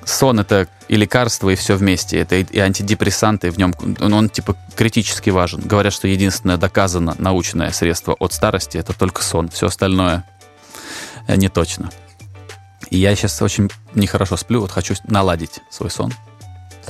Сон— 0.04 0.40
это 0.40 0.68
и 0.88 0.96
лекарство, 0.96 1.50
и 1.50 1.54
все 1.54 1.76
вместе. 1.76 2.18
Это 2.18 2.36
и, 2.36 2.42
и 2.42 2.58
антидепрессанты 2.58 3.50
в 3.50 3.58
нем. 3.58 3.74
Он, 4.00 4.12
он, 4.14 4.28
типа 4.30 4.56
критически 4.74 5.28
важен. 5.28 5.60
Говорят, 5.60 5.92
что 5.92 6.08
единственное 6.08 6.56
доказано 6.56 7.14
научное 7.18 7.70
средство 7.72 8.14
от 8.18 8.32
старости— 8.32 8.76
это 8.78 8.94
только 8.94 9.22
сон. 9.22 9.50
Все 9.50 9.66
остальное 9.66 10.24
э, 11.26 11.36
не 11.36 11.50
точно. 11.50 11.90
И 12.90 12.96
я 12.98 13.14
сейчас 13.14 13.40
очень 13.42 13.70
нехорошо 13.94 14.36
сплю, 14.36 14.60
вот 14.60 14.70
хочу 14.70 14.94
наладить 15.04 15.60
свой 15.70 15.90
сон. 15.90 16.12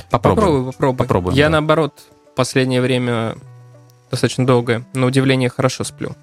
Попробуем. 0.09 0.35
Попробуй, 0.35 0.71
попробуй. 0.71 0.97
Попробуем, 0.97 1.37
Я, 1.37 1.45
да. 1.45 1.51
наоборот, 1.51 1.93
последнее 2.35 2.81
время 2.81 3.35
достаточно 4.09 4.45
долгое, 4.45 4.83
на 4.93 5.05
удивление, 5.05 5.49
хорошо 5.49 5.83
сплю. 5.83 6.15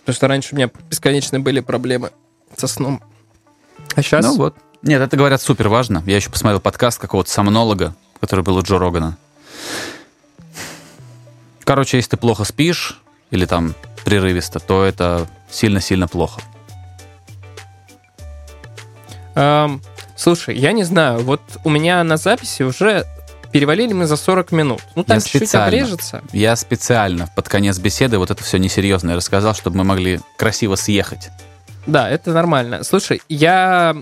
Потому 0.00 0.14
что 0.14 0.28
раньше 0.28 0.54
у 0.54 0.56
меня 0.56 0.70
бесконечно 0.88 1.40
были 1.40 1.60
проблемы 1.60 2.10
со 2.56 2.66
сном. 2.66 3.02
А 3.94 4.02
сейчас... 4.02 4.24
Ну 4.24 4.36
вот. 4.36 4.56
Нет, 4.82 5.00
это 5.00 5.16
говорят 5.16 5.40
супер 5.40 5.68
важно. 5.68 6.02
Я 6.06 6.16
еще 6.16 6.30
посмотрел 6.30 6.60
подкаст 6.60 6.98
какого-то 6.98 7.30
сомнолога, 7.30 7.94
который 8.20 8.44
был 8.44 8.56
у 8.56 8.62
Джо 8.62 8.78
Рогана. 8.78 9.16
Короче, 11.64 11.96
если 11.96 12.10
ты 12.10 12.16
плохо 12.16 12.44
спишь, 12.44 13.00
или 13.30 13.46
там 13.46 13.74
прерывисто, 14.04 14.60
то 14.60 14.84
это 14.84 15.26
сильно-сильно 15.50 16.06
плохо. 16.06 16.40
Эм, 19.36 19.82
слушай, 20.16 20.56
я 20.56 20.72
не 20.72 20.82
знаю, 20.82 21.20
вот 21.20 21.42
у 21.62 21.70
меня 21.70 22.02
на 22.02 22.16
записи 22.16 22.62
уже 22.62 23.04
перевалили 23.52 23.92
мы 23.92 24.06
за 24.06 24.16
40 24.16 24.50
минут. 24.52 24.80
Ну, 24.94 25.04
там 25.04 25.20
чуть-чуть 25.20 25.54
обрежется. 25.54 26.22
Я 26.32 26.56
специально 26.56 27.28
под 27.36 27.48
конец 27.48 27.78
беседы 27.78 28.18
вот 28.18 28.30
это 28.30 28.42
все 28.42 28.58
несерьезное 28.58 29.14
рассказал, 29.14 29.54
чтобы 29.54 29.76
мы 29.78 29.84
могли 29.84 30.20
красиво 30.36 30.74
съехать. 30.74 31.28
Да, 31.86 32.10
это 32.10 32.32
нормально. 32.32 32.82
Слушай, 32.82 33.22
я... 33.28 33.94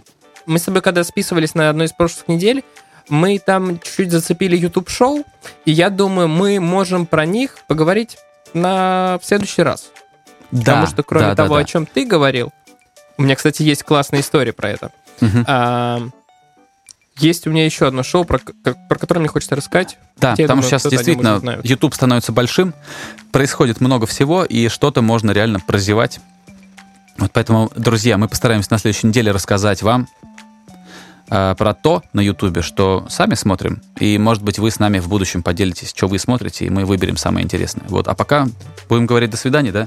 Мы 0.47 0.59
с 0.59 0.63
тобой 0.63 0.83
когда 0.83 1.05
списывались 1.05 1.55
на 1.55 1.69
одной 1.69 1.87
из 1.87 1.93
прошлых 1.93 2.29
недель, 2.29 2.65
мы 3.09 3.39
там 3.39 3.79
чуть-чуть 3.81 4.13
зацепили 4.13 4.57
YouTube-шоу, 4.57 5.25
и 5.65 5.73
я 5.73 5.91
думаю, 5.91 6.29
мы 6.29 6.61
можем 6.61 7.07
про 7.07 7.27
них 7.27 7.59
поговорить 7.67 8.19
на 8.53 9.19
в 9.21 9.27
следующий 9.27 9.63
раз. 9.63 9.91
Потому 10.51 10.87
что 10.87 11.03
кроме 11.03 11.27
да, 11.27 11.35
да, 11.35 11.43
того, 11.43 11.57
да. 11.57 11.63
о 11.63 11.65
чем 11.65 11.87
ты 11.87 12.07
говорил, 12.07 12.53
у 13.17 13.23
меня, 13.23 13.37
кстати, 13.37 13.63
есть 13.63 13.83
классная 13.83 14.21
история 14.21 14.53
про 14.53 14.71
это. 14.71 14.93
А, 15.47 16.01
есть 17.19 17.47
у 17.47 17.51
меня 17.51 17.65
еще 17.65 17.87
одно 17.87 18.03
шоу, 18.03 18.25
про, 18.25 18.39
про 18.39 18.99
которое 18.99 19.21
мне 19.21 19.29
хочется 19.29 19.55
рассказать. 19.55 19.99
Да, 20.19 20.33
Хотя, 20.33 20.45
потому 20.45 20.63
что 20.63 20.71
сейчас 20.71 20.91
действительно. 20.91 21.61
YouTube 21.63 21.95
становится 21.95 22.33
большим, 22.33 22.75
происходит 23.31 23.81
много 23.81 24.07
всего, 24.07 24.45
и 24.45 24.69
что-то 24.69 25.03
можно 25.03 25.31
реально 25.31 25.61
прозевать. 25.61 26.21
Вот 27.19 27.31
поэтому, 27.33 27.71
друзья, 27.77 28.19
мы 28.19 28.29
постараемся 28.29 28.73
на 28.73 28.79
следующей 28.79 29.07
неделе 29.07 29.31
рассказать 29.31 29.83
вам 29.83 30.09
э, 31.31 31.55
про 31.57 31.75
то 31.75 32.03
на 32.13 32.21
YouTube, 32.21 32.65
что 32.65 33.07
сами 33.09 33.35
смотрим. 33.35 33.81
И, 34.01 34.19
может 34.19 34.43
быть, 34.43 34.59
вы 34.59 34.73
с 34.73 34.81
нами 34.81 34.99
в 34.99 35.09
будущем 35.09 35.45
поделитесь, 35.45 35.91
что 35.91 36.09
вы 36.09 36.19
смотрите, 36.19 36.67
и 36.67 36.71
мы 36.71 36.85
выберем 36.85 37.17
самое 37.17 37.45
интересное. 37.45 37.85
Вот. 37.89 38.09
А 38.09 38.15
пока 38.15 38.49
будем 38.89 39.07
говорить 39.07 39.31
до 39.31 39.37
свидания, 39.37 39.71
да? 39.71 39.87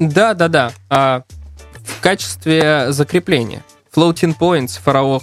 Да, 0.00 0.34
да, 0.34 0.48
да. 0.48 0.72
А, 0.90 1.22
в 1.84 2.00
качестве 2.00 2.86
закрепления 2.90 3.62
Floating 3.96 4.36
Points, 4.38 4.78
Фараох, 4.84 5.22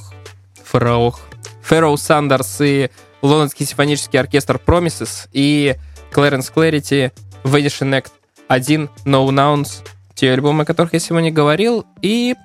Фараох, 0.64 1.20
Фэрроу 1.62 1.96
Сандерс 1.96 2.60
и 2.62 2.90
Лондонский 3.22 3.68
симфонический 3.68 4.20
оркестр 4.20 4.60
Promises 4.66 5.30
и 5.32 5.76
Clarence 6.12 6.52
Clarity 6.54 7.12
Vanishing 7.44 7.92
Act 7.92 8.12
1 8.48 8.90
No 9.06 9.30
Nouns, 9.30 9.86
те 10.16 10.32
альбомы, 10.32 10.64
о 10.64 10.66
которых 10.66 10.94
я 10.94 11.00
сегодня 11.00 11.32
говорил, 11.32 11.86
и 12.02 12.36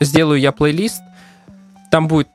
сделаю 0.00 0.40
я 0.40 0.52
плейлист. 0.52 1.02
Там 1.90 2.08
будет 2.08 2.28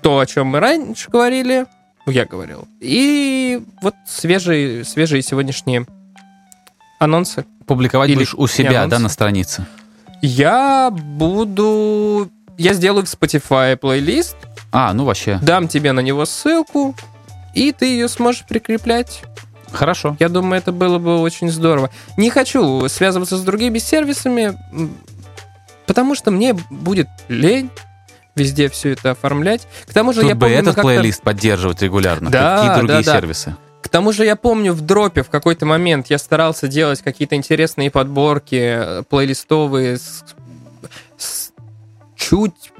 то, 0.00 0.18
о 0.18 0.24
чем 0.24 0.46
мы 0.46 0.60
раньше 0.60 1.10
говорили, 1.10 1.66
ну, 2.06 2.12
я 2.12 2.24
говорил, 2.24 2.66
и 2.80 3.62
вот 3.82 3.94
свежие, 4.06 4.82
свежие 4.84 5.20
сегодняшние 5.20 5.86
анонсы. 6.98 7.44
Публиковать 7.66 8.08
Или 8.08 8.16
будешь 8.16 8.34
у 8.34 8.46
себя, 8.46 8.80
анонс. 8.80 8.90
да, 8.90 8.98
на 8.98 9.08
странице? 9.10 9.66
Я 10.22 10.90
буду... 10.90 12.30
Я 12.56 12.72
сделаю 12.74 13.04
в 13.04 13.08
Spotify 13.08 13.76
плейлист, 13.76 14.36
А, 14.72 14.92
ну 14.92 15.04
вообще. 15.04 15.38
дам 15.42 15.68
тебе 15.68 15.92
на 15.92 16.00
него 16.00 16.24
ссылку, 16.24 16.94
и 17.54 17.72
ты 17.72 17.86
ее 17.86 18.08
сможешь 18.08 18.44
прикреплять. 18.46 19.22
Хорошо. 19.72 20.16
Я 20.20 20.28
думаю, 20.28 20.58
это 20.58 20.70
было 20.70 20.98
бы 20.98 21.18
очень 21.20 21.50
здорово. 21.50 21.90
Не 22.16 22.30
хочу 22.30 22.88
связываться 22.88 23.36
с 23.36 23.40
другими 23.42 23.78
сервисами, 23.78 24.56
потому 25.86 26.14
что 26.14 26.30
мне 26.30 26.54
будет 26.70 27.08
лень 27.28 27.70
везде 28.36 28.68
все 28.68 28.90
это 28.90 29.12
оформлять. 29.12 29.66
К 29.86 29.92
тому 29.92 30.12
же 30.12 30.20
Тут 30.20 30.28
я 30.28 30.34
бы 30.36 30.42
помню, 30.42 30.58
этот 30.58 30.76
плейлист 30.76 31.22
поддерживать 31.22 31.82
регулярно. 31.82 32.30
Да, 32.30 32.56
Какие 32.58 32.78
другие 32.78 32.98
да, 33.00 33.04
да. 33.12 33.18
сервисы? 33.20 33.56
К 33.82 33.88
тому 33.88 34.12
же 34.12 34.24
я 34.24 34.34
помню 34.34 34.72
в 34.72 34.80
дропе 34.80 35.22
в 35.22 35.28
какой-то 35.28 35.66
момент 35.66 36.06
я 36.08 36.18
старался 36.18 36.68
делать 36.68 37.02
какие-то 37.02 37.34
интересные 37.36 37.90
подборки 37.90 38.54
э, 38.60 39.02
плейлистовые 39.08 39.98
с 39.98 40.24
чуть 42.28 42.72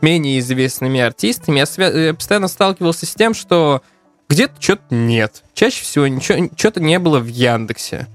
менее 0.00 0.38
известными 0.40 1.00
артистами. 1.00 1.58
Я, 1.58 1.64
свя- 1.64 2.06
я 2.06 2.14
постоянно 2.14 2.48
сталкивался 2.48 3.06
с 3.06 3.14
тем, 3.14 3.34
что 3.34 3.82
где-то 4.28 4.54
что-то 4.60 4.82
нет. 4.94 5.42
Чаще 5.54 5.82
всего 5.84 6.06
ничего, 6.06 6.48
что-то 6.56 6.80
не 6.80 6.98
было 6.98 7.18
в 7.18 7.26
Яндексе. 7.26 8.06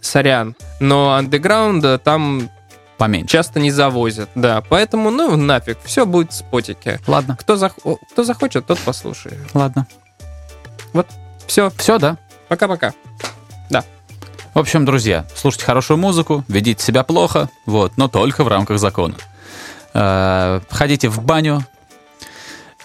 Сорян. 0.00 0.54
Но 0.80 1.12
андеграунда 1.14 1.98
там 1.98 2.48
Поменьше. 2.98 3.28
часто 3.28 3.60
не 3.60 3.70
завозят. 3.70 4.28
Да, 4.34 4.62
поэтому, 4.68 5.10
ну, 5.10 5.36
нафиг, 5.36 5.78
все 5.84 6.06
будет 6.06 6.32
в 6.32 6.36
спотике. 6.36 7.00
Ладно, 7.06 7.36
Кто, 7.38 7.54
зах- 7.54 7.98
кто 8.12 8.24
захочет, 8.24 8.66
тот 8.66 8.78
послушает. 8.80 9.38
ладно. 9.54 9.86
Все, 11.46 11.70
Все, 11.76 11.98
да? 11.98 12.16
пока-пока. 12.48 12.92
В 14.54 14.58
общем, 14.58 14.86
друзья, 14.86 15.26
слушайте 15.34 15.66
хорошую 15.66 15.98
музыку, 15.98 16.42
ведите 16.48 16.82
себя 16.82 17.02
плохо, 17.04 17.50
вот, 17.66 17.98
но 17.98 18.08
только 18.08 18.42
в 18.42 18.48
рамках 18.48 18.78
закона. 18.78 19.14
Э, 19.96 20.60
Ходите 20.68 21.08
в 21.08 21.22
баню. 21.22 21.64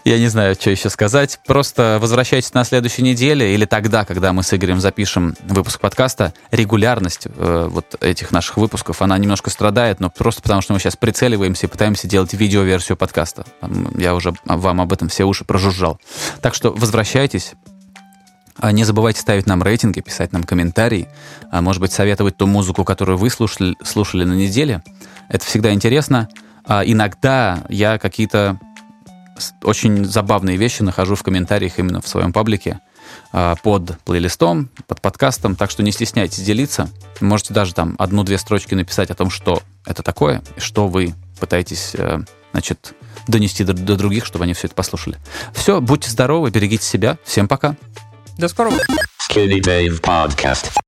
Я 0.03 0.18
не 0.18 0.30
знаю, 0.30 0.55
что 0.55 0.72
еще 0.72 0.89
сказать. 0.89 1.39
Просто 1.45 1.99
возвращайтесь 2.01 2.53
на 2.53 2.64
следующей 2.64 3.03
неделе 3.03 3.53
или 3.53 3.66
тогда, 3.66 4.03
когда 4.03 4.34
мы 4.34 4.41
с 4.41 4.51
Игорем 4.53 4.80
запишем 4.80 5.36
выпуск 5.43 5.80
подкаста. 5.80 6.34
Регулярность 6.49 7.28
э, 7.28 7.68
вот 7.70 7.95
этих 7.99 8.32
наших 8.32 8.57
выпусков, 8.57 9.01
она 9.01 9.18
немножко 9.18 9.49
страдает, 9.49 9.99
но 9.99 10.09
просто 10.09 10.41
потому, 10.41 10.62
что 10.62 10.74
мы 10.74 10.80
сейчас 10.80 10.95
прицеливаемся 10.95 11.68
и 11.68 11.70
пытаемся 11.70 12.07
делать 12.07 12.34
видеоверсию 12.34 12.97
подкаста. 12.97 13.45
Я 13.95 14.16
уже 14.16 14.34
вам 14.45 14.82
об 14.82 14.93
этом 14.93 15.09
все 15.09 15.26
уши 15.26 15.43
прожужжал. 15.43 15.99
Так 16.41 16.55
что 16.55 16.72
возвращайтесь, 16.72 17.53
а 18.57 18.72
Не 18.72 18.84
забывайте 18.84 19.20
ставить 19.20 19.47
нам 19.47 19.64
рейтинги, 19.64 20.01
писать 20.01 20.34
нам 20.34 20.43
комментарии, 20.43 21.07
а 21.51 21.62
может 21.62 21.82
быть, 21.82 21.93
советовать 21.93 22.38
ту 22.38 22.45
музыку, 22.47 22.84
которую 22.84 23.18
вы 23.18 23.30
слушали, 23.30 23.76
слушали 23.84 24.24
на 24.24 24.34
неделе. 24.34 24.84
Это 25.30 25.45
всегда 25.45 25.74
интересно. 25.74 26.28
А 26.66 26.84
иногда 26.86 27.64
я 27.70 27.97
какие-то 27.97 28.59
очень 29.64 30.05
забавные 30.05 30.57
вещи 30.57 30.82
нахожу 30.84 31.16
в 31.16 31.24
комментариях 31.24 31.80
именно 31.80 32.01
в 32.01 32.07
своем 32.07 32.32
паблике 32.32 32.80
а, 33.34 33.55
под 33.55 33.99
плейлистом, 34.01 34.70
под 34.88 35.01
подкастом, 35.01 35.55
так 35.55 35.72
что 35.72 35.84
не 35.84 35.91
стесняйтесь 35.91 36.43
делиться. 36.43 36.89
Можете 37.20 37.53
даже 37.53 37.74
там 37.74 37.95
одну-две 37.97 38.38
строчки 38.38 38.76
написать 38.76 39.09
о 39.09 39.16
том, 39.16 39.30
что 39.30 39.62
это 39.86 40.03
такое, 40.03 40.41
и 40.55 40.59
что 40.59 40.88
вы 40.88 41.16
пытаетесь, 41.39 41.91
э, 41.95 42.20
значит, 42.51 42.93
донести 43.28 43.64
до, 43.64 43.74
до 43.74 43.95
других, 43.95 44.26
чтобы 44.26 44.43
они 44.43 44.53
все 44.53 44.68
это 44.68 44.76
послушали. 44.76 45.18
Все, 45.53 45.82
будьте 45.82 46.09
здоровы, 46.09 46.51
берегите 46.51 46.86
себя. 46.86 47.18
Всем 47.24 47.47
пока. 47.47 47.76
До 48.38 48.47
скорого. 48.47 48.78